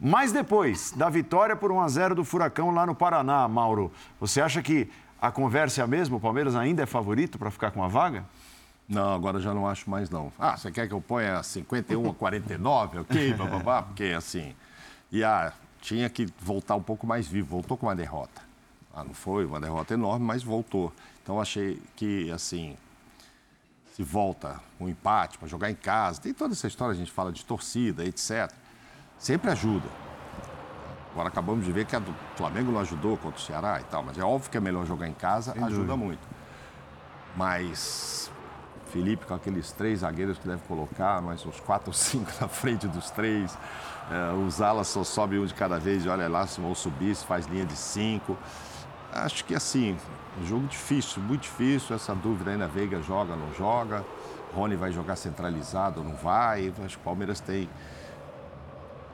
[0.00, 3.90] Mas depois da vitória por 1 a 0 do Furacão lá no Paraná, Mauro,
[4.20, 4.88] você acha que
[5.20, 6.16] a conversa é a mesma?
[6.16, 8.24] O Palmeiras ainda é favorito para ficar com a vaga?
[8.88, 10.32] Não, agora já não acho mais não.
[10.38, 14.54] Ah, você quer que eu ponha 51 a 49, ok, bababá, porque assim...
[15.10, 18.42] E ah, tinha que voltar um pouco mais vivo, voltou com uma derrota.
[18.94, 20.92] Ah, não foi uma derrota enorme, mas voltou.
[21.22, 22.76] Então achei que, assim,
[23.94, 27.32] se volta um empate para jogar em casa, tem toda essa história, a gente fala
[27.32, 28.52] de torcida, etc.
[29.18, 29.88] Sempre ajuda.
[31.12, 34.02] Agora acabamos de ver que a do Flamengo não ajudou contra o Ceará e tal,
[34.02, 35.96] mas é óbvio que é melhor jogar em casa, Sem ajuda dúvida.
[35.96, 36.28] muito.
[37.36, 38.30] Mas
[38.88, 42.86] Felipe com aqueles três zagueiros que deve colocar, mais uns quatro ou cinco na frente
[42.88, 43.56] dos três.
[44.10, 47.14] É, os alas só sobe um de cada vez e olha lá se vão subir,
[47.14, 48.36] se faz linha de cinco.
[49.12, 49.96] Acho que assim,
[50.40, 51.94] um jogo difícil, muito difícil.
[51.94, 54.04] Essa dúvida ainda, Veiga joga, não joga.
[54.54, 56.72] Rony vai jogar centralizado, não vai.
[56.84, 57.68] Acho que o Palmeiras tem.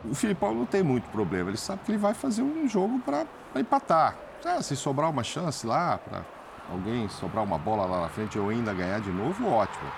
[0.05, 3.27] O Filipão não tem muito problema, ele sabe que ele vai fazer um jogo para
[3.59, 4.17] empatar.
[4.45, 6.23] Ah, se sobrar uma chance lá, para
[6.71, 9.91] alguém sobrar uma bola lá na frente ou ainda ganhar de novo, ótimo.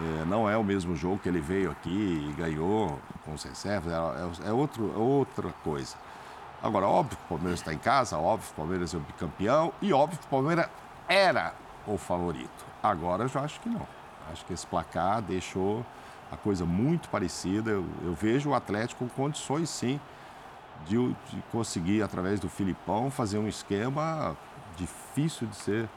[0.00, 3.92] É, não é o mesmo jogo que ele veio aqui e ganhou com os reservas,
[3.92, 5.96] é, é, outro, é outra coisa.
[6.62, 9.72] Agora, óbvio que o Palmeiras está em casa, óbvio que o Palmeiras é o bicampeão
[9.82, 10.68] e óbvio que o Palmeiras
[11.08, 11.52] era
[11.86, 12.64] o favorito.
[12.82, 13.86] Agora eu já acho que não.
[14.30, 15.84] Acho que esse placar deixou
[16.30, 17.70] a coisa muito parecida.
[17.70, 20.00] Eu, eu vejo o Atlético com condições, sim,
[20.86, 24.36] de, de conseguir, através do Filipão, fazer um esquema
[25.14, 25.88] difícil de ser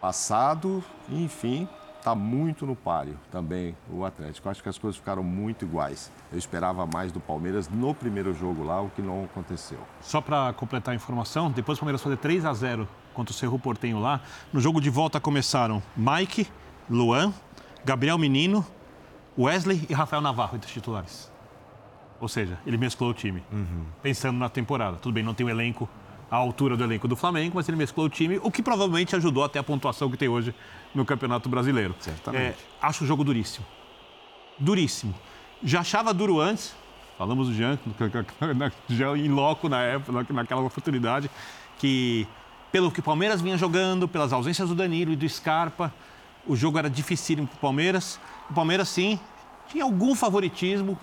[0.00, 4.48] passado, e, enfim, está muito no páreo também o Atlético.
[4.48, 6.10] Acho que as coisas ficaram muito iguais.
[6.32, 9.78] Eu esperava mais do Palmeiras no primeiro jogo lá, o que não aconteceu.
[10.00, 13.58] Só para completar a informação, depois do Palmeiras fazer 3 a 0 contra o Cerro
[13.58, 14.22] Portenho lá,
[14.52, 16.48] no jogo de volta começaram Mike,
[16.88, 17.34] Luan,
[17.84, 18.64] Gabriel Menino,
[19.38, 21.30] Wesley e Rafael Navarro entre os titulares.
[22.18, 23.84] Ou seja, ele mesclou o time, uhum.
[24.02, 24.96] pensando na temporada.
[24.96, 25.88] Tudo bem, não tem o elenco
[26.30, 29.42] à altura do elenco do Flamengo, mas ele mesclou o time, o que provavelmente ajudou
[29.42, 30.54] até a pontuação que tem hoje
[30.94, 31.94] no Campeonato Brasileiro.
[31.98, 32.42] Certamente.
[32.42, 33.66] É, acho o jogo duríssimo.
[34.58, 35.14] Duríssimo.
[35.62, 36.74] Já achava duro antes,
[37.18, 37.78] falamos do Jean,
[38.88, 41.30] já em loco na época, naquela oportunidade,
[41.78, 42.26] que
[42.70, 45.92] pelo que o Palmeiras vinha jogando, pelas ausências do Danilo e do Scarpa,
[46.46, 48.20] o jogo era dificílimo para o Palmeiras.
[48.48, 49.18] O Palmeiras, sim,
[49.68, 50.98] tinha algum favoritismo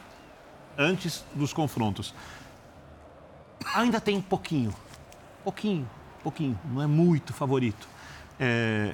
[0.78, 2.13] antes dos confrontos.
[3.75, 4.73] Ainda tem pouquinho,
[5.47, 5.89] pouquinho,
[6.21, 7.87] pouquinho, não é muito favorito.
[8.37, 8.93] É,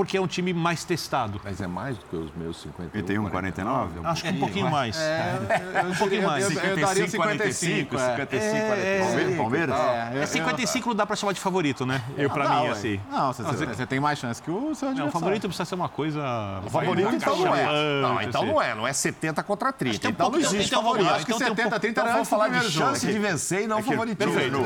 [0.00, 1.38] porque é um time mais testado.
[1.44, 4.00] Mas é mais do que os meus 51, 51 49?
[4.00, 4.08] 49?
[4.08, 4.96] Acho que um pouquinho mais.
[4.98, 6.46] É, um pouquinho mais.
[6.46, 9.36] 55, 45, 55, 45.
[9.36, 9.76] Palmeiras?
[10.14, 12.00] É, 55 não dá para chamar de favorito, né?
[12.16, 12.98] Eu, para mim, assim.
[13.10, 14.96] Não, você tem mais chance que o seu adversário.
[15.00, 16.22] Não, o favorito precisa ser uma coisa...
[16.64, 18.00] O favorito então não é.
[18.00, 18.74] Não, então não é.
[18.74, 20.08] Não é 70 contra 30.
[20.08, 21.10] Então não existe favorito.
[21.10, 24.32] Acho que 70, 30 era Vamos falar de chance de vencer e não favoritismo.
[24.32, 24.58] Perfeito.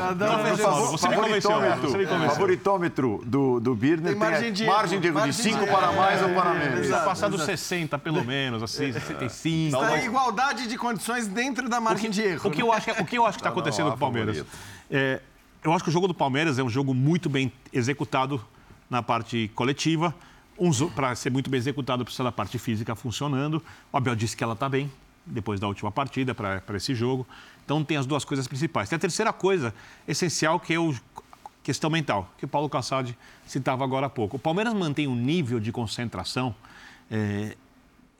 [0.91, 1.51] Você me convenceu.
[2.29, 6.73] Favoritômetro do Birner tem margem de de 5 para mais ou para menos.
[6.75, 9.75] Precisa passar dos 60, pelo menos, assim, 65.
[9.75, 12.49] Está em igualdade de condições dentro da margem de erro.
[12.49, 14.45] O que eu acho, o que eu acho que está acontecendo com o Palmeiras?
[14.89, 15.21] É,
[15.63, 18.43] eu acho que o jogo do Palmeiras é um jogo muito bem executado
[18.89, 20.13] na parte coletiva.
[20.57, 23.61] Um, para ser muito bem executado, precisa da parte física funcionando.
[23.91, 24.89] O Abel disse que ela está bem,
[25.25, 27.27] depois da última partida, para esse jogo.
[27.65, 28.87] Então, tem as duas coisas principais.
[28.87, 29.73] Tem a terceira coisa
[30.07, 30.95] essencial, que é o
[31.65, 34.37] questão mental, que o Paulo Cassad citava agora há pouco.
[34.37, 36.53] O Palmeiras mantém um nível de concentração
[37.09, 37.57] é,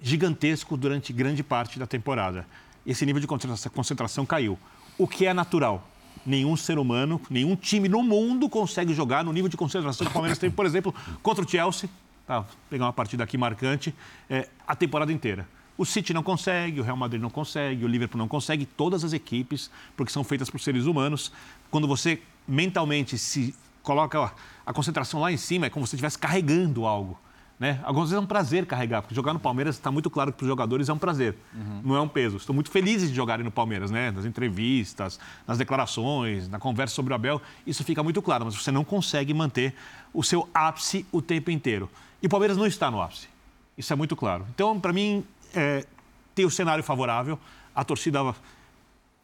[0.02, 2.48] gigantesco durante grande parte da temporada.
[2.84, 4.58] Esse nível de concentração caiu,
[4.98, 5.88] o que é natural.
[6.26, 10.14] Nenhum ser humano, nenhum time no mundo consegue jogar no nível de concentração que o
[10.14, 11.88] Palmeiras teve, por exemplo, contra o Chelsea,
[12.26, 13.94] para pegar uma partida aqui marcante,
[14.28, 15.48] é, a temporada inteira.
[15.78, 19.14] O City não consegue, o Real Madrid não consegue, o Liverpool não consegue, todas as
[19.14, 21.32] equipes, porque são feitas por seres humanos.
[21.70, 24.32] Quando você mentalmente se coloca
[24.66, 27.20] a concentração lá em cima, é como se você estivesse carregando algo.
[27.58, 27.80] Né?
[27.84, 30.44] Algumas vezes é um prazer carregar, porque jogar no Palmeiras está muito claro que para
[30.44, 31.82] os jogadores é um prazer, uhum.
[31.86, 32.36] não é um peso.
[32.36, 34.12] Estão muito felizes de jogarem no Palmeiras, né?
[34.12, 35.18] nas entrevistas,
[35.48, 39.34] nas declarações, na conversa sobre o Abel, isso fica muito claro, mas você não consegue
[39.34, 39.74] manter
[40.14, 41.90] o seu ápice o tempo inteiro.
[42.22, 43.30] E o Palmeiras não está no ápice,
[43.78, 44.46] isso é muito claro.
[44.54, 45.24] Então, para mim,
[45.54, 45.86] é,
[46.34, 47.40] tem o cenário favorável,
[47.74, 48.20] a torcida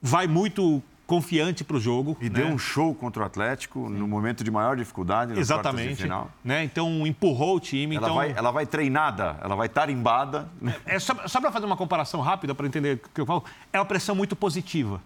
[0.01, 0.82] vai muito
[1.12, 2.16] confiante para o jogo.
[2.22, 2.30] E né?
[2.30, 3.95] deu um show contra o Atlético Sim.
[3.95, 5.38] no momento de maior dificuldade.
[5.38, 6.03] Exatamente.
[6.03, 6.32] Final.
[6.41, 6.64] Né?
[6.64, 7.97] Então empurrou o time.
[7.97, 8.16] Ela, então...
[8.16, 10.47] vai, ela vai treinada, ela vai tarimbada.
[10.86, 13.43] É, é só, só para fazer uma comparação rápida para entender o que eu falo,
[13.74, 15.01] é uma pressão muito positiva.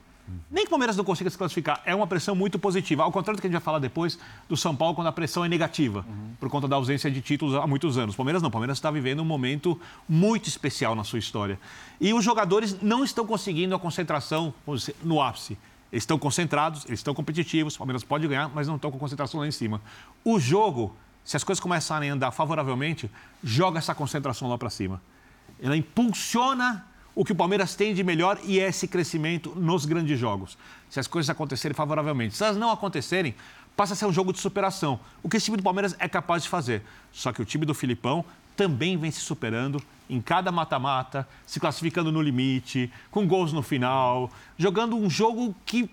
[0.50, 3.04] Nem que o Palmeiras não consiga se classificar, é uma pressão muito positiva.
[3.04, 4.18] Ao contrário do que a gente vai falar depois
[4.50, 6.34] do São Paulo, quando a pressão é negativa, uhum.
[6.40, 8.16] por conta da ausência de títulos há muitos anos.
[8.16, 9.80] O Palmeiras não, o Palmeiras está vivendo um momento
[10.10, 11.60] muito especial na sua história.
[12.02, 15.58] E os jogadores não estão conseguindo a concentração dizer, no ápice.
[15.96, 19.40] Eles estão concentrados, eles estão competitivos, o Palmeiras pode ganhar, mas não estão com concentração
[19.40, 19.80] lá em cima.
[20.26, 20.94] O jogo,
[21.24, 23.10] se as coisas começarem a andar favoravelmente,
[23.42, 25.02] joga essa concentração lá para cima.
[25.58, 26.86] Ela impulsiona
[27.16, 30.58] o que o Palmeiras tem de melhor e é esse crescimento nos grandes jogos.
[30.90, 32.36] Se as coisas acontecerem favoravelmente.
[32.36, 33.34] Se elas não acontecerem,
[33.74, 35.00] passa a ser um jogo de superação.
[35.24, 36.82] O que esse time do Palmeiras é capaz de fazer.
[37.14, 38.26] Só que o time do Filipão
[38.56, 44.30] também vem se superando em cada mata-mata, se classificando no limite, com gols no final,
[44.58, 45.90] jogando um jogo que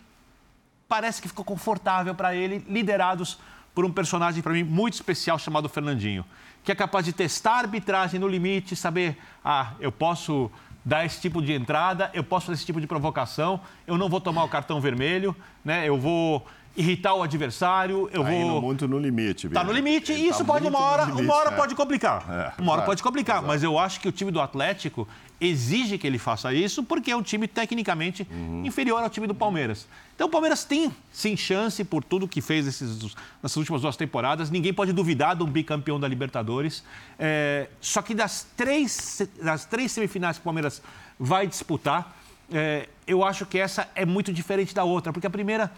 [0.89, 3.39] parece que ficou confortável para ele, liderados
[3.75, 6.25] por um personagem para mim muito especial chamado Fernandinho,
[6.63, 10.51] que é capaz de testar a arbitragem no limite, saber, ah, eu posso
[10.85, 14.21] dar esse tipo de entrada, eu posso fazer esse tipo de provocação, eu não vou
[14.21, 15.35] tomar o cartão vermelho,
[15.65, 15.89] né?
[15.89, 16.47] Eu vou
[16.77, 18.63] irritar o adversário, eu tá vou.
[18.63, 21.51] muito no limite, Está no limite e isso tá pode uma hora, limite, uma hora
[21.51, 21.57] é.
[21.57, 22.55] pode complicar.
[22.59, 23.49] É, uma hora pode complicar, exato.
[23.49, 25.07] mas eu acho que o time do Atlético
[25.41, 28.65] exige que ele faça isso porque é um time tecnicamente uhum.
[28.65, 29.87] inferior ao time do Palmeiras.
[30.15, 34.51] Então o Palmeiras tem sim chance por tudo que fez esses, nessas últimas duas temporadas.
[34.51, 36.85] Ninguém pode duvidar de um bicampeão da Libertadores.
[37.19, 40.81] É, só que das três, das três semifinais que o Palmeiras
[41.19, 42.17] vai disputar,
[42.53, 45.73] é, eu acho que essa é muito diferente da outra, porque a primeira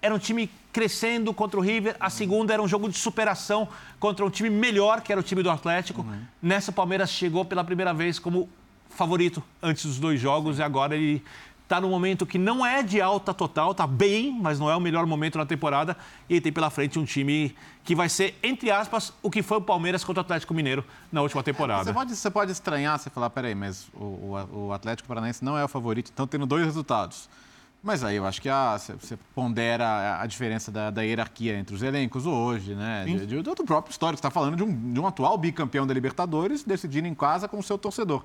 [0.00, 3.68] era um time crescendo contra o River, a segunda era um jogo de superação
[3.98, 6.02] contra um time melhor, que era o time do Atlético.
[6.02, 6.20] Uhum.
[6.40, 8.48] Nessa, o Palmeiras chegou pela primeira vez como
[8.90, 11.22] favorito antes dos dois jogos e agora ele
[11.68, 14.80] está no momento que não é de alta total, está bem, mas não é o
[14.80, 15.96] melhor momento na temporada.
[16.28, 17.54] E tem pela frente um time
[17.84, 21.20] que vai ser, entre aspas, o que foi o Palmeiras contra o Atlético Mineiro na
[21.20, 21.84] última temporada.
[21.84, 25.58] Você pode, você pode estranhar, você falar, peraí, mas o, o, o Atlético Paranaense não
[25.58, 27.28] é o favorito, estão tendo dois resultados.
[27.82, 31.82] Mas aí eu acho que a, você pondera a diferença da, da, hierarquia entre os
[31.82, 33.04] elencos hoje, né?
[33.04, 34.16] De, de, do próprio histórico.
[34.16, 37.58] Você está falando de um, de um atual bicampeão da Libertadores decidindo em casa com
[37.58, 38.24] o seu torcedor.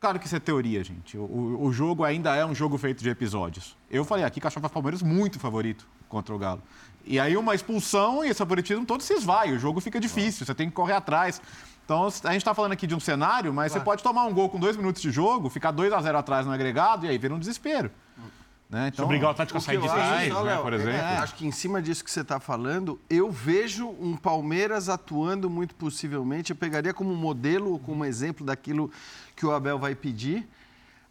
[0.00, 1.16] Claro que isso é teoria, gente.
[1.16, 3.76] O, o, jogo ainda é um jogo feito de episódios.
[3.90, 6.62] Eu falei aqui que achava o Palmeiras muito favorito contra o Galo.
[7.04, 9.52] E aí uma expulsão e esse favoritismo todo se esvai.
[9.52, 11.40] O jogo fica difícil, você tem que correr atrás.
[11.84, 13.80] Então, a gente está falando aqui de um cenário, mas claro.
[13.80, 16.44] você pode tomar um gol com dois minutos de jogo, ficar 2 a 0 atrás
[16.44, 17.92] no agregado e aí vira um desespero.
[18.68, 18.88] Né?
[18.88, 20.92] Então, Se obrigar o Atlético a sair de trás, né, por exemplo.
[20.92, 25.48] É, acho que em cima disso que você está falando, eu vejo um Palmeiras atuando
[25.48, 26.50] muito possivelmente.
[26.50, 28.90] Eu pegaria como modelo, como exemplo daquilo
[29.36, 30.48] que o Abel vai pedir.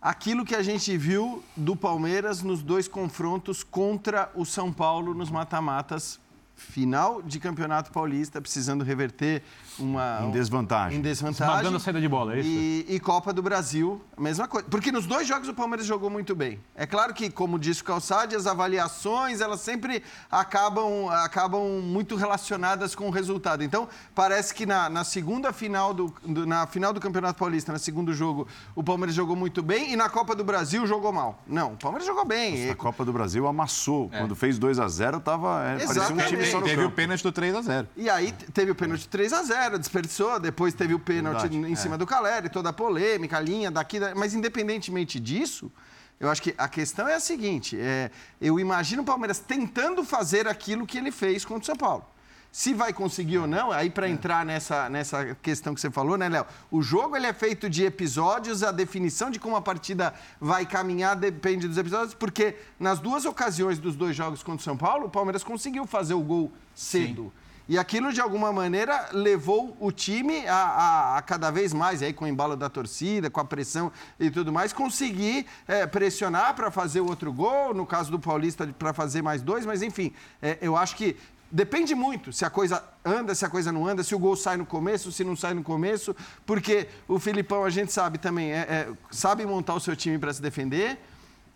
[0.02, 5.32] Aquilo que a gente viu do Palmeiras nos dois confrontos contra o São Paulo nos
[5.32, 6.19] mata-matas
[6.56, 9.44] final de Campeonato Paulista, precisando reverter
[9.80, 10.22] uma.
[10.23, 10.97] Em desvantagem.
[10.97, 11.53] Em desvantagem.
[11.53, 12.49] Esmagando a saída de bola, é isso?
[12.49, 14.68] E, e, Copa do Brasil, a mesma coisa.
[14.69, 16.60] Porque nos dois jogos o Palmeiras jogou muito bem.
[16.76, 22.95] É claro que, como disse o Calçade, as avaliações, elas sempre acabam, acabam muito relacionadas
[22.95, 23.64] com o resultado.
[23.64, 27.80] Então, parece que na, na segunda final do, do, na final do Campeonato Paulista, no
[27.80, 31.39] segundo jogo, o Palmeiras jogou muito bem e na Copa do Brasil jogou mal.
[31.47, 32.68] Não, o Palmeiras jogou bem.
[32.68, 34.10] Na Copa do Brasil amassou.
[34.11, 34.19] É.
[34.19, 37.56] Quando fez 2 a 0 tava, é, parecia um time teve o pênalti do 3
[37.56, 41.41] x 0 E aí teve o pênalti 3 x 0 desperdiçou, depois teve o pênalti
[41.41, 41.75] Verdade, em é.
[41.75, 45.71] cima do Caleri, toda a polêmica, a linha daqui, mas independentemente disso,
[46.19, 48.09] eu acho que a questão é a seguinte: é,
[48.39, 52.05] eu imagino o Palmeiras tentando fazer aquilo que ele fez contra o São Paulo.
[52.51, 54.09] Se vai conseguir ou não, aí para é.
[54.09, 56.45] entrar nessa, nessa questão que você falou, né, Léo?
[56.71, 61.17] O jogo ele é feito de episódios, a definição de como a partida vai caminhar
[61.17, 65.09] depende dos episódios, porque nas duas ocasiões dos dois jogos contra o São Paulo, o
[65.09, 67.23] Palmeiras conseguiu fazer o gol cedo.
[67.23, 67.44] Sim.
[67.67, 72.13] E aquilo, de alguma maneira, levou o time a, a, a, cada vez mais, aí
[72.13, 76.69] com o embalo da torcida, com a pressão e tudo mais, conseguir é, pressionar para
[76.69, 80.57] fazer o outro gol, no caso do Paulista, para fazer mais dois, mas enfim, é,
[80.61, 81.17] eu acho que
[81.51, 84.57] Depende muito se a coisa anda, se a coisa não anda, se o gol sai
[84.57, 86.13] no começo, se não sai no começo,
[86.45, 90.33] porque o Filipão, a gente sabe também, é, é, sabe montar o seu time para
[90.33, 90.99] se defender,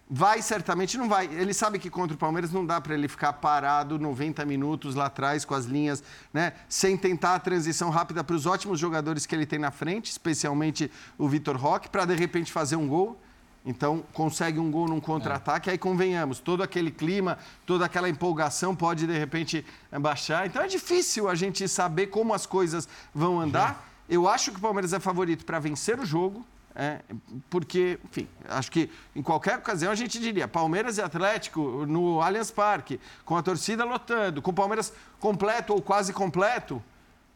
[0.10, 1.26] vai certamente, não vai.
[1.26, 5.06] Ele sabe que contra o Palmeiras não dá para ele ficar parado 90 minutos lá
[5.06, 6.03] atrás com as linhas,
[6.34, 10.10] né, sem tentar a transição rápida para os ótimos jogadores que ele tem na frente,
[10.10, 13.19] especialmente o Vitor Roque, para de repente fazer um gol.
[13.65, 15.73] Então, consegue um gol num contra-ataque, é.
[15.73, 19.65] aí convenhamos, todo aquele clima, toda aquela empolgação pode, de repente,
[19.99, 20.48] baixar.
[20.48, 23.86] Então, é difícil a gente saber como as coisas vão andar.
[24.07, 26.44] Eu acho que o Palmeiras é favorito para vencer o jogo,
[26.82, 27.02] é,
[27.50, 32.52] porque, enfim, acho que em qualquer ocasião a gente diria Palmeiras e Atlético no Allianz
[32.52, 36.82] Parque, com a torcida lotando, com o Palmeiras completo ou quase completo,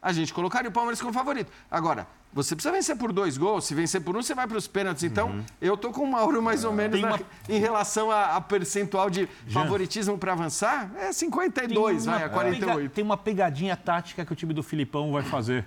[0.00, 1.52] a gente colocaria o Palmeiras como favorito.
[1.70, 3.66] Agora, você precisa vencer por dois gols.
[3.66, 5.04] Se vencer por um, você vai para os pênaltis.
[5.04, 5.44] Então, uhum.
[5.60, 7.10] eu tô com o Mauro mais ou menos uma...
[7.10, 10.90] na, em relação a, a percentual de favoritismo para avançar.
[10.96, 12.90] É 52, vai, a 48.
[12.92, 15.66] Tem uma pegadinha tática que o time do Filipão vai fazer.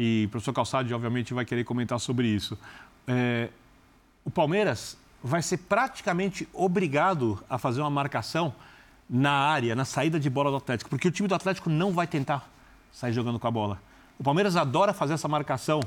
[0.00, 2.56] E o professor Calçade, obviamente, vai querer comentar sobre isso.
[3.08, 3.48] É,
[4.24, 8.54] o Palmeiras vai ser praticamente obrigado a fazer uma marcação
[9.08, 12.06] na área, na saída de bola do Atlético, porque o time do Atlético não vai
[12.06, 12.48] tentar
[12.92, 13.80] sair jogando com a bola.
[14.18, 15.80] O Palmeiras adora fazer essa marcação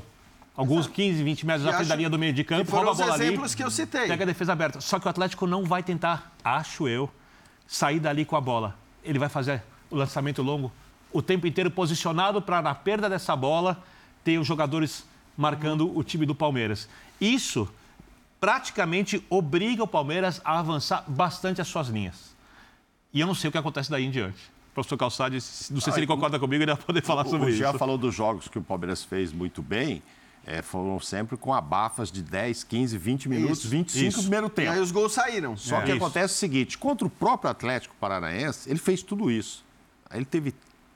[0.56, 3.14] alguns 15, 20 metros já frente da linha do meio de campo, rouba a bola
[3.14, 3.24] ali.
[3.24, 4.08] exemplos que eu citei.
[4.08, 4.80] Pega a defesa aberta.
[4.80, 7.08] Só que o Atlético não vai tentar, acho eu,
[7.66, 8.76] sair dali com a bola.
[9.04, 10.72] Ele vai fazer o lançamento longo
[11.12, 13.82] o tempo inteiro posicionado para, na perda dessa bola,
[14.24, 15.04] ter os jogadores
[15.36, 16.88] marcando o time do Palmeiras.
[17.24, 17.68] Isso
[18.40, 22.36] praticamente obriga o Palmeiras a avançar bastante as suas linhas.
[23.14, 25.34] E eu não sei o que acontece daí em diante professor Calçade,
[25.70, 27.58] não sei se ele concorda comigo, ele vai poder falar sobre o isso.
[27.58, 30.02] O já falou dos jogos que o Palmeiras fez muito bem
[30.44, 34.16] é, foram sempre com abafas de 10, 15, 20 minutos, isso, 25 isso.
[34.16, 34.68] no primeiro tempo.
[34.68, 35.56] E aí os gols saíram.
[35.56, 35.82] Só é.
[35.82, 35.96] que isso.
[36.04, 39.64] acontece o seguinte: contra o próprio Atlético Paranaense, ele fez tudo isso.
[40.10, 40.52] Aí ele teve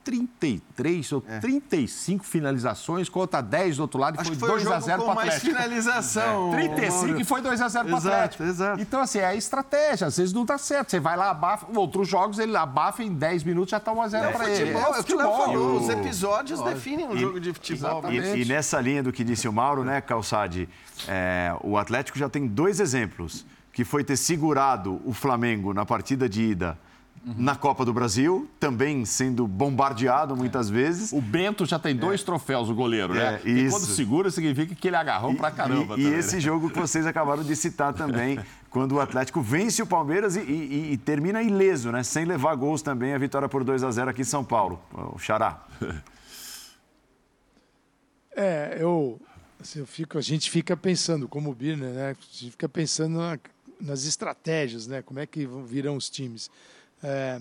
[0.06, 1.40] 33 ou é.
[1.40, 5.10] 35 finalizações contra 10 do outro lado e Acho foi 2 a 0 para o
[5.10, 5.16] Atlético.
[5.16, 6.54] mais finalização.
[6.54, 6.68] É.
[6.68, 8.44] 35 e foi 2 a 0 para o Atlético.
[8.44, 8.80] Exato.
[8.80, 10.92] Então assim, é a estratégia, às vezes não dá certo.
[10.92, 14.08] Você vai lá abafa, outros jogos ele abafa em 10 minutos já está 1 a
[14.08, 14.70] 0 é, para ele.
[14.70, 18.02] É, é o que o Léo falou, os episódios definem um e, jogo de futebol.
[18.08, 20.68] E, e, nessa linha do que disse o Mauro, né, Calçade,
[21.08, 26.28] é, o Atlético já tem dois exemplos, que foi ter segurado o Flamengo na partida
[26.28, 26.78] de ida
[27.26, 31.12] na Copa do Brasil, também sendo bombardeado muitas vezes.
[31.12, 32.24] O Bento já tem dois é.
[32.24, 33.40] troféus, o goleiro, né?
[33.44, 35.96] É, quando segura, significa que ele agarrou e, pra caramba.
[35.98, 36.40] E, e esse né?
[36.40, 38.38] jogo que vocês acabaram de citar também,
[38.70, 42.04] quando o Atlético vence o Palmeiras e, e, e, termina ileso, né?
[42.04, 44.80] Sem levar gols também, a vitória por 2 a 0 aqui em São Paulo.
[44.92, 45.66] O Xará.
[48.38, 49.18] É, eu,
[49.58, 52.10] assim, eu fico, a gente fica pensando, como o Birner, né?
[52.10, 53.38] A gente fica pensando na,
[53.80, 55.00] nas estratégias, né?
[55.00, 56.50] Como é que virão os times.
[57.02, 57.40] É,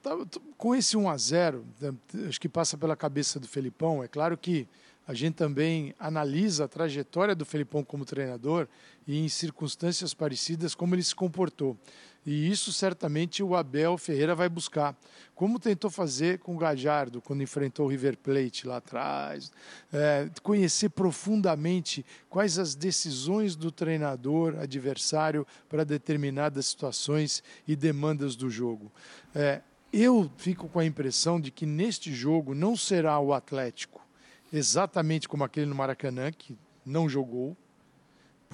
[0.00, 0.26] tava,
[0.56, 1.94] com esse 1 a 0 né,
[2.28, 4.02] acho que passa pela cabeça do Felipão.
[4.02, 4.68] É claro que
[5.06, 8.66] a gente também analisa a trajetória do Felipão como treinador
[9.06, 11.76] e em circunstâncias parecidas como ele se comportou.
[12.26, 14.96] E isso certamente o Abel Ferreira vai buscar.
[15.34, 19.52] Como tentou fazer com o Gajardo quando enfrentou o River Plate lá atrás.
[19.92, 28.48] É, conhecer profundamente quais as decisões do treinador adversário para determinadas situações e demandas do
[28.48, 28.90] jogo.
[29.34, 29.60] É,
[29.92, 34.04] eu fico com a impressão de que neste jogo não será o Atlético
[34.54, 36.56] exatamente como aquele no Maracanã, que
[36.86, 37.56] não jogou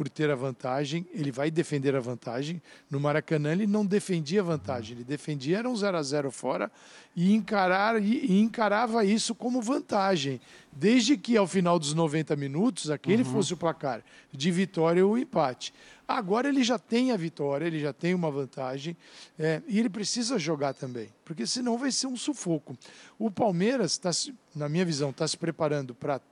[0.01, 2.63] por ter a vantagem, ele vai defender a vantagem.
[2.91, 6.73] No Maracanã ele não defendia a vantagem, ele defendia era um 0 a 0 fora
[7.15, 10.41] e, encarar, e encarava isso como vantagem,
[10.73, 13.31] desde que ao final dos 90 minutos aquele uhum.
[13.31, 14.03] fosse o placar
[14.33, 15.75] de vitória ou empate.
[16.09, 18.97] Agora ele já tem a vitória, ele já tem uma vantagem
[19.39, 22.75] é, e ele precisa jogar também, porque senão vai ser um sufoco.
[23.19, 24.11] O Palmeiras, tá,
[24.57, 26.23] na minha visão, está se preparando para,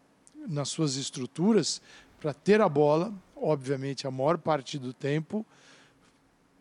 [0.49, 1.83] nas suas estruturas,
[2.21, 3.13] para ter a bola,
[3.43, 5.45] obviamente, a maior parte do tempo,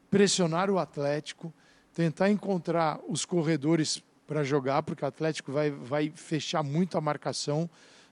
[0.10, 1.54] pressionar o Atlético,
[1.94, 7.70] tentar encontrar os corredores para jogar, porque o Atlético vai, vai fechar muito a marcação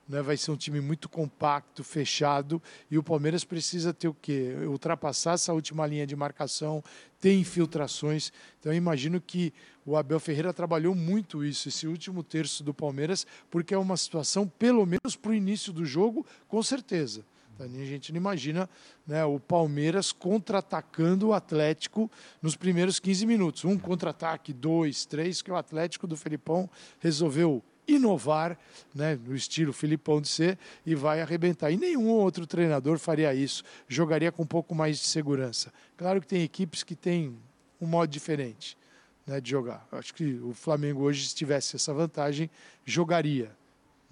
[0.08, 0.22] né?
[0.22, 4.56] vai ser um time muito compacto, fechado, e o Palmeiras precisa ter o quê?
[4.68, 6.84] Ultrapassar essa última linha de marcação,
[7.20, 8.32] ter infiltrações.
[8.60, 9.54] Então eu imagino que
[9.86, 14.48] o Abel Ferreira trabalhou muito isso, esse último terço do Palmeiras, porque é uma situação,
[14.48, 17.24] pelo menos para o início do jogo, com certeza.
[17.60, 18.70] A gente não imagina
[19.08, 22.12] né, o Palmeiras contra-atacando o Atlético
[22.42, 23.66] nos primeiros 15 minutos.
[23.66, 26.70] Um contra-ataque, dois, três, que o Atlético do Felipão
[27.00, 28.58] resolveu inovar,
[28.94, 31.72] né, no estilo Filipão de ser, e vai arrebentar.
[31.72, 35.72] E nenhum outro treinador faria isso, jogaria com um pouco mais de segurança.
[35.96, 37.38] Claro que tem equipes que têm
[37.80, 38.78] um modo diferente
[39.26, 39.88] né, de jogar.
[39.92, 42.50] Acho que o Flamengo hoje, se tivesse essa vantagem,
[42.84, 43.52] jogaria.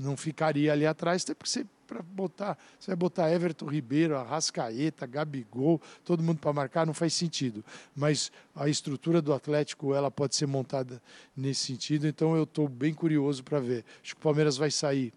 [0.03, 2.57] Não ficaria ali atrás, até porque você para botar.
[2.79, 7.63] Você vai botar Everton Ribeiro, Arrascaeta, Gabigol, todo mundo para marcar, não faz sentido.
[7.95, 11.01] Mas a estrutura do Atlético ela pode ser montada
[11.35, 13.85] nesse sentido, então eu estou bem curioso para ver.
[14.01, 15.13] Acho que o Palmeiras vai sair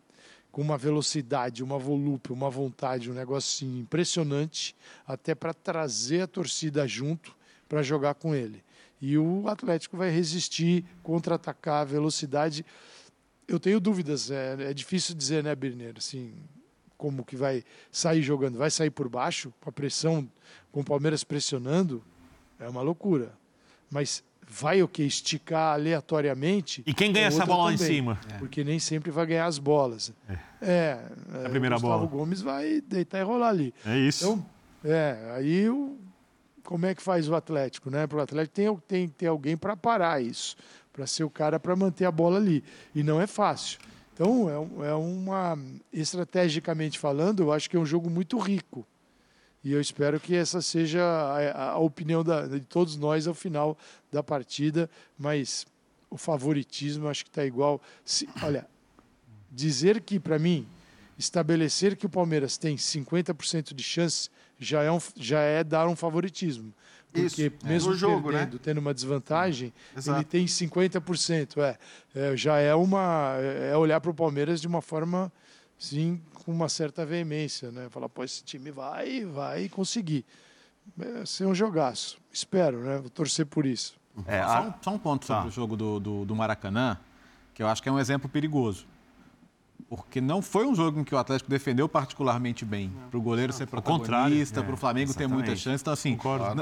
[0.53, 4.75] com uma velocidade, uma volúpia, uma vontade, um negócio assim, impressionante,
[5.07, 7.37] até para trazer a torcida junto
[7.69, 8.65] para jogar com ele.
[9.01, 12.65] E o Atlético vai resistir, contra-atacar velocidade.
[13.49, 15.95] Eu tenho dúvidas, é, é, difícil dizer, né, Birner?
[15.97, 16.33] Assim,
[16.97, 18.59] como que vai sair jogando?
[18.59, 20.29] Vai sair por baixo, com a pressão,
[20.73, 22.03] com o Palmeiras pressionando?
[22.59, 23.33] É uma loucura.
[23.91, 25.03] Mas vai o que?
[25.03, 26.83] Esticar aleatoriamente.
[26.87, 28.19] E quem ganha é essa bola lá em cima?
[28.39, 30.13] Porque nem sempre vai ganhar as bolas.
[30.29, 30.39] É.
[30.63, 30.99] é
[31.45, 32.07] a primeira Gustavo bola.
[32.07, 33.75] Gomes vai deitar e rolar ali.
[33.85, 34.25] É isso.
[34.25, 34.47] Então,
[34.85, 35.99] é, aí o,
[36.67, 38.07] como é que faz o Atlético, né?
[38.07, 40.57] Para o Atlético tem, tem que ter alguém para parar isso,
[40.97, 42.65] para ser o cara para manter a bola ali.
[42.95, 43.79] E não é fácil.
[44.15, 44.49] Então,
[44.83, 45.59] é, é uma.
[45.93, 48.87] Estrategicamente falando, eu acho que é um jogo muito rico.
[49.63, 53.77] E eu espero que essa seja a, a opinião da, de todos nós ao final
[54.11, 54.89] da partida.
[55.19, 55.67] Mas
[56.09, 57.79] o favoritismo acho que está igual.
[58.03, 58.67] Se, olha,
[59.51, 60.67] dizer que, para mim,
[61.19, 65.95] estabelecer que o Palmeiras tem 50% de chance já é, um, já é dar um
[65.95, 66.73] favoritismo.
[67.23, 67.97] Porque Isso, mesmo é.
[67.97, 68.61] jogo, perdendo, né?
[68.63, 70.19] tendo uma desvantagem, Exato.
[70.19, 71.59] ele tem 50%.
[71.59, 71.79] É,
[72.15, 75.33] é, já é uma é, é olhar para o Palmeiras de uma forma
[75.79, 77.89] sim com uma certa veemência, né?
[77.91, 80.25] Falar, pô, esse time vai, vai conseguir.
[81.01, 82.19] É, ser um jogaço.
[82.33, 82.99] Espero, né?
[82.99, 83.97] Vou torcer por isso.
[84.27, 85.49] É, só, um, só, um, ponto sobre tá.
[85.49, 86.97] o jogo do, do, do Maracanã,
[87.53, 88.87] que eu acho que é um exemplo perigoso
[89.89, 92.93] porque não foi um jogo em que o Atlético defendeu particularmente bem.
[93.11, 95.83] Para o goleiro ser protagonista, para o Flamengo ter muita chance.
[95.83, 96.19] Então, assim,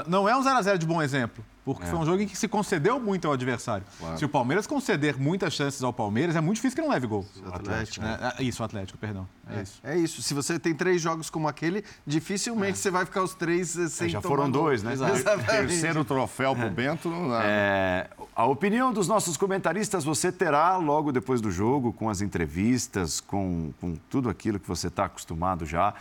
[0.07, 1.43] não é um 0x0 de bom exemplo.
[1.65, 1.87] Porque é.
[1.87, 3.83] foi um jogo em que se concedeu muito ao adversário.
[3.97, 4.19] Claro.
[4.19, 7.25] Se o Palmeiras conceder muitas chances ao Palmeiras, é muito difícil que não leve gol.
[7.43, 8.05] O Atlético.
[8.05, 9.27] É, é, isso, o Atlético, perdão.
[9.49, 9.79] É, é, isso.
[9.83, 10.21] É isso.
[10.21, 12.75] Se você tem três jogos como aquele, dificilmente é.
[12.75, 14.93] você vai ficar os três eh, sem Já foram dois, né?
[14.95, 15.45] Exatamente.
[15.47, 17.09] Terceiro troféu pro Bento.
[17.09, 17.41] Não dá.
[17.43, 23.19] É, a opinião dos nossos comentaristas você terá logo depois do jogo, com as entrevistas,
[23.19, 25.95] com, com tudo aquilo que você está acostumado já.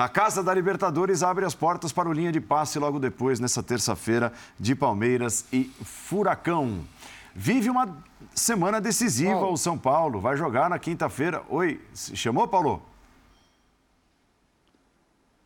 [0.00, 3.62] A Casa da Libertadores abre as portas para o linha de passe logo depois, nessa
[3.62, 6.86] terça-feira, de Palmeiras e Furacão.
[7.34, 8.02] Vive uma
[8.34, 9.52] semana decisiva Paulo.
[9.52, 10.18] o São Paulo.
[10.18, 11.44] Vai jogar na quinta-feira.
[11.50, 12.82] Oi, chamou, Paulo?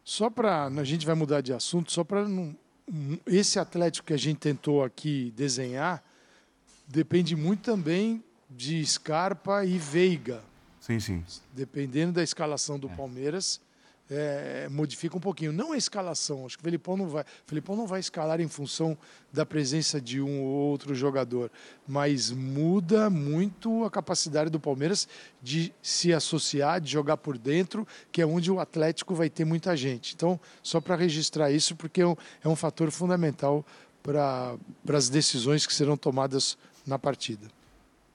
[0.04, 0.66] Só para.
[0.66, 2.24] A gente vai mudar de assunto, só para.
[3.26, 6.00] Esse Atlético que a gente tentou aqui desenhar
[6.86, 10.44] depende muito também de Scarpa e Veiga.
[10.78, 11.24] Sim, sim.
[11.52, 12.94] Dependendo da escalação do é.
[12.94, 13.60] Palmeiras,
[14.10, 15.52] é, modifica um pouquinho.
[15.52, 17.22] Não a escalação, acho que o Felipão não vai.
[17.22, 18.96] O Felipão não vai escalar em função
[19.32, 21.50] da presença de um ou outro jogador,
[21.86, 25.08] mas muda muito a capacidade do Palmeiras
[25.42, 29.76] de se associar, de jogar por dentro, que é onde o Atlético vai ter muita
[29.76, 30.14] gente.
[30.14, 33.64] Então, só para registrar isso, porque é um, é um fator fundamental
[34.02, 34.56] para
[34.92, 37.48] as decisões que serão tomadas na partida.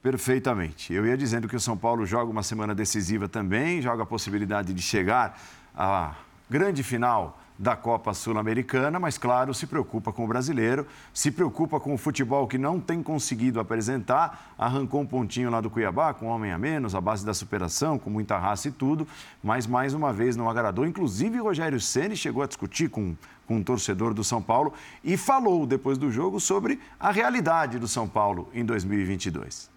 [0.01, 0.93] Perfeitamente.
[0.93, 4.73] Eu ia dizendo que o São Paulo joga uma semana decisiva também, joga a possibilidade
[4.73, 5.41] de chegar
[5.75, 6.15] a
[6.49, 11.93] grande final da Copa Sul-Americana, mas, claro, se preocupa com o brasileiro, se preocupa com
[11.93, 14.53] o futebol que não tem conseguido apresentar.
[14.57, 17.99] Arrancou um pontinho lá do Cuiabá, com um homem a menos, a base da superação,
[17.99, 19.05] com muita raça e tudo,
[19.43, 20.85] mas mais uma vez não agradou.
[20.85, 23.13] Inclusive, Rogério Ceni chegou a discutir com,
[23.45, 24.73] com um torcedor do São Paulo
[25.03, 29.69] e falou depois do jogo sobre a realidade do São Paulo em 2022.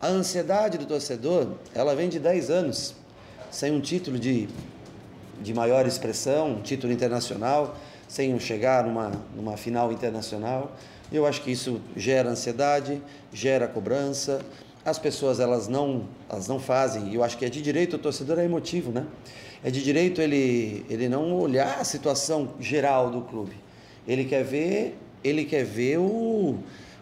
[0.00, 2.96] A ansiedade do torcedor, ela vem de 10 anos,
[3.50, 4.48] sem um título de
[5.40, 7.76] de maior expressão, um título internacional,
[8.08, 10.74] sem chegar numa, numa final internacional.
[11.12, 13.00] Eu acho que isso gera ansiedade,
[13.32, 14.40] gera cobrança.
[14.84, 17.98] As pessoas elas não, elas não fazem, e eu acho que é de direito, o
[17.98, 19.04] torcedor é emotivo, né?
[19.64, 23.56] É de direito ele, ele não olhar a situação geral do clube.
[24.06, 26.58] Ele quer ver, ele quer ver o,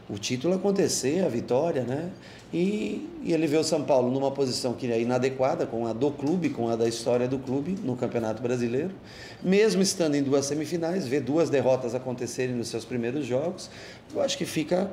[0.08, 2.10] o título acontecer, a vitória, né?
[2.54, 6.12] E, e, ele vê o São Paulo numa posição que é inadequada com a do
[6.12, 8.92] clube, com a da história do clube no Campeonato Brasileiro.
[9.42, 13.68] Mesmo estando em duas semifinais, vê duas derrotas acontecerem nos seus primeiros jogos,
[14.14, 14.88] eu acho que fica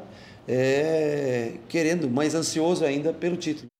[0.48, 3.71] é, querendo, mais ansioso ainda pelo título.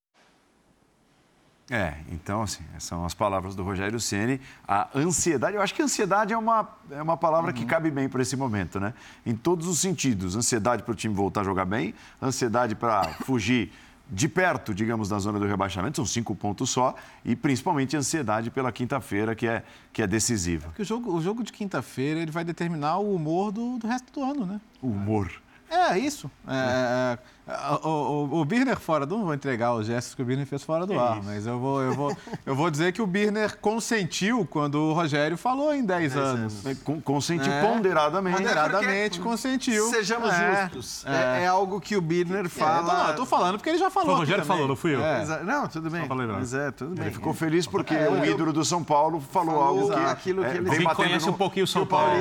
[1.72, 4.42] É, então, assim, são as palavras do Rogério Ceni.
[4.68, 7.58] A ansiedade, eu acho que ansiedade é uma, é uma palavra uhum.
[7.58, 8.94] que cabe bem para esse momento, né?
[9.26, 10.36] Em todos os sentidos.
[10.36, 13.72] Ansiedade para o time voltar a jogar bem, ansiedade para fugir
[14.12, 16.94] de perto, digamos, da zona do rebaixamento, são cinco pontos só,
[17.24, 20.66] e principalmente ansiedade pela quinta-feira, que é, que é decisiva.
[20.66, 24.12] Porque o jogo, o jogo de quinta-feira ele vai determinar o humor do, do resto
[24.12, 24.60] do ano, né?
[24.82, 25.32] O humor.
[25.72, 26.30] É, isso.
[26.46, 27.18] É, é, é
[27.84, 29.18] o, o, o, Birner fora do.
[29.18, 31.26] Não vou entregar os gestos que o Birner fez fora do é ar, isso.
[31.26, 35.38] mas eu vou, eu, vou, eu vou dizer que o Birner consentiu quando o Rogério
[35.38, 36.66] falou em 10 anos.
[36.66, 38.38] É, consentiu ponderadamente.
[38.38, 39.90] Ponderadamente consentiu.
[39.90, 41.06] Sejamos justos.
[41.06, 42.94] É, algo que o Birner fala.
[42.94, 44.16] não, eu tô falando porque ele já falou.
[44.16, 45.02] o Rogério falou, não fui eu.
[45.44, 46.08] Não, tudo bem.
[46.08, 47.06] Mas é, tudo bem.
[47.06, 50.12] Ele ficou feliz porque o ídolo do São Paulo falou, falou algo que.
[50.12, 52.12] Aquilo que ele vem conhece no, um pouquinho o São Paulo.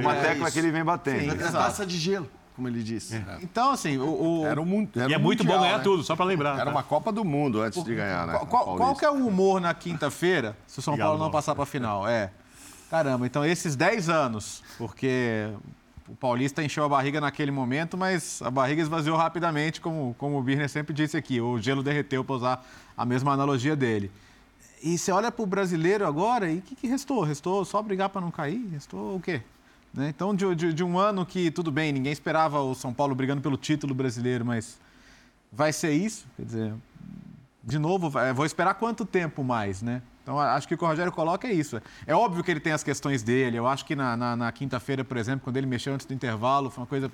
[0.00, 1.32] Uma tecla que ele vem batendo.
[1.32, 3.16] Sim, taça de gelo como ele disse.
[3.16, 3.38] É.
[3.42, 4.04] Então, assim, o.
[4.24, 4.46] o...
[4.46, 5.84] Era um, era e é muito mundial, bom ganhar né?
[5.84, 6.54] tudo, só para lembrar.
[6.54, 6.70] Era tá?
[6.70, 7.84] uma Copa do Mundo antes o...
[7.84, 8.38] de ganhar, né?
[8.48, 11.64] Qual, qual que é o humor na quinta-feira se o São Paulo não passar para
[11.64, 12.08] a final?
[12.08, 12.30] É.
[12.90, 15.48] Caramba, então esses 10 anos, porque
[16.08, 20.42] o Paulista encheu a barriga naquele momento, mas a barriga esvaziou rapidamente, como, como o
[20.42, 21.40] Birner sempre disse aqui.
[21.40, 24.10] O gelo derreteu, para usar a mesma analogia dele.
[24.82, 27.22] E você olha para o brasileiro agora e o que, que restou?
[27.22, 28.68] Restou só brigar para não cair?
[28.70, 29.40] Restou o quê?
[29.94, 30.08] Né?
[30.08, 33.40] Então, de, de, de, um ano que, tudo bem, ninguém esperava o São Paulo brigando
[33.40, 34.78] pelo título brasileiro, mas
[35.52, 36.26] vai ser isso?
[36.36, 36.74] Quer dizer,
[37.62, 40.02] de novo, vou esperar quanto tempo mais, né?
[40.22, 41.80] Então, acho que o que o Rogério coloca é isso.
[42.06, 43.58] É óbvio que ele tem as questões dele.
[43.58, 46.70] Eu acho que na, na, na quinta-feira, por exemplo, quando ele mexeu antes do intervalo,
[46.70, 47.12] foi uma coisa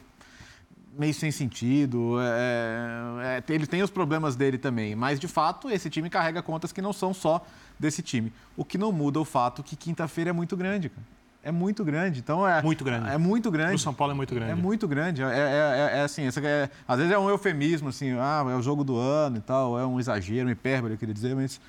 [0.96, 2.18] meio sem sentido.
[2.20, 4.94] É, é, ele tem os problemas dele também.
[4.94, 7.44] Mas, de fato, esse time carrega contas que não são só
[7.80, 8.32] desse time.
[8.56, 12.20] O que não muda o fato que quinta-feira é muito grande, cara é muito grande.
[12.20, 13.08] Então é muito grande.
[13.08, 13.74] É muito grande.
[13.76, 14.52] O São Paulo é muito grande.
[14.52, 15.22] É muito grande.
[15.22, 18.62] É, é, é, é assim, é, às vezes é um eufemismo assim, ah, é o
[18.62, 21.60] jogo do ano e tal, é um exagero, um hipérbole, eu queria dizer, mas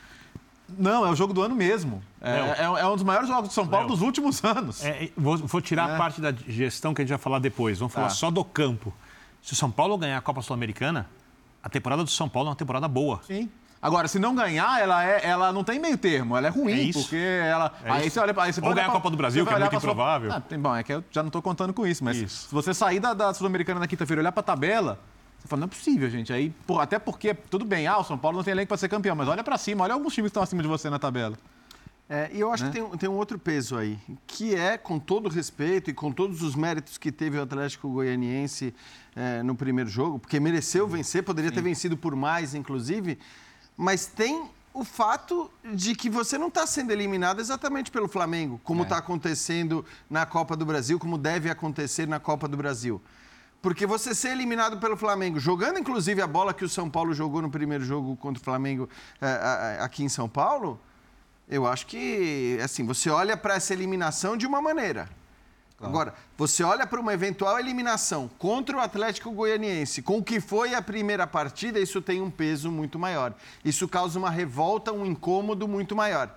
[0.78, 2.02] não, é o jogo do ano mesmo.
[2.22, 4.82] É, é, é um dos maiores jogos do São Paulo dos últimos anos.
[5.18, 7.80] Vou, vou, tirar a parte da gestão que a gente vai falar depois.
[7.80, 8.14] Vamos falar tá.
[8.14, 8.94] só do campo.
[9.42, 11.08] Se o São Paulo ganhar a Copa Sul-Americana,
[11.64, 13.22] a temporada do São Paulo é uma temporada boa.
[13.26, 13.50] Sim.
[13.82, 16.94] Agora, se não ganhar, ela, é, ela não tem meio termo, ela é ruim, é
[16.94, 17.74] porque ela.
[17.84, 19.76] É aí você olha aí você Ou ganhar a Copa do Brasil, que é muito
[19.76, 20.30] improvável.
[20.30, 20.38] Sua...
[20.38, 22.48] Ah, bom, é que eu já não estou contando com isso, mas isso.
[22.48, 25.00] se você sair da, da Sul-Americana na quinta-feira e olhar para a tabela,
[25.40, 26.32] você fala, não é possível, gente.
[26.32, 28.88] Aí, por, até porque, tudo bem, ah, o São Paulo não tem elenco para ser
[28.88, 31.36] campeão, mas olha para cima, olha alguns times que estão acima de você na tabela.
[32.08, 32.72] É, e eu acho né?
[32.72, 33.98] que tem, tem um outro peso aí,
[34.28, 38.76] que é, com todo respeito e com todos os méritos que teve o Atlético Goianiense
[39.16, 41.56] é, no primeiro jogo, porque mereceu vencer, poderia Sim.
[41.56, 43.18] ter vencido por mais, inclusive,
[43.82, 48.84] mas tem o fato de que você não está sendo eliminado exatamente pelo Flamengo, como
[48.84, 49.00] está é.
[49.00, 53.02] acontecendo na Copa do Brasil, como deve acontecer na Copa do Brasil.
[53.60, 57.42] Porque você ser eliminado pelo Flamengo, jogando inclusive a bola que o São Paulo jogou
[57.42, 58.88] no primeiro jogo contra o Flamengo
[59.20, 60.80] é, aqui em São Paulo,
[61.50, 65.10] Eu acho que, assim, você olha para essa eliminação de uma maneira.
[65.82, 65.96] Claro.
[65.96, 70.76] Agora, você olha para uma eventual eliminação contra o Atlético Goianiense, com o que foi
[70.76, 73.34] a primeira partida, isso tem um peso muito maior.
[73.66, 76.30] Isso causa uma revolta, um incômodo muito maior.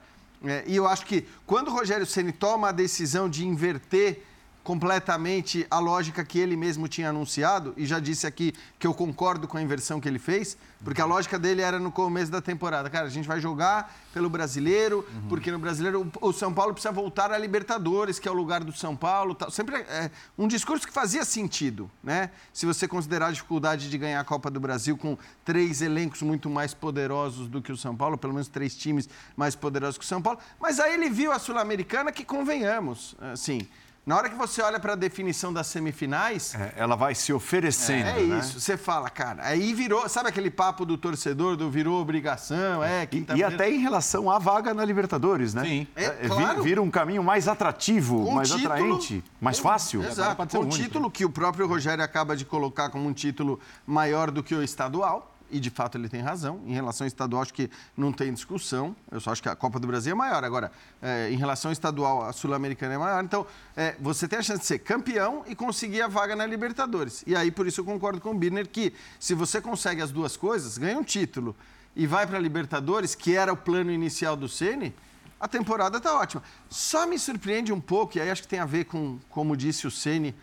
[0.43, 4.23] É, e eu acho que quando o Rogério Ceni toma a decisão de inverter
[4.65, 9.47] completamente a lógica que ele mesmo tinha anunciado, e já disse aqui que eu concordo
[9.47, 12.89] com a inversão que ele fez, porque a lógica dele era no começo da temporada.
[12.89, 15.29] Cara, a gente vai jogar pelo brasileiro, uhum.
[15.29, 18.73] porque no brasileiro o São Paulo precisa voltar à Libertadores, que é o lugar do
[18.73, 19.35] São Paulo.
[19.35, 19.51] Tal.
[19.51, 22.31] Sempre é um discurso que fazia sentido, né?
[22.53, 26.49] Se você considerar a dificuldade de ganhar a Copa do Brasil com três elencos muito
[26.49, 30.09] mais poderosos do que o São Paulo, pelo menos três times mais poderosos que o
[30.09, 30.39] São Paulo.
[30.61, 33.67] Mas aí ele viu a Sul-Americana que, convenhamos, assim
[34.07, 36.55] na hora que você olha para a definição das semifinais.
[36.55, 38.09] É, ela vai se oferecendo.
[38.09, 38.39] É, é né?
[38.39, 38.61] isso.
[38.61, 39.45] Você fala, cara.
[39.47, 40.07] Aí virou.
[40.09, 42.85] Sabe aquele papo do torcedor do virou obrigação?
[42.85, 45.65] É, e, tá e até em relação à vaga na Libertadores, né?
[45.65, 45.87] Sim.
[45.97, 46.63] É, é claro.
[46.63, 50.05] Vira um caminho mais atrativo, com mais título, atraente, mais fácil.
[50.05, 50.47] Exato.
[50.49, 54.43] Com o título que o próprio Rogério acaba de colocar como um título maior do
[54.43, 56.61] que o estadual e de fato ele tem razão.
[56.67, 58.95] Em relação ao estadual, acho que não tem discussão.
[59.11, 60.45] Eu só acho que a Copa do Brasil é maior.
[60.45, 63.23] Agora, é, em relação ao estadual, a Sul-Americana é maior.
[63.23, 63.47] Então,
[63.77, 67.25] é, você tem a chance de ser campeão e conseguir a vaga na Libertadores.
[67.27, 70.37] E aí, por isso, eu concordo com o Birner que se você consegue as duas
[70.37, 71.55] coisas, ganha um título
[71.97, 74.95] e vai para a Libertadores, que era o plano inicial do Ceni,
[75.39, 76.43] a temporada está ótima.
[76.69, 79.87] Só me surpreende um pouco, e aí acho que tem a ver com, como disse
[79.87, 80.35] o Ceni,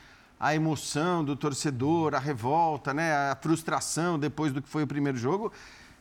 [0.41, 5.15] a emoção do torcedor, a revolta, né, a frustração depois do que foi o primeiro
[5.15, 5.53] jogo,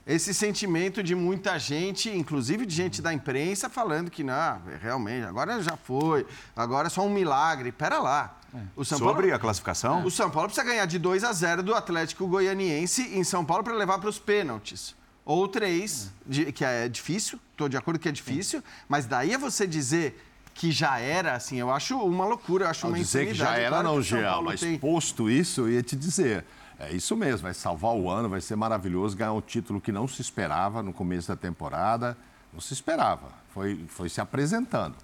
[0.06, 5.62] esse sentimento de muita gente, inclusive de gente da imprensa, falando que não, realmente, agora
[5.62, 6.26] já foi,
[6.56, 7.70] agora é só um milagre.
[7.70, 8.38] Pera lá.
[8.74, 10.04] O São Sobre Paulo, a classificação?
[10.06, 13.62] O São Paulo precisa ganhar de 2 a 0 do Atlético Goianiense em São Paulo
[13.62, 14.96] para levar para os pênaltis.
[15.22, 16.10] Ou três,
[16.54, 20.18] que é difícil, estou de acordo que é difícil, mas daí é você dizer
[20.54, 23.38] que já era, assim, eu acho uma loucura, eu acho Ao uma dizer insanidade.
[23.38, 24.78] que já era, claro não, Jean, mas tem...
[24.78, 26.44] posto isso, eu ia te dizer,
[26.78, 30.06] é isso mesmo, vai salvar o ano, vai ser maravilhoso, ganhar um título que não
[30.06, 32.16] se esperava no começo da temporada,
[32.52, 34.96] não se esperava, foi, foi se apresentando.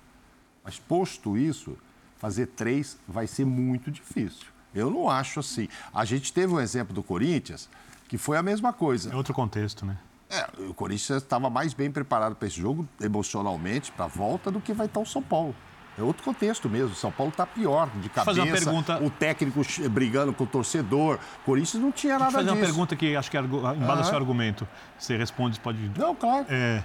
[0.65, 1.77] Mas posto isso,
[2.19, 4.47] fazer três vai ser muito difícil.
[4.75, 5.69] Eu não acho assim.
[5.95, 7.69] A gente teve um exemplo do Corinthians,
[8.09, 9.13] que foi a mesma coisa.
[9.13, 9.97] É outro contexto, né?
[10.29, 14.61] É, o Corinthians estava mais bem preparado para esse jogo, emocionalmente, para a volta, do
[14.61, 15.55] que vai estar o São Paulo.
[15.99, 16.93] É outro contexto mesmo.
[16.93, 18.25] O São Paulo está pior de cabeça.
[18.25, 19.03] Fazer uma pergunta...
[19.03, 21.19] O técnico brigando com o torcedor.
[21.43, 22.49] O Corinthians não tinha nada fazer disso.
[22.49, 24.05] fazer uma pergunta que acho que embala ah.
[24.05, 24.69] seu argumento.
[24.99, 25.91] Você responde, pode.
[25.97, 26.45] Não, claro.
[26.51, 26.85] É,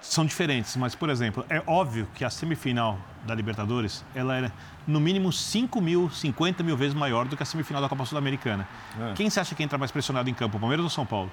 [0.00, 4.52] são diferentes, mas, por exemplo, é óbvio que a semifinal da Libertadores ela era
[4.86, 8.68] no mínimo 5 mil, 50 mil vezes maior do que a semifinal da Copa Sul-Americana.
[9.00, 9.14] É.
[9.14, 11.30] Quem você acha que entra mais pressionado em campo, o Palmeiras ou o São Paulo?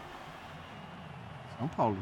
[1.57, 1.97] São Paulo.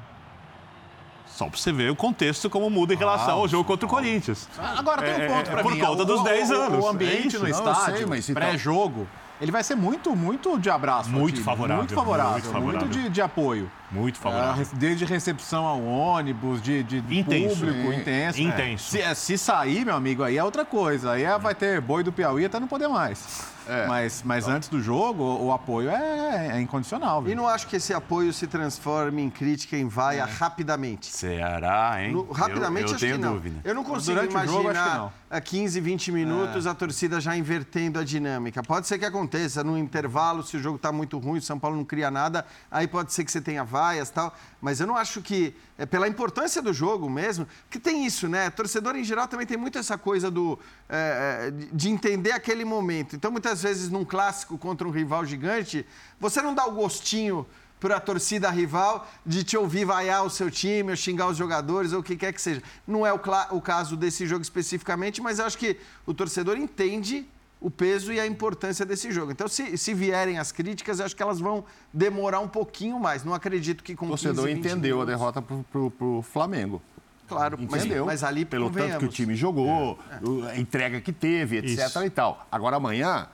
[1.28, 3.90] Só para você ver o contexto como muda em relação ah, ao jogo contra o
[3.90, 4.48] Corinthians.
[4.58, 5.70] Agora tem um é, ponto para é, mim.
[5.80, 6.86] Por conta dos 10 anos.
[6.86, 9.08] O ambiente é no estádio, então- pré-jogo,
[9.42, 11.10] ele vai ser muito, muito de abraço.
[11.10, 11.78] Muito favorável.
[11.78, 12.32] Muito favorável.
[12.34, 12.80] Muito, favorável.
[12.88, 13.70] muito de, de, apoio.
[13.92, 14.64] Muito favorável.
[14.64, 17.96] É, desde recepção ao ônibus, de, de intenso, público, é.
[17.96, 18.42] intenso.
[18.42, 18.98] Intenso.
[18.98, 19.14] É.
[19.14, 21.12] Se, se, sair, meu amigo, aí é outra coisa.
[21.12, 23.54] Aí vai ter boi do Piauí até não poder mais.
[23.68, 23.88] É.
[23.88, 27.22] Mas, mas antes do jogo, o, apoio é, é incondicional.
[27.22, 27.32] Viu?
[27.32, 30.24] E não acho que esse apoio se transforme em crítica em vaia é.
[30.24, 31.08] rapidamente.
[31.08, 32.12] Será, hein?
[32.12, 33.60] No, rapidamente, eu, eu tenho dúvida.
[33.64, 36.70] Eu não consigo Durante imaginar jogo, a 15, 20 minutos é.
[36.70, 38.62] a torcida já invertendo a dinâmica.
[38.62, 41.76] Pode ser que aconteça no intervalo, se o jogo está muito ruim, o São Paulo
[41.76, 44.34] não cria nada, aí pode ser que você tenha vaias tal.
[44.62, 48.50] Mas eu não acho que, é, pela importância do jogo mesmo, que tem isso, né?
[48.50, 50.58] Torcedor em geral também tem muito essa coisa do,
[50.88, 53.16] é, de entender aquele momento.
[53.16, 55.86] Então, muitas vezes, num clássico contra um rival gigante,
[56.20, 57.46] você não dá o gostinho
[57.80, 61.92] para a torcida rival de te ouvir vaiar o seu time, ou xingar os jogadores,
[61.92, 62.64] ou o que quer que seja.
[62.88, 63.20] Não é o,
[63.52, 67.28] o caso desse jogo especificamente, mas acho que o torcedor entende
[67.66, 69.32] o peso e a importância desse jogo.
[69.32, 73.24] Então, se, se vierem as críticas, eu acho que elas vão demorar um pouquinho mais.
[73.24, 75.02] Não acredito que com O torcedor 15, entendeu minutos...
[75.02, 76.80] a derrota para o Flamengo.
[77.28, 78.06] Claro, entendeu?
[78.06, 80.52] Mas, mas ali pelo tanto que o time jogou, é, é.
[80.52, 81.88] a entrega que teve, etc.
[81.88, 82.04] Isso.
[82.04, 82.46] e tal.
[82.52, 83.28] Agora amanhã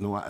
[0.00, 0.22] no, uh,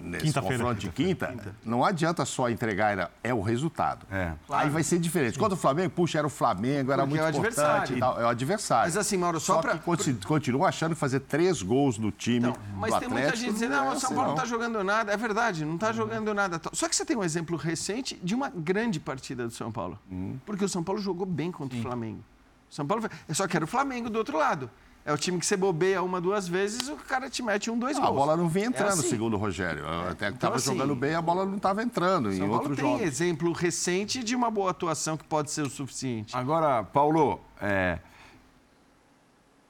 [0.00, 4.04] nesse confronto de quinta, quinta, não adianta só entregar, é o resultado.
[4.10, 4.32] É.
[4.46, 4.64] Claro.
[4.64, 5.38] Aí vai ser diferente.
[5.38, 7.98] Quando o Flamengo, puxa, era o Flamengo, era Porque muito é importante.
[7.98, 8.86] Tal, é o adversário.
[8.86, 9.78] Mas assim, Mauro, só, só para.
[9.78, 12.48] Continua achando que fazer três gols no time.
[12.48, 14.82] Então, mas do tem Atlético, muita gente dizendo, não, o São Paulo não está jogando
[14.82, 15.12] nada.
[15.12, 16.60] É verdade, não está jogando nada.
[16.72, 19.96] Só que você tem um exemplo recente de uma grande partida do São Paulo.
[20.10, 20.36] Uhum.
[20.44, 21.80] Porque o São Paulo jogou bem contra Sim.
[21.80, 22.24] o Flamengo.
[22.68, 23.08] São Paulo.
[23.30, 24.68] Só que era o Flamengo do outro lado.
[25.04, 27.96] É o time que você bobeia uma, duas vezes, o cara te mete um, dois
[27.96, 28.16] não, gols.
[28.16, 29.08] A bola não vinha entrando, é assim.
[29.08, 29.84] segundo o Rogério.
[29.86, 32.54] Até que estava então, assim, jogando bem, a bola não estava entrando São em Paulo
[32.54, 33.00] outros tem jogos.
[33.00, 36.36] tem exemplo recente de uma boa atuação que pode ser o suficiente.
[36.36, 37.98] Agora, Paulo, é...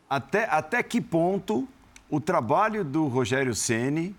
[0.09, 1.67] até, até que ponto
[2.11, 4.15] o trabalho do Rogério Ceni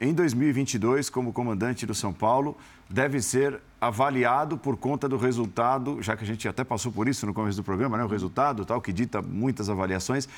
[0.00, 2.56] em 2022 como comandante do São Paulo
[2.88, 7.24] deve ser avaliado por conta do resultado, já que a gente até passou por isso
[7.24, 8.04] no começo do programa, né?
[8.04, 10.28] O resultado, tal, que dita muitas avaliações,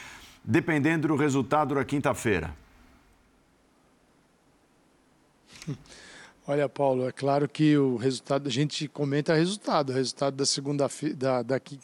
[0.44, 2.54] dependendo do resultado da quinta-feira.
[6.46, 11.14] Olha, Paulo, é claro que o resultado, a gente comenta resultado, o resultado da segunda-feira,
[11.14, 11.78] da, daqui,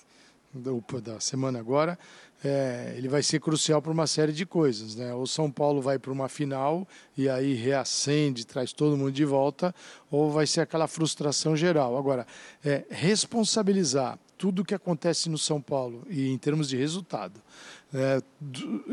[0.53, 1.99] da, da semana agora,
[2.45, 4.95] é, ele vai ser crucial para uma série de coisas.
[4.95, 5.13] Né?
[5.15, 6.87] O São Paulo vai para uma final
[7.17, 9.75] e aí reacende, traz todo mundo de volta,
[10.11, 11.97] ou vai ser aquela frustração geral.
[11.97, 12.27] Agora,
[12.65, 17.43] é, responsabilizar tudo o que acontece no São Paulo e em termos de resultado,
[17.93, 18.23] é,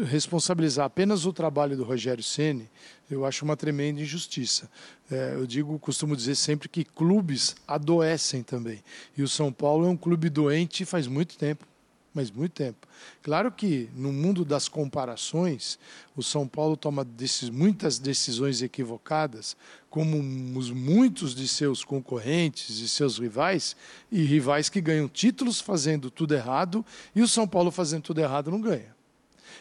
[0.07, 2.67] responsabilizar apenas o trabalho do Rogério Ceni,
[3.11, 4.67] eu acho uma tremenda injustiça.
[5.11, 8.83] É, eu digo, costumo dizer sempre que clubes adoecem também.
[9.15, 11.67] E o São Paulo é um clube doente faz muito tempo
[12.15, 12.87] mas muito tempo.
[13.21, 15.77] Claro que no mundo das comparações,
[16.15, 19.57] o São Paulo toma desses, muitas decisões equivocadas,
[19.89, 20.17] como
[20.57, 23.75] os muitos de seus concorrentes e seus rivais,
[24.09, 28.49] e rivais que ganham títulos fazendo tudo errado, e o São Paulo fazendo tudo errado
[28.49, 28.95] não ganha.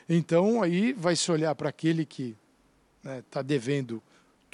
[0.09, 2.37] Então aí vai se olhar para aquele que
[2.99, 4.01] está né, tá devendo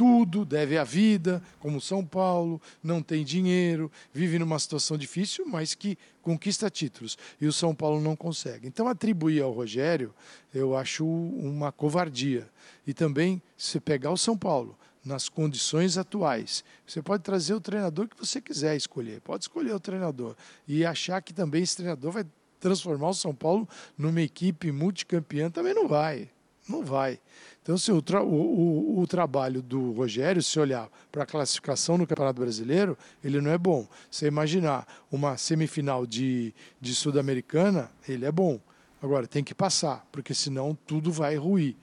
[0.00, 5.74] tudo, deve a vida, como São Paulo, não tem dinheiro, vive numa situação difícil, mas
[5.74, 7.18] que conquista títulos.
[7.38, 8.66] E o São Paulo não consegue.
[8.66, 10.14] Então, atribuir ao Rogério,
[10.54, 12.48] eu acho uma covardia.
[12.86, 14.74] E também, se pegar o São Paulo,
[15.04, 16.64] nas condições atuais.
[16.86, 20.34] Você pode trazer o treinador que você quiser escolher, pode escolher o treinador
[20.66, 22.24] e achar que também esse treinador vai
[22.58, 23.68] transformar o São Paulo
[23.98, 26.30] numa equipe multicampeã, também não vai.
[26.68, 27.18] Não vai.
[27.62, 31.98] Então, se o, tra o, o, o, trabalho do Rogério, se olhar para a classificação
[31.98, 33.86] no Campeonato Brasileiro, ele não é bom.
[34.10, 38.60] Se imaginar uma semifinal de, de Sul-Americana, ele é bom.
[39.02, 41.76] Agora, tem que passar, porque senão tudo vai ruir.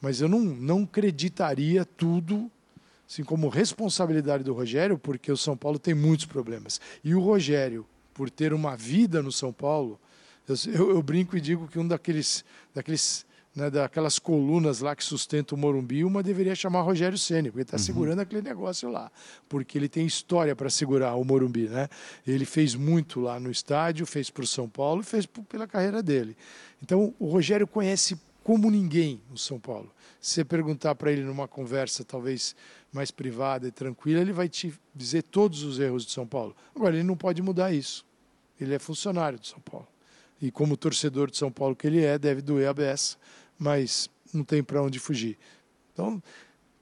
[0.00, 2.50] Mas eu não, não acreditaria tudo
[3.08, 6.80] assim como responsabilidade do Rogério, porque o São Paulo tem muitos problemas.
[7.02, 10.00] E o Rogério, por ter uma vida no São Paulo,
[10.66, 12.44] eu, eu brinco e digo que um daqueles,
[12.74, 13.24] daqueles
[13.54, 17.76] né, daquelas colunas lá que sustentam o Morumbi, uma deveria chamar Rogério Ceni, porque está
[17.76, 17.82] uhum.
[17.82, 19.10] segurando aquele negócio lá,
[19.48, 21.88] porque ele tem história para segurar o Morumbi, né?
[22.26, 26.36] Ele fez muito lá no estádio, fez para o São Paulo, fez pela carreira dele.
[26.82, 29.90] Então, o Rogério conhece como ninguém o São Paulo.
[30.20, 32.56] Se você perguntar para ele numa conversa talvez
[32.92, 36.56] mais privada e tranquila, ele vai te dizer todos os erros de São Paulo.
[36.74, 38.04] Agora, ele não pode mudar isso.
[38.60, 39.88] Ele é funcionário de São Paulo.
[40.40, 43.16] E como torcedor de São Paulo que ele é, deve doer a beça
[43.58, 45.38] mas não tem para onde fugir.
[45.92, 46.22] Então,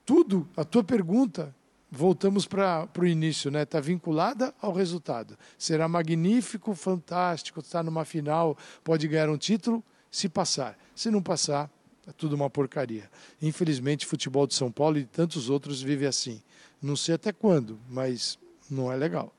[0.05, 1.55] tudo, a tua pergunta,
[1.89, 3.61] voltamos para o início, né?
[3.61, 5.37] Está vinculada ao resultado.
[5.57, 10.77] Será magnífico, fantástico, estar tá numa final, pode ganhar um título, se passar.
[10.95, 11.69] Se não passar,
[12.07, 13.09] é tudo uma porcaria.
[13.41, 16.41] Infelizmente, futebol de São Paulo e tantos outros vive assim.
[16.81, 18.37] Não sei até quando, mas
[18.69, 19.33] não é legal.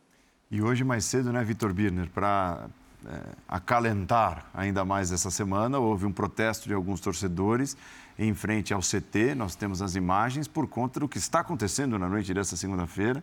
[0.50, 2.68] E hoje mais cedo, né, Vitor Birner, para
[3.48, 5.78] acalentar ainda mais essa semana.
[5.78, 7.76] Houve um protesto de alguns torcedores
[8.18, 9.34] em frente ao CT.
[9.34, 13.22] Nós temos as imagens por conta do que está acontecendo na noite dessa segunda-feira.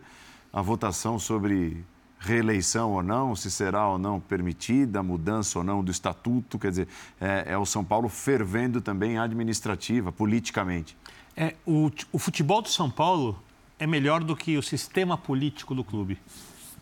[0.54, 1.84] A votação sobre
[2.20, 6.60] reeleição ou não, se será ou não permitida, mudança ou não do estatuto.
[6.60, 6.88] Quer dizer,
[7.20, 10.96] é, é o São Paulo fervendo também administrativa, politicamente.
[11.36, 13.42] É, o, o futebol do São Paulo
[13.80, 16.20] é melhor do que o sistema político do clube.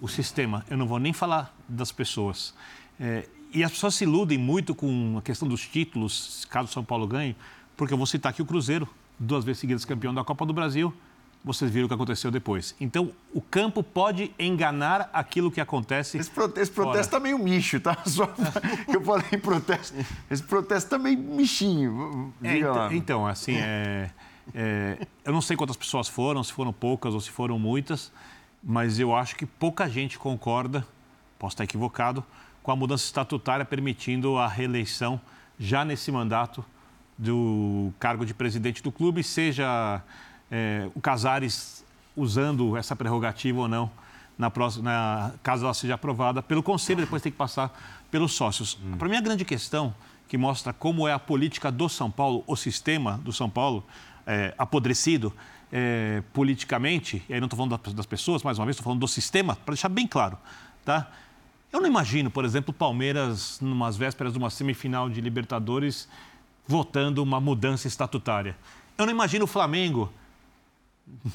[0.02, 2.54] O sistema, eu não vou nem falar das pessoas.
[3.00, 6.84] É, e as pessoas se iludem muito com a questão dos títulos, caso o São
[6.84, 7.36] Paulo ganhe,
[7.76, 10.94] porque eu vou citar aqui o Cruzeiro, duas vezes seguidas campeão da Copa do Brasil.
[11.42, 12.76] Vocês viram o que aconteceu depois.
[12.82, 16.18] Então, o campo pode enganar aquilo que acontece.
[16.18, 17.98] Esse, protesto, esse protesto está meio micho, tá?
[18.06, 18.42] Só que
[18.94, 19.96] eu falei protesto.
[20.30, 22.34] Esse protesto está meio michinho.
[22.44, 24.12] É, então, então, assim, é,
[24.54, 28.12] é, eu não sei quantas pessoas foram, se foram poucas ou se foram muitas,
[28.62, 30.86] mas eu acho que pouca gente concorda,
[31.40, 32.22] posso estar equivocado,
[32.70, 35.20] com a mudança estatutária permitindo a reeleição
[35.58, 36.64] já nesse mandato
[37.18, 40.04] do cargo de presidente do clube, seja
[40.52, 41.84] é, o Casares
[42.16, 43.90] usando essa prerrogativa ou não,
[44.38, 48.78] na próxima, na, caso ela seja aprovada pelo Conselho, depois tem que passar pelos sócios.
[48.86, 48.98] Hum.
[49.00, 49.91] Para mim, a grande questão
[50.28, 53.84] que mostra como é a política do São Paulo, o sistema do São Paulo,
[54.28, 55.34] é, apodrecido
[55.72, 59.08] é, politicamente, e aí não estou falando das pessoas, mais uma vez, estou falando do
[59.08, 60.38] sistema, para deixar bem claro,
[60.86, 61.10] tá?
[61.72, 66.08] Eu não imagino, por exemplo, o Palmeiras, numas vésperas de uma semifinal de Libertadores,
[66.68, 68.58] votando uma mudança estatutária.
[68.98, 70.12] Eu não imagino o Flamengo,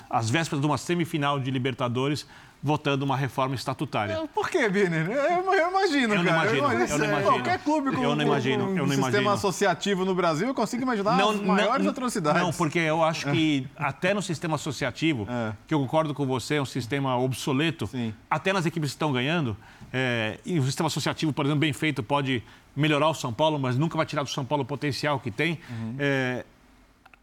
[0.08, 2.26] às vésperas de uma semifinal de Libertadores,
[2.64, 4.26] votando uma reforma estatutária.
[4.34, 4.96] Por quê, Bini?
[4.96, 6.48] Eu, eu imagino, eu cara.
[6.48, 7.30] Não imagino, eu, imagino, eu não imagino.
[7.30, 9.30] Qualquer clube com, eu não imagino, um eu não sistema imagino.
[9.32, 12.40] associativo no Brasil, eu consigo imaginar não, as maiores não, atrocidades.
[12.40, 15.52] Não, porque eu acho que até no sistema associativo, é.
[15.66, 18.14] que eu concordo com você, é um sistema obsoleto, Sim.
[18.30, 19.54] até nas equipes que estão ganhando,
[19.92, 22.42] é, e o sistema associativo, por exemplo, bem feito, pode
[22.74, 25.60] melhorar o São Paulo, mas nunca vai tirar do São Paulo o potencial que tem.
[25.68, 25.96] Uhum.
[25.98, 26.46] É,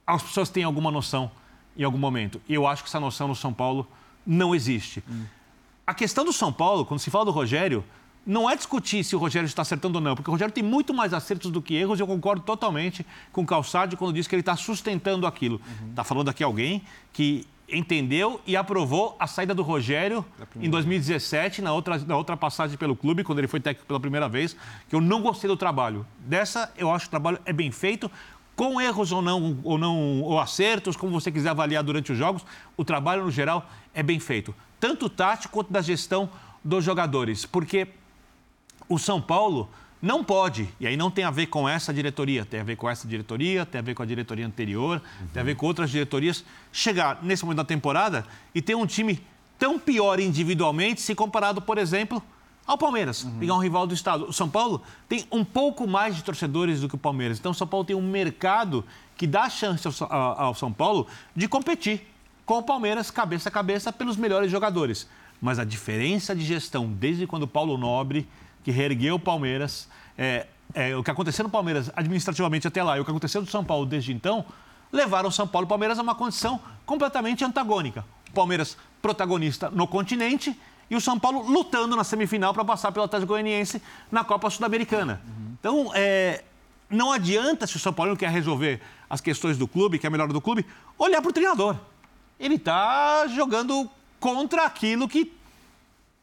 [0.06, 1.32] as pessoas têm alguma noção
[1.78, 2.42] em algum momento.
[2.48, 3.88] E eu acho que essa noção no São Paulo
[4.26, 5.04] não existe.
[5.08, 5.26] Uhum.
[5.86, 7.84] A questão do São Paulo, quando se fala do Rogério,
[8.26, 10.94] não é discutir se o Rogério está acertando ou não, porque o Rogério tem muito
[10.94, 14.36] mais acertos do que erros e eu concordo totalmente com o Calçade quando diz que
[14.36, 15.60] ele está sustentando aquilo.
[15.90, 16.08] Está uhum.
[16.08, 20.26] falando aqui alguém que entendeu e aprovou a saída do Rogério
[20.58, 24.28] em 2017, na outra, na outra passagem pelo clube, quando ele foi técnico pela primeira
[24.28, 24.56] vez,
[24.90, 26.06] que eu não gostei do trabalho.
[26.20, 28.12] Dessa, eu acho que o trabalho é bem feito,
[28.56, 32.46] com erros ou não, ou não, ou acertos, como você quiser avaliar durante os jogos,
[32.78, 36.28] o trabalho no geral é bem feito tanto tático quanto da gestão
[36.64, 37.46] dos jogadores.
[37.46, 37.88] Porque
[38.90, 39.70] o São Paulo
[40.02, 42.90] não pode, e aí não tem a ver com essa diretoria, tem a ver com
[42.90, 45.28] essa diretoria, tem a ver com a diretoria anterior, uhum.
[45.28, 48.26] tem a ver com outras diretorias, chegar nesse momento da temporada
[48.56, 49.22] e ter um time
[49.60, 52.22] tão pior individualmente se comparado, por exemplo,
[52.66, 53.40] ao Palmeiras, uhum.
[53.40, 54.26] pegar um rival do Estado.
[54.26, 57.40] O São Paulo tem um pouco mais de torcedores do que o Palmeiras.
[57.40, 58.86] Então, o São Paulo tem um mercado
[59.18, 62.08] que dá chance ao, ao São Paulo de competir
[62.46, 65.08] com o Palmeiras cabeça a cabeça pelos melhores jogadores.
[65.42, 68.28] Mas a diferença de gestão desde quando o Paulo Nobre,
[68.64, 73.02] que reergueu o Palmeiras, é, é, o que aconteceu no Palmeiras administrativamente até lá e
[73.02, 74.46] o que aconteceu no São Paulo desde então,
[74.92, 78.06] levaram o São Paulo e o Palmeiras a uma condição completamente antagônica.
[78.30, 80.58] O Palmeiras protagonista no continente
[80.92, 83.82] e o São Paulo lutando na semifinal para passar pelo Atlético Goianiense
[84.12, 85.20] na Copa Sul-Americana.
[85.26, 85.56] Uhum.
[85.60, 86.44] Então, é,
[86.88, 90.12] não adianta, se o São Paulo quer resolver as questões do clube, que é a
[90.12, 90.64] melhor do clube,
[91.00, 91.76] olhar para o treinador
[92.42, 93.88] ele está jogando
[94.20, 95.32] contra aquilo que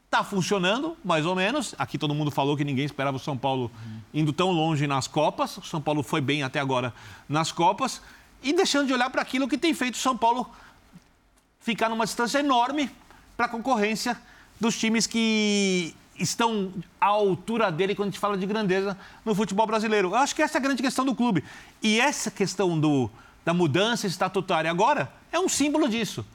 [0.05, 1.73] está funcionando, mais ou menos.
[1.77, 3.71] Aqui todo mundo falou que ninguém esperava o São Paulo
[4.13, 5.57] indo tão longe nas Copas.
[5.57, 6.93] O São Paulo foi bem até agora
[7.27, 8.01] nas Copas.
[8.43, 10.49] E deixando de olhar para aquilo que tem feito o São Paulo
[11.61, 12.91] ficar numa distância enorme
[13.37, 14.19] para a concorrência
[14.59, 19.65] dos times que estão à altura dele quando a gente fala de grandeza no futebol
[19.65, 20.09] brasileiro.
[20.09, 21.43] Eu acho que essa é a grande questão do clube.
[21.81, 23.09] E essa questão do,
[23.45, 26.25] da mudança estatutária agora é um símbolo disso.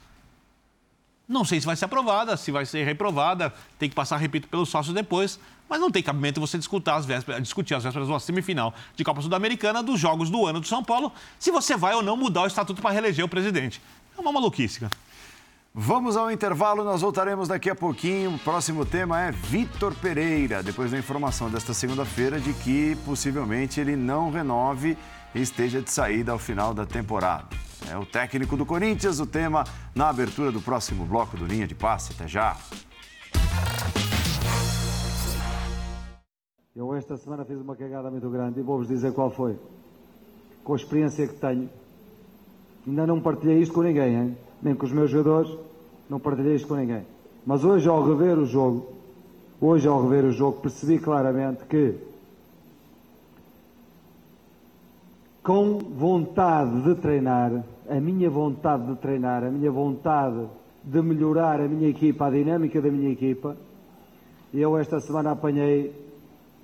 [1.28, 4.68] Não sei se vai ser aprovada, se vai ser reprovada, tem que passar, repito, pelos
[4.68, 5.38] sócios depois,
[5.68, 9.02] mas não tem cabimento você discutir as vésperas, discutir as vésperas de uma semifinal de
[9.02, 12.42] Copa Sul-Americana dos Jogos do Ano do São Paulo, se você vai ou não mudar
[12.42, 13.80] o estatuto para reeleger o presidente.
[14.16, 14.92] É uma maluquice, cara.
[15.76, 18.36] Vamos ao intervalo, nós voltaremos daqui a pouquinho.
[18.36, 23.96] O próximo tema é Vitor Pereira, depois da informação desta segunda-feira de que possivelmente ele
[23.96, 24.96] não renove
[25.34, 27.48] e esteja de saída ao final da temporada.
[27.90, 29.64] É o técnico do Corinthians, o tema
[29.96, 32.12] na abertura do próximo bloco do Linha de Passe.
[32.12, 32.56] Até já.
[36.76, 39.58] Eu esta semana fiz uma cagada muito grande e vou-vos dizer qual foi.
[40.62, 41.68] Com a experiência que tenho,
[42.86, 44.43] ainda não partilhei isto com ninguém, hein?
[44.64, 45.54] Nem com os meus jogadores,
[46.08, 47.02] não partilhei isto com ninguém.
[47.46, 48.86] Mas hoje, ao rever o jogo,
[49.60, 51.94] hoje, ao rever o jogo, percebi claramente que
[55.42, 60.48] com vontade de treinar, a minha vontade de treinar, a minha vontade
[60.82, 63.54] de melhorar a minha equipa, a dinâmica da minha equipa,
[64.54, 65.92] eu esta semana apanhei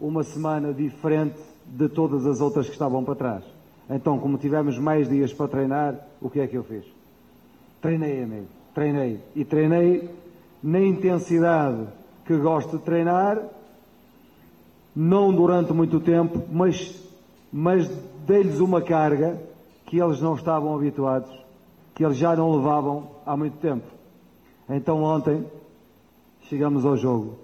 [0.00, 3.44] uma semana diferente de todas as outras que estavam para trás.
[3.90, 6.99] Então, como tivemos mais dias para treinar, o que é que eu fiz?
[7.80, 8.46] Treinei, amigo.
[8.74, 9.20] Treinei.
[9.34, 10.10] E treinei
[10.62, 11.86] na intensidade
[12.26, 13.42] que gosto de treinar,
[14.94, 17.02] não durante muito tempo, mas,
[17.52, 17.88] mas
[18.26, 19.40] dei-lhes uma carga
[19.86, 21.30] que eles não estavam habituados,
[21.94, 23.86] que eles já não levavam há muito tempo.
[24.68, 25.44] Então ontem
[26.42, 27.38] chegamos ao jogo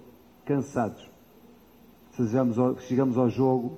[0.45, 1.09] cansados.
[2.87, 3.77] Chegamos ao, jogo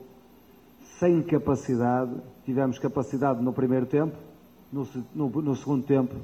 [0.99, 2.11] sem capacidade.
[2.45, 4.15] Tivemos capacidade no primeiro tempo,
[4.71, 6.15] no, no, no segundo tempo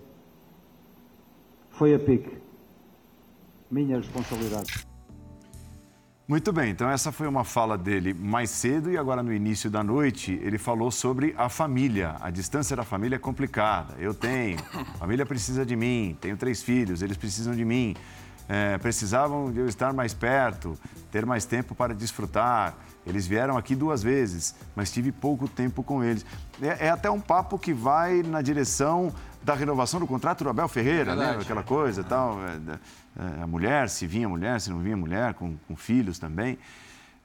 [1.77, 2.37] foi a pique.
[3.69, 4.85] Minha responsabilidade.
[6.27, 9.83] Muito bem, então essa foi uma fala dele mais cedo e agora no início da
[9.83, 12.15] noite ele falou sobre a família.
[12.19, 13.93] A distância da família é complicada.
[13.99, 17.95] Eu tenho, a família precisa de mim, tenho três filhos, eles precisam de mim.
[18.47, 20.77] É, precisavam de eu estar mais perto,
[21.11, 22.75] ter mais tempo para desfrutar.
[23.05, 26.25] Eles vieram aqui duas vezes, mas tive pouco tempo com eles.
[26.61, 29.13] É, é até um papo que vai na direção
[29.45, 31.37] da renovação do contrato do Abel Ferreira, é né?
[31.39, 32.37] Aquela coisa e tal.
[32.43, 32.79] É,
[33.17, 36.57] é, a mulher, se vinha mulher, se não vinha mulher, com, com filhos também.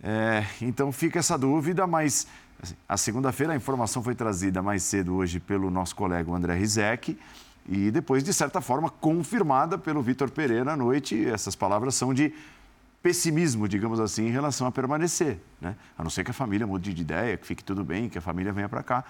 [0.02, 2.26] É, então fica essa dúvida, mas
[2.62, 7.18] Assim, a segunda-feira, a informação foi trazida mais cedo hoje pelo nosso colega André Rizek
[7.66, 11.26] e depois, de certa forma, confirmada pelo Vitor Pereira à noite.
[11.26, 12.34] Essas palavras são de
[13.02, 15.38] pessimismo, digamos assim, em relação a permanecer.
[15.58, 15.74] Né?
[15.96, 18.20] A não ser que a família mude de ideia, que fique tudo bem, que a
[18.20, 19.04] família venha para cá.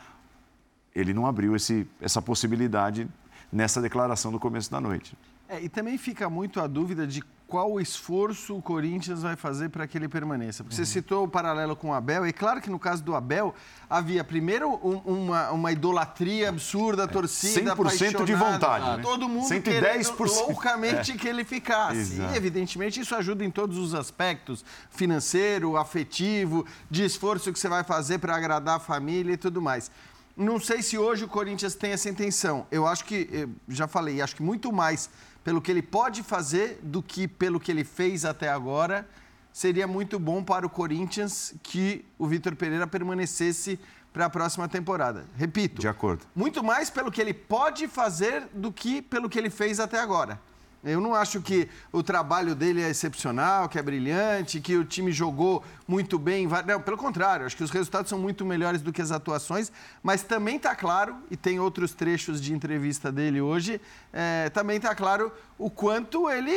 [0.95, 3.09] Ele não abriu esse, essa possibilidade
[3.53, 5.17] nessa declaração do começo da noite.
[5.49, 9.85] É, e também fica muito a dúvida de qual esforço o Corinthians vai fazer para
[9.89, 10.62] que ele permaneça.
[10.62, 10.87] Porque uhum.
[10.87, 13.53] você citou o paralelo com o Abel, e claro que no caso do Abel
[13.89, 18.99] havia primeiro um, uma, uma idolatria absurda, a torcida 100% de vontade.
[18.99, 19.03] Né?
[19.03, 19.62] Todo mundo 110%.
[19.62, 21.17] querendo loucamente é.
[21.17, 21.99] que ele ficasse.
[21.99, 22.33] Exato.
[22.33, 27.83] E evidentemente isso ajuda em todos os aspectos, financeiro, afetivo, de esforço que você vai
[27.83, 29.91] fazer para agradar a família e tudo mais.
[30.36, 32.66] Não sei se hoje o Corinthians tem essa intenção.
[32.70, 35.11] Eu acho que, já falei, acho que muito mais
[35.44, 39.09] pelo que ele pode fazer do que pelo que ele fez até agora,
[39.52, 43.78] seria muito bom para o Corinthians que o Vitor Pereira permanecesse
[44.12, 45.24] para a próxima temporada.
[45.36, 45.81] Repito.
[45.81, 46.27] De acordo.
[46.35, 50.40] Muito mais pelo que ele pode fazer do que pelo que ele fez até agora.
[50.82, 55.12] Eu não acho que o trabalho dele é excepcional, que é brilhante, que o time
[55.12, 56.48] jogou muito bem.
[56.66, 59.70] Não, pelo contrário, acho que os resultados são muito melhores do que as atuações,
[60.02, 63.78] mas também está claro, e tem outros trechos de entrevista dele hoje,
[64.11, 65.31] é, também está claro
[65.61, 66.51] o quanto ele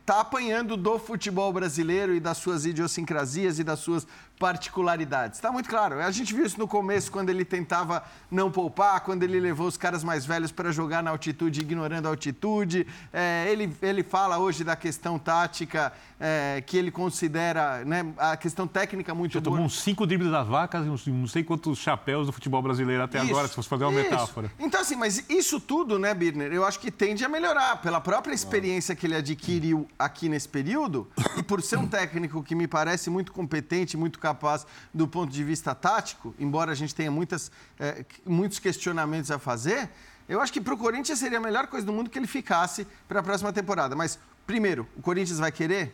[0.00, 4.06] está apanhando do futebol brasileiro e das suas idiosincrasias e das suas
[4.38, 5.36] particularidades.
[5.38, 6.00] Está muito claro.
[6.00, 9.76] A gente viu isso no começo, quando ele tentava não poupar, quando ele levou os
[9.76, 12.86] caras mais velhos para jogar na altitude, ignorando a altitude.
[13.12, 18.66] É, ele, ele fala hoje da questão tática, é, que ele considera né, a questão
[18.66, 19.56] técnica muito Já boa.
[19.56, 23.18] tomou uns cinco dribles das vacas e não sei quantos chapéus do futebol brasileiro até
[23.18, 24.10] isso, agora, se fosse fazer uma isso.
[24.10, 24.50] metáfora.
[24.58, 28.19] Então, assim, mas isso tudo, né, Birner, eu acho que tende a melhorar pela própria
[28.28, 33.08] experiência que ele adquiriu aqui nesse período e por ser um técnico que me parece
[33.08, 38.04] muito competente, muito capaz do ponto de vista tático, embora a gente tenha muitas, é,
[38.26, 39.88] muitos questionamentos a fazer,
[40.28, 42.86] eu acho que para o Corinthians seria a melhor coisa do mundo que ele ficasse
[43.08, 43.96] para a próxima temporada.
[43.96, 45.92] Mas, primeiro, o Corinthians vai querer?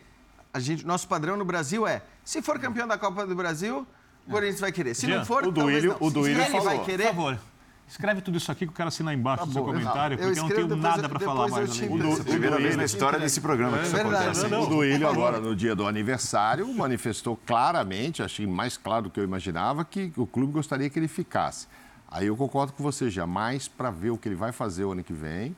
[0.53, 3.87] A gente, nosso padrão no Brasil é, se for campeão da Copa do Brasil,
[4.27, 4.93] o Corinthians vai querer.
[4.93, 6.07] Se Jean, não for, o Duílio, não.
[6.07, 6.65] O Duílio ele falou.
[6.65, 7.39] vai querer, por favor.
[7.87, 10.43] Escreve tudo isso aqui que eu quero assinar embaixo tá do seu comentário, porque eu,
[10.43, 11.79] não tenho nada para falar mais.
[12.25, 14.47] Primeira vez na história desse programa que é, isso verdade, acontece.
[14.47, 14.67] Não, não.
[14.67, 19.23] O Duílio, agora, no dia do aniversário, manifestou claramente, achei mais claro do que eu
[19.23, 21.67] imaginava, que o clube gostaria que ele ficasse.
[22.11, 25.03] Aí eu concordo com você, jamais para ver o que ele vai fazer o ano
[25.03, 25.55] que vem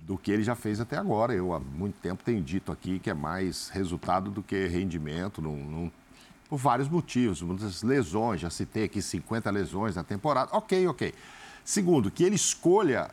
[0.00, 1.32] do que ele já fez até agora.
[1.34, 5.42] Eu, há muito tempo, tenho dito aqui que é mais resultado do que rendimento.
[5.42, 5.92] Não, não,
[6.48, 10.50] por vários motivos, muitas lesões, já citei aqui 50 lesões na temporada.
[10.52, 11.12] Ok, ok.
[11.66, 13.10] Segundo, que ele escolha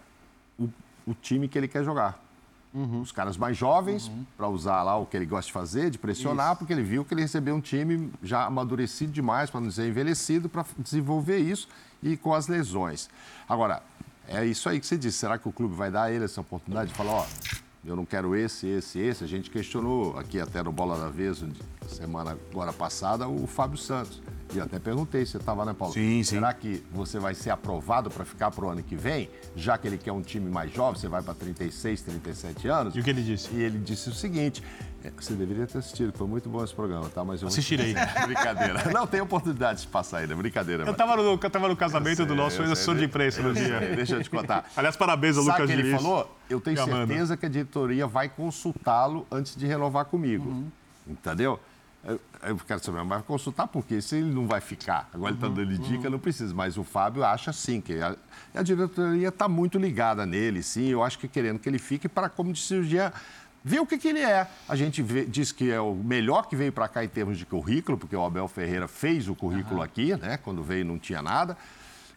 [0.59, 0.69] o,
[1.07, 2.23] o time que ele quer jogar.
[2.71, 3.01] Uhum.
[3.01, 4.23] Os caras mais jovens, uhum.
[4.38, 6.57] para usar lá o que ele gosta de fazer, de pressionar, isso.
[6.59, 10.47] porque ele viu que ele recebeu um time já amadurecido demais, para não dizer envelhecido,
[10.47, 11.67] para desenvolver isso
[12.01, 13.09] e com as lesões.
[13.49, 13.81] Agora,
[14.27, 15.17] é isso aí que você disse.
[15.17, 17.25] Será que o clube vai dar a ele essa oportunidade de falar, ó,
[17.84, 19.23] eu não quero esse, esse, esse?
[19.23, 21.43] A gente questionou aqui até no Bola da Vez,
[21.88, 24.21] semana agora passada, o Fábio Santos.
[24.55, 25.93] E até perguntei, você estava, né, Paulo?
[25.93, 26.35] Sim, sim.
[26.35, 29.30] Será que você vai ser aprovado para ficar para o ano que vem?
[29.55, 32.95] Já que ele quer um time mais jovem, você vai para 36, 37 anos?
[32.95, 33.49] E o que ele disse?
[33.53, 34.61] E ele disse o seguinte:
[35.03, 37.25] é, você deveria ter assistido, foi muito bom esse programa, tá?
[37.25, 37.93] Mas eu Assistirei.
[38.25, 38.91] brincadeira.
[38.91, 40.84] Não tem oportunidade de passar ainda, brincadeira.
[40.84, 43.80] Eu estava no, eu tava no casamento sei, do nosso assessor de imprensa no dia.
[43.95, 44.69] Deixa eu te contar.
[44.77, 46.34] Aliás, parabéns ao Lucas que ele falou?
[46.49, 50.49] Eu tenho certeza que a diretoria vai consultá-lo antes de renovar comigo.
[50.49, 50.67] Uhum.
[51.07, 51.59] Entendeu?
[52.05, 54.01] Eu, eu quero saber, mas consultar por quê?
[54.01, 55.09] Se ele não vai ficar.
[55.13, 56.11] Agora ele está uhum, dando dica, uhum.
[56.11, 56.53] não precisa.
[56.53, 58.15] Mas o Fábio acha sim, que a,
[58.53, 60.88] a diretoria está muito ligada nele, sim.
[60.88, 63.11] Eu acho que querendo que ele fique para, como o Jean,
[63.63, 64.45] ver o que, que ele é.
[64.67, 67.45] A gente vê, diz que é o melhor que veio para cá em termos de
[67.45, 69.84] currículo, porque o Abel Ferreira fez o currículo uhum.
[69.84, 70.38] aqui, né?
[70.43, 71.57] Quando veio não tinha nada.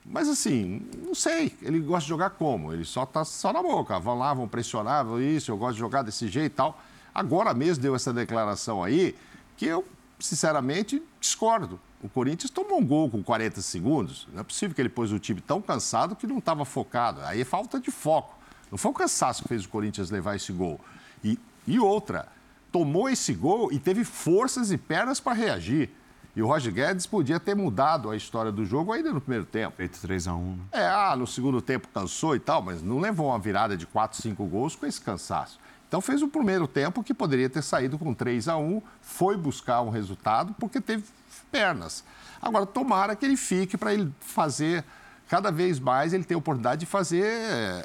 [0.04, 2.72] Mas assim, não sei, ele gosta de jogar como?
[2.72, 3.98] Ele só está só na boca.
[4.00, 6.80] Vão lá, vão pressionar, vão isso, eu gosto de jogar desse jeito e tal.
[7.14, 9.14] Agora mesmo deu essa declaração aí
[9.56, 9.84] que eu,
[10.18, 11.80] sinceramente, discordo.
[12.02, 14.28] O Corinthians tomou um gol com 40 segundos.
[14.32, 17.20] Não é possível que ele pôs o time tão cansado que não estava focado.
[17.22, 18.36] Aí é falta de foco.
[18.70, 20.80] Não foi o cansaço que fez o Corinthians levar esse gol.
[21.24, 22.28] E, e outra,
[22.70, 25.90] tomou esse gol e teve forças e pernas para reagir.
[26.36, 29.78] E o Roger Guedes podia ter mudado a história do jogo ainda no primeiro tempo.
[29.78, 30.58] Feito 3 a 1 né?
[30.70, 34.20] É, ah, no segundo tempo cansou e tal, mas não levou uma virada de 4,
[34.20, 35.58] 5 gols com esse cansaço.
[35.88, 39.82] Então fez o primeiro tempo que poderia ter saído com 3 a 1 foi buscar
[39.82, 41.04] um resultado porque teve
[41.50, 42.04] pernas.
[42.40, 44.84] Agora, tomara que ele fique para ele fazer
[45.28, 47.24] cada vez mais, ele ter a oportunidade de fazer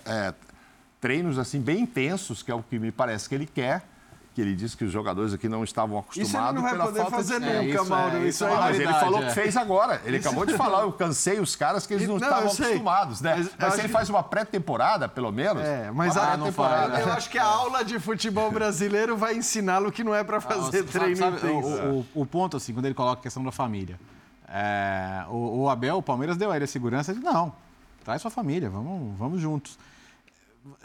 [0.06, 0.34] é,
[1.00, 3.84] treinos assim bem intensos, que é o que me parece que ele quer,
[4.34, 6.86] que ele disse que os jogadores aqui não estavam acostumados isso ele não vai pela
[6.86, 7.46] poder falta fazer de...
[7.46, 8.16] nunca, É, isso Mauro.
[8.16, 9.26] é- isso isso é aí uma Mas ele falou é.
[9.28, 10.02] que fez agora.
[10.06, 13.36] Ele acabou de falar, eu cansei os caras que eles não, Não, estavam acostumados, né?
[13.38, 15.62] Mas Mas, se ele que- faz uma pré-temporada, pelo menos.
[15.64, 17.00] É, mas a, pré-temporada.
[17.00, 20.86] eu acho que a aula de futebol brasileiro vai ensiná-lo que não é para fazer
[20.88, 21.68] Ah, treino sabe, intenso.
[21.68, 24.00] o, o- o ponto, assim, quando ele coloca a questão da família.
[24.48, 27.54] É, o, o Abel, o Palmeiras deu a ele a segurança de não,
[28.04, 29.78] traz sua família, vamos, vamos juntos.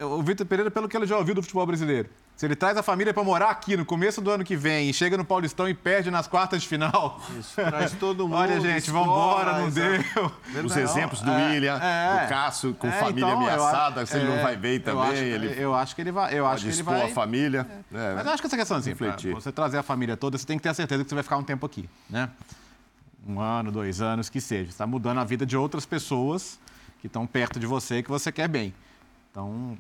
[0.01, 2.83] O Vitor Pereira, pelo que ele já ouviu do futebol brasileiro, se ele traz a
[2.83, 5.73] família para morar aqui no começo do ano que vem e chega no Paulistão e
[5.73, 7.19] perde nas quartas de final.
[7.41, 8.37] Isso, traz todo mundo.
[8.37, 10.63] Olha, gente, escola, vambora, não deu.
[10.65, 12.25] Os exemplos do É, William, é.
[12.25, 14.77] do Cássio, com É, família então, eu ameaçada, acho- se ele não é, vai ver
[14.77, 16.35] eu também, acho- ele Eu acho que ele vai.
[16.39, 17.03] Eu acho que ele vai.
[17.11, 17.67] a família.
[17.93, 19.35] É, Mas eu acho que essa questão, assim, pra Refletir.
[19.35, 21.39] você trazer a família toda, você tem que ter a certeza que você vai ficar
[21.39, 22.29] um tempo aqui, né?
[23.27, 24.65] Um ano, dois anos, que seja.
[24.67, 26.59] Você está mudando a vida de outras pessoas
[27.01, 28.75] que estão perto de você e que você quer bem.
[29.37, 29.77] Então,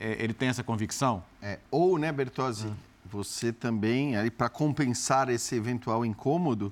[0.00, 1.22] é, ele tem essa convicção?
[1.40, 2.70] É, ou, né, Bertozzi,
[3.06, 6.70] você também, para compensar esse eventual incômodo,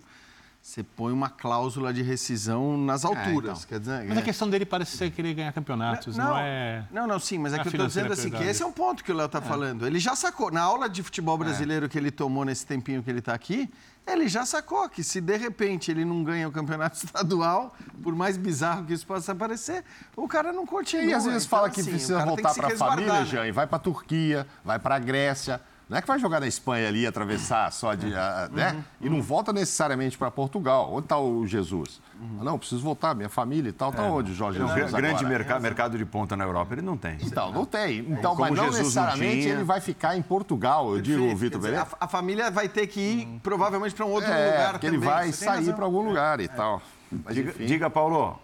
[0.67, 3.59] você põe uma cláusula de rescisão nas alturas.
[3.59, 3.69] então.
[3.69, 4.21] Quer dizer, Mas é.
[4.21, 6.85] a questão dele parece ser querer ganhar campeonatos, não, é.
[6.91, 8.51] Não, não, sim, mas é não é que eu estou dizendo assim, que prioridade.
[8.51, 9.87] esse é um ponto que o Léo está falando.
[9.87, 13.21] Ele já sacou, na aula de futebol brasileiro que ele tomou nesse tempinho que ele
[13.21, 13.71] está aqui,
[14.05, 17.73] ele já sacou que se de repente ele não ganha o campeonato estadual,
[18.03, 19.85] por mais bizarro que isso possa parecer,
[20.17, 21.05] o cara não continua.
[21.05, 23.25] E às vezes Então, fala que assim, precisa voltar para a família, né?
[23.25, 25.61] Jean, e vai para a Turquia, vai para a Grécia.
[25.89, 28.07] Não é que vai jogar na Espanha ali, atravessar só de.
[28.51, 28.73] né?
[28.73, 28.83] Uhum.
[29.03, 30.91] E não volta necessariamente para Portugal.
[30.93, 32.01] Onde está o Jesus?
[32.21, 32.43] Uhum.
[32.43, 33.91] Não, preciso voltar, minha família e tal.
[33.91, 34.91] Está onde o Jorge é um Jesus?
[34.91, 35.29] gra- grande agora?
[35.39, 37.17] mercado, mercado de ponta na Europa, ele não tem.
[37.23, 38.01] Então, não tem.
[38.01, 39.55] Então, Como mas não Jesus não necessariamente tinha.
[39.55, 41.87] ele vai ficar em Portugal, eu digo, Perfeito, Vitor Pereira.
[42.01, 44.99] A, a família vai ter que ir, provavelmente, para um outro É, lugar porque também.
[45.01, 46.83] ele vai Você sair para algum lugar e tal.
[47.25, 48.41] Mas, Diga, diga, Paulo.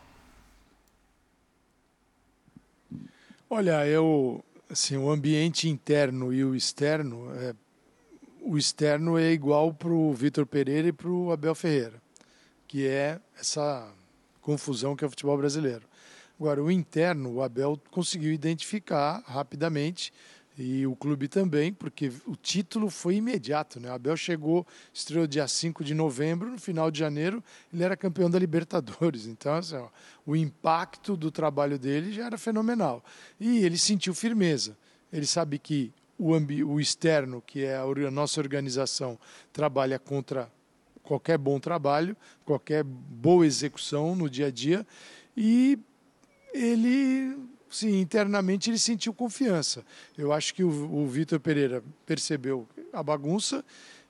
[3.50, 4.42] Olha, eu,
[4.72, 7.54] assim, o ambiente interno e o externo, é,
[8.40, 12.02] o externo é igual para o Vitor Pereira e para o Abel Ferreira,
[12.66, 13.92] que é essa
[14.40, 15.82] confusão que é o futebol brasileiro.
[16.40, 20.12] Agora, o interno, o Abel conseguiu identificar rapidamente
[20.58, 23.80] e o clube também, porque o título foi imediato.
[23.80, 23.90] Né?
[23.90, 27.42] O Abel chegou, estreou dia 5 de novembro, no final de janeiro
[27.72, 29.26] ele era campeão da Libertadores.
[29.32, 29.88] Então, assim, ó,
[30.26, 33.02] o impacto do trabalho dele já era fenomenal.
[33.40, 34.76] E ele sentiu firmeza.
[35.12, 36.32] Ele sabe que o,
[36.66, 39.18] o externo, que é a, a nossa organização,
[39.52, 40.50] trabalha contra
[41.02, 44.86] qualquer bom trabalho, qualquer boa execução no dia a dia.
[45.36, 45.78] E
[46.52, 47.36] ele,
[47.72, 49.84] sim, internamente ele sentiu confiança.
[50.16, 53.64] Eu acho que o, o Vitor Pereira percebeu a bagunça,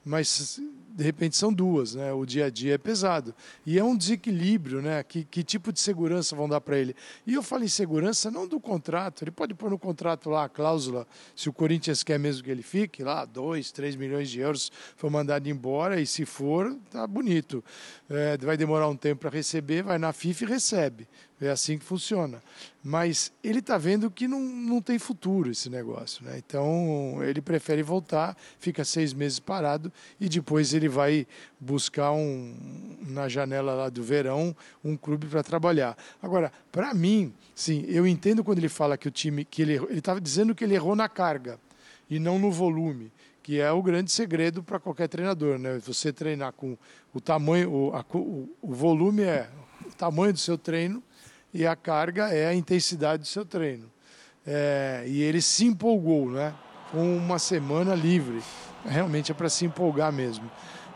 [0.05, 0.61] mas
[0.95, 2.13] de repente são duas, né?
[2.13, 5.03] O dia a dia é pesado e é um desequilíbrio, né?
[5.03, 6.95] Que, que tipo de segurança vão dar para ele?
[7.27, 9.25] E eu falo em segurança não do contrato.
[9.25, 12.63] Ele pode pôr no contrato lá a cláusula, se o Corinthians quer mesmo que ele
[12.63, 17.65] fique lá, dois, três milhões de euros foi mandado embora e se for tá bonito.
[18.09, 21.09] É, vai demorar um tempo para receber, vai na FIFA e recebe.
[21.41, 22.41] É assim que funciona.
[22.85, 26.25] Mas ele está vendo que não, não tem futuro esse negócio.
[26.25, 26.39] Né?
[26.39, 31.27] Então ele prefere voltar, fica seis meses parado e depois ele vai
[31.61, 34.55] buscar um, na janela lá do verão
[34.85, 35.97] um clube para trabalhar.
[36.23, 39.99] Agora, para mim, sim, eu entendo quando ele fala que o time, que ele ele
[39.99, 41.59] estava dizendo que ele errou na carga
[42.09, 43.11] e não no volume,
[43.43, 45.79] que é o grande segredo para qualquer treinador, né?
[45.85, 46.77] Você treinar com
[47.13, 49.49] o tamanho, o, a- o, o volume é
[49.87, 51.03] o tamanho do seu treino
[51.53, 53.91] e a carga é a intensidade do seu treino.
[54.47, 56.55] É, e ele se empolgou, né?
[56.91, 58.43] Com uma semana livre,
[58.85, 60.51] realmente é para se empolgar mesmo.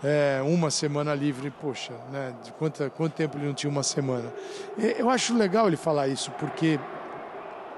[0.05, 2.35] É, uma semana livre, poxa, né?
[2.45, 4.33] De quanto, quanto tempo ele não tinha uma semana?
[4.79, 6.79] E Eu acho legal ele falar isso, porque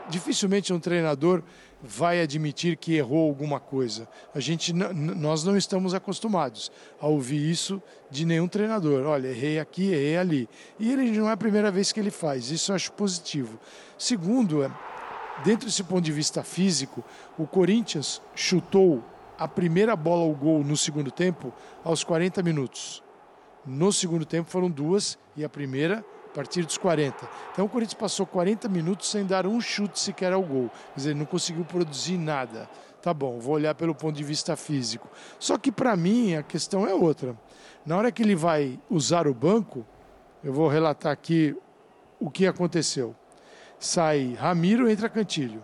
[0.09, 1.43] dificilmente um treinador
[1.81, 4.09] vai admitir que errou alguma coisa.
[4.35, 7.81] A gente, nós não estamos acostumados a ouvir isso
[8.11, 9.07] de nenhum treinador.
[9.07, 10.49] Olha, errei aqui, errei ali.
[10.79, 12.51] E ele não é a primeira vez que ele faz.
[12.51, 13.61] Isso eu acho positivo.
[13.97, 14.71] Segundo, é,
[15.45, 17.05] dentro desse ponto de vista físico,
[17.39, 19.05] o Corinthians chutou
[19.39, 21.53] a primeira bola ao gol no segundo tempo
[21.85, 23.03] aos 40 minutos.
[23.65, 27.29] No segundo tempo foram duas e a primeira a partir dos 40.
[27.53, 30.69] Então o Corinthians passou 40 minutos sem dar um chute sequer ao gol.
[30.69, 32.69] Quer dizer, não conseguiu produzir nada.
[33.01, 35.09] Tá bom, vou olhar pelo ponto de vista físico.
[35.39, 37.37] Só que para mim a questão é outra.
[37.87, 39.87] Na hora que ele vai usar o banco,
[40.43, 41.57] eu vou relatar aqui
[42.19, 43.15] o que aconteceu.
[43.79, 45.63] Sai Ramiro, entra Cantilho.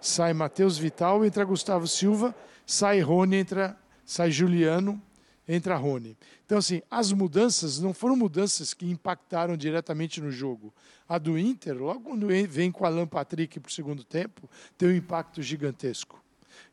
[0.00, 2.34] Sai Matheus Vital, entra Gustavo Silva.
[2.70, 3.74] Sai Rony, entra,
[4.04, 5.00] sai Juliano,
[5.48, 6.14] entra Rony.
[6.44, 10.70] Então, assim, as mudanças não foram mudanças que impactaram diretamente no jogo.
[11.08, 14.46] A do Inter, logo quando vem com Alan Patrick para o segundo tempo,
[14.76, 16.22] tem um impacto gigantesco.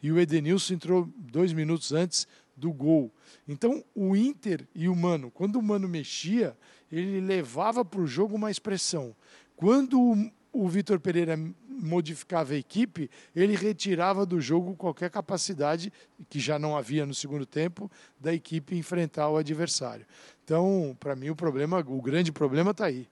[0.04, 2.28] E o Edenilson entrou dois minutos antes
[2.58, 3.10] do gol.
[3.48, 6.58] Então, o Inter e o Mano, quando o Mano mexia,
[6.92, 9.16] ele levava para o jogo uma expressão.
[9.56, 11.40] Quando o, o Vitor Pereira
[11.76, 15.92] modificava a equipe, ele retirava do jogo qualquer capacidade,
[16.30, 20.06] que já não havia no segundo tempo, da equipe enfrentar o adversário.
[20.44, 23.08] Então, para mim, o problema, o grande problema está aí.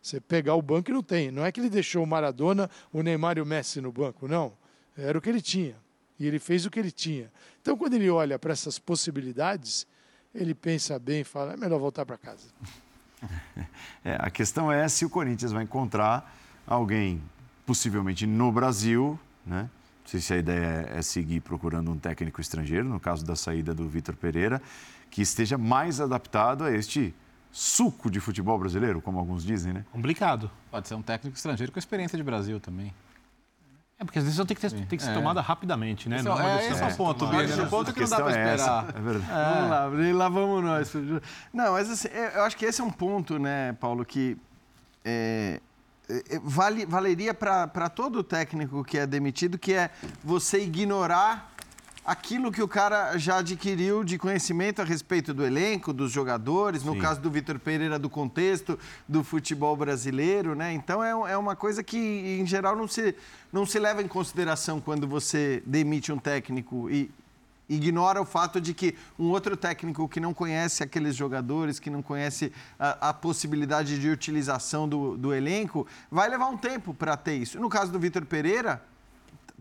[0.00, 1.30] Você pegar o banco e não tem.
[1.30, 4.52] Não é que ele deixou o Maradona, o Neymar e o Messi no banco, não.
[4.96, 5.76] Era o que ele tinha.
[6.18, 7.30] E ele fez o que ele tinha.
[7.60, 9.86] Então, quando ele olha para essas possibilidades,
[10.34, 12.48] ele pensa bem e fala: é melhor voltar para casa.
[14.04, 16.32] É, a questão é se o Corinthians vai encontrar
[16.64, 17.20] alguém,
[17.68, 19.68] possivelmente no Brasil, né?
[20.02, 23.74] Não sei se a ideia é seguir procurando um técnico estrangeiro, no caso da saída
[23.74, 24.62] do Vitor Pereira,
[25.10, 27.14] que esteja mais adaptado a este
[27.52, 29.84] suco de futebol brasileiro, como alguns dizem, né?
[29.92, 30.50] Complicado.
[30.70, 32.94] Pode ser um técnico estrangeiro com experiência de Brasil também.
[33.98, 35.14] É, porque as decisões têm que, ter, tem que ser é.
[35.14, 36.22] tomada rapidamente, né?
[36.22, 37.44] Não é, esse é o ponto, Bia.
[37.44, 38.94] Esse é o ponto que não dá para é esperar.
[38.94, 39.30] É, é verdade.
[39.30, 39.54] É.
[39.54, 40.94] Vamos lá, lá vamos nós.
[41.52, 44.38] Não, mas assim, eu acho que esse é um ponto, né, Paulo, que
[45.04, 45.60] é,
[46.42, 49.90] vale, valeria para todo técnico que é demitido, que é
[50.24, 51.54] você ignorar
[52.08, 56.94] aquilo que o cara já adquiriu de conhecimento a respeito do elenco, dos jogadores, no
[56.94, 57.00] Sim.
[57.00, 60.72] caso do Vitor Pereira, do contexto do futebol brasileiro, né?
[60.72, 61.98] Então é, é uma coisa que,
[62.40, 63.14] em geral, não se,
[63.52, 67.10] não se leva em consideração quando você demite um técnico e
[67.68, 72.02] ignora o fato de que um outro técnico que não conhece aqueles jogadores, que não
[72.02, 77.34] conhece a, a possibilidade de utilização do, do elenco, vai levar um tempo para ter
[77.34, 77.60] isso.
[77.60, 78.82] No caso do Vitor Pereira,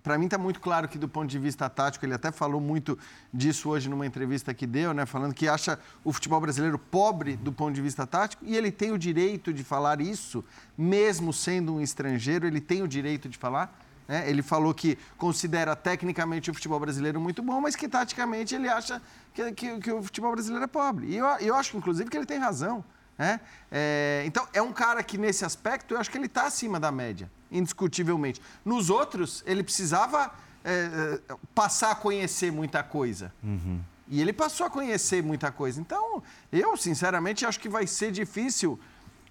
[0.08, 2.98] para mim está muito claro que do ponto de vista tático, ele até falou muito
[3.34, 7.52] disso hoje numa entrevista que deu, né, falando que acha o futebol brasileiro pobre do
[7.52, 10.46] ponto de vista tático, e ele tem o direito de falar isso,
[10.78, 13.87] mesmo sendo um estrangeiro, ele tem o direito de falar.
[14.08, 14.30] Né?
[14.30, 19.02] Ele falou que considera tecnicamente o futebol brasileiro muito bom, mas que taticamente ele acha
[19.34, 21.08] que, que, que o futebol brasileiro é pobre.
[21.08, 22.84] E eu, eu acho, inclusive, que ele tem razão.
[23.18, 23.40] Né?
[23.72, 26.92] É, então, é um cara que, nesse aspecto, eu acho que ele está acima da
[26.92, 28.42] média indiscutivelmente.
[28.64, 33.34] Nos outros, ele precisava é, é, passar a conhecer muita coisa.
[33.44, 33.82] Uhum.
[34.10, 35.80] E ele passou a conhecer muita coisa.
[35.80, 38.80] Então, eu, sinceramente, acho que vai ser difícil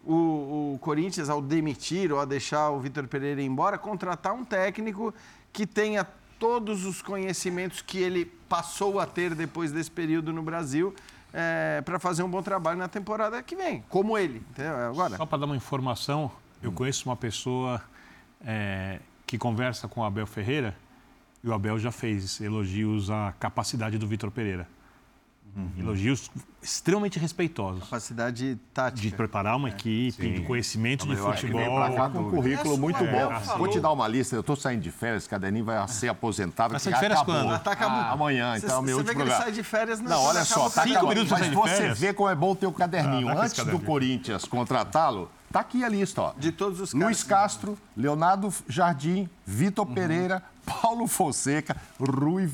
[0.07, 4.45] o, o Corinthians, ao demitir ou a deixar o Vitor Pereira ir embora, contratar um
[4.45, 5.13] técnico
[5.53, 6.07] que tenha
[6.39, 10.95] todos os conhecimentos que ele passou a ter depois desse período no Brasil.
[11.33, 14.43] É, para fazer um bom trabalho na temporada que vem, como ele.
[14.89, 15.17] Agora.
[15.19, 16.31] Só para dar uma informação,
[16.63, 17.83] eu conheço uma pessoa
[18.43, 20.75] é, que conversa com o Abel Ferreira,
[21.45, 24.67] e o Abel já fez elogios à capacidade do Vitor Pereira.
[25.57, 25.71] Uhum.
[25.79, 26.31] Elogios
[26.63, 27.85] extremamente respeitosos.
[27.85, 29.01] Capacidade tática.
[29.01, 29.73] De preparar uma é.
[29.73, 31.81] equipe, de conhecimento de futebol.
[31.95, 33.33] Cá, com um currículo é muito bom.
[33.33, 34.37] É, Vou te dar uma lista.
[34.37, 36.73] Eu estou saindo de férias, Caderninho vai ser aposentado.
[36.73, 37.43] Vai sair de férias acabou.
[37.43, 37.63] quando?
[37.63, 37.99] Tá acabou.
[37.99, 39.39] Ah, amanhã, então, cê, meu último programa.
[39.39, 42.35] Você sai de férias não, olha só, tá cinco minutos Mas você vê como é
[42.35, 43.31] bom ter o caderninho.
[43.31, 46.35] Ah, Antes do Corinthians contratá-lo, Tá aqui a lista, ó.
[46.37, 47.07] De todos os caras.
[47.07, 49.95] Luiz Castro, Leonardo Jardim, Vitor uhum.
[49.95, 52.51] Pereira, Paulo Fonseca, Rui,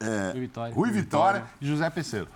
[0.00, 2.28] é, Rui Vitória, Rui Vitória e José Peceiro.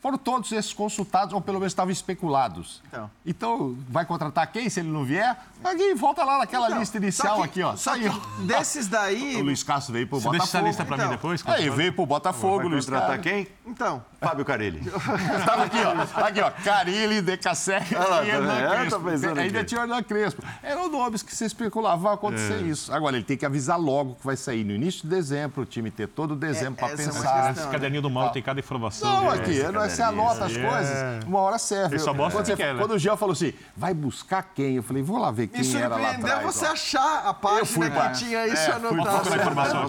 [0.00, 2.80] Foram todos esses consultados, ou pelo menos estavam especulados.
[2.86, 5.36] Então, então vai contratar quem se ele não vier?
[5.62, 7.74] Alguém volta lá naquela então, lista inicial que, aqui, ó.
[7.74, 8.08] Só que
[8.46, 9.36] desses daí.
[9.38, 10.44] O Luiz Castro veio pro Você Botafogo.
[10.44, 11.42] Deixa essa lista pra então, mim depois?
[11.46, 13.48] Aí veio pro Botafogo, vai Luiz contratar quem?
[13.66, 14.04] Então.
[14.20, 14.80] Fábio Carilli.
[15.38, 16.22] Estava aqui, ó.
[16.22, 16.50] Aqui, ó.
[16.50, 19.38] Carilli, Decasec ah, e Hernan é, Crespo.
[19.38, 20.42] Ainda tinha o Hernan Crespo.
[20.62, 22.68] Eram nomes que se especulava vai acontecer é.
[22.68, 22.92] isso.
[22.92, 25.90] Agora, ele tem que avisar logo que vai sair no início de dezembro, o time
[25.90, 27.52] ter todo dezembro é, para pensar.
[27.52, 29.08] Esse caderninho do mal tem cada informação.
[29.08, 31.96] Não, aqui, não, você anota as coisas, uma hora serve.
[31.96, 32.80] Ele só mostra quando, quer, né?
[32.80, 34.76] quando o Jean falou assim, vai buscar quem?
[34.76, 36.42] Eu falei, vou lá ver quem era lá atrás.
[36.42, 36.72] você ó.
[36.72, 39.28] achar a página que tinha isso é, anotado.
[39.34, 39.86] informação.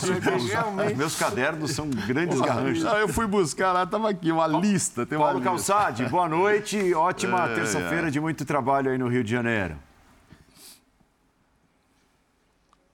[0.95, 2.83] Meus cadernos são grandes garranchos.
[2.83, 5.05] Eu fui buscar lá, estava aqui, uma lista.
[5.05, 6.93] Tem Paulo Calçade, boa noite.
[6.93, 8.11] Ótima é, terça-feira é.
[8.11, 9.77] de muito trabalho aí no Rio de Janeiro.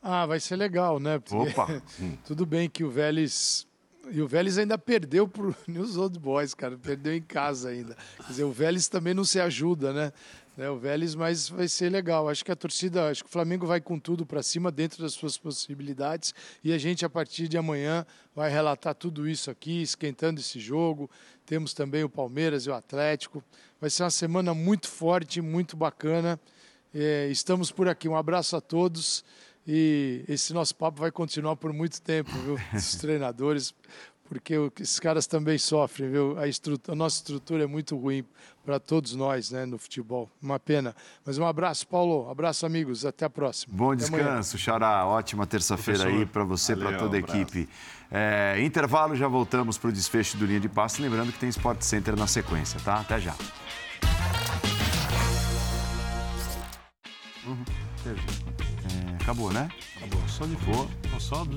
[0.07, 1.17] Ah, vai ser legal, né?
[1.17, 1.81] Porque Opa!
[2.25, 3.65] tudo bem que o Vélez
[4.11, 6.77] e o Vélez ainda perdeu para o News Old Boys, cara.
[6.77, 7.95] Perdeu em casa ainda.
[8.17, 10.13] Quer dizer, o Vélez também não se ajuda, né?
[10.55, 10.69] né?
[10.69, 12.29] O Vélez, mas vai ser legal.
[12.29, 15.13] Acho que a torcida, acho que o Flamengo vai com tudo para cima, dentro das
[15.13, 16.33] suas possibilidades.
[16.63, 18.05] E a gente, a partir de amanhã,
[18.35, 21.09] vai relatar tudo isso aqui, esquentando esse jogo.
[21.45, 23.43] Temos também o Palmeiras e o Atlético.
[23.79, 26.39] Vai ser uma semana muito forte, muito bacana.
[26.93, 28.07] É, estamos por aqui.
[28.07, 29.23] Um abraço a todos.
[29.67, 32.57] E esse nosso papo vai continuar por muito tempo, viu?
[32.73, 33.73] Os treinadores,
[34.29, 36.37] porque esses caras também sofrem, viu?
[36.37, 38.23] A, estrutura, a nossa estrutura é muito ruim
[38.63, 40.29] para todos nós, né, no futebol.
[40.41, 40.95] Uma pena.
[41.25, 42.29] Mas um abraço, Paulo.
[42.29, 43.05] Abraço, amigos.
[43.05, 43.75] Até a próxima.
[43.75, 45.05] Bom descanso, Xará.
[45.05, 47.69] Ótima terça-feira aí para você, para toda a equipe.
[48.11, 51.01] É, intervalo, já voltamos para o desfecho do Linha de Passe.
[51.01, 52.99] Lembrando que tem Sport Center na sequência, tá?
[52.99, 53.35] Até já.
[57.45, 57.63] Uhum.
[58.07, 58.44] É,
[59.25, 59.67] acabou, né?
[59.97, 60.21] Acabou.
[60.27, 60.87] Só de boa.
[61.19, 61.47] Só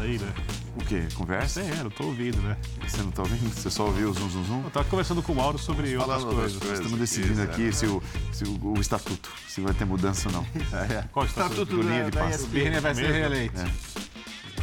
[0.00, 0.34] aí, né?
[0.74, 1.06] O quê?
[1.14, 1.60] Conversa?
[1.60, 2.56] É, eu tô ouvindo, né?
[2.86, 3.54] Você não tá ouvindo?
[3.54, 4.64] Você só ouviu o zum, zum, zum?
[4.64, 6.62] Eu tava conversando com o Mauro sobre outras coisas.
[6.62, 8.02] Nós estamos decidindo aqui se, o,
[8.32, 10.46] se o, o, estatuto, se vai ter mudança ou não.
[10.76, 11.04] É.
[11.12, 11.62] Qual o estatuto?
[11.62, 12.42] estatuto do linha de.
[12.42, 13.60] O Birner vai ser reeleito.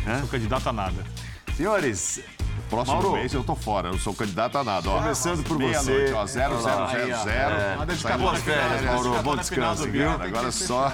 [0.08, 0.20] É.
[0.20, 1.06] Sou candidato a nada.
[1.56, 2.22] Senhores,
[2.70, 3.14] Próximo Mauro.
[3.14, 4.90] mês eu tô fora, eu sou candidato a nada.
[4.90, 5.00] Ó.
[5.00, 5.92] Começando por Meia você.
[5.92, 8.18] Noite, ó, 0, 0, 0, 0.
[8.18, 9.22] Boas férias, Mauro.
[9.22, 10.10] Bom descanso, viu?
[10.10, 10.92] Agora só...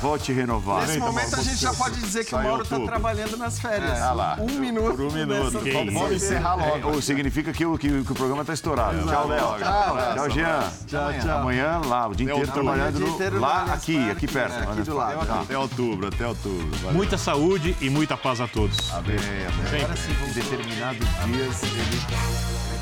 [0.00, 0.86] Volte renovar.
[0.86, 3.98] Nesse momento a gente já pode dizer que o Mauro está trabalhando nas férias.
[3.98, 4.36] É, lá.
[4.40, 4.96] Um minuto.
[4.96, 5.60] Por um minuto.
[5.92, 6.92] Vamos encerrar logo.
[6.92, 9.06] Ou significa que o, que, que o programa está estourado.
[9.06, 9.58] Tchau, Léo.
[9.58, 10.72] Tchau, tchau, Jean.
[10.86, 11.38] Tchau, tchau.
[11.38, 14.70] Amanhã lá, o dia inteiro trabalhando no, lá, aqui, aqui perto.
[14.70, 15.32] Aqui do lado.
[15.32, 16.92] Até outubro, até outubro.
[16.92, 18.92] Muita saúde e muita paz a todos.
[18.92, 19.84] Amém, amém.
[19.84, 22.73] Agora sim, determinados dias ele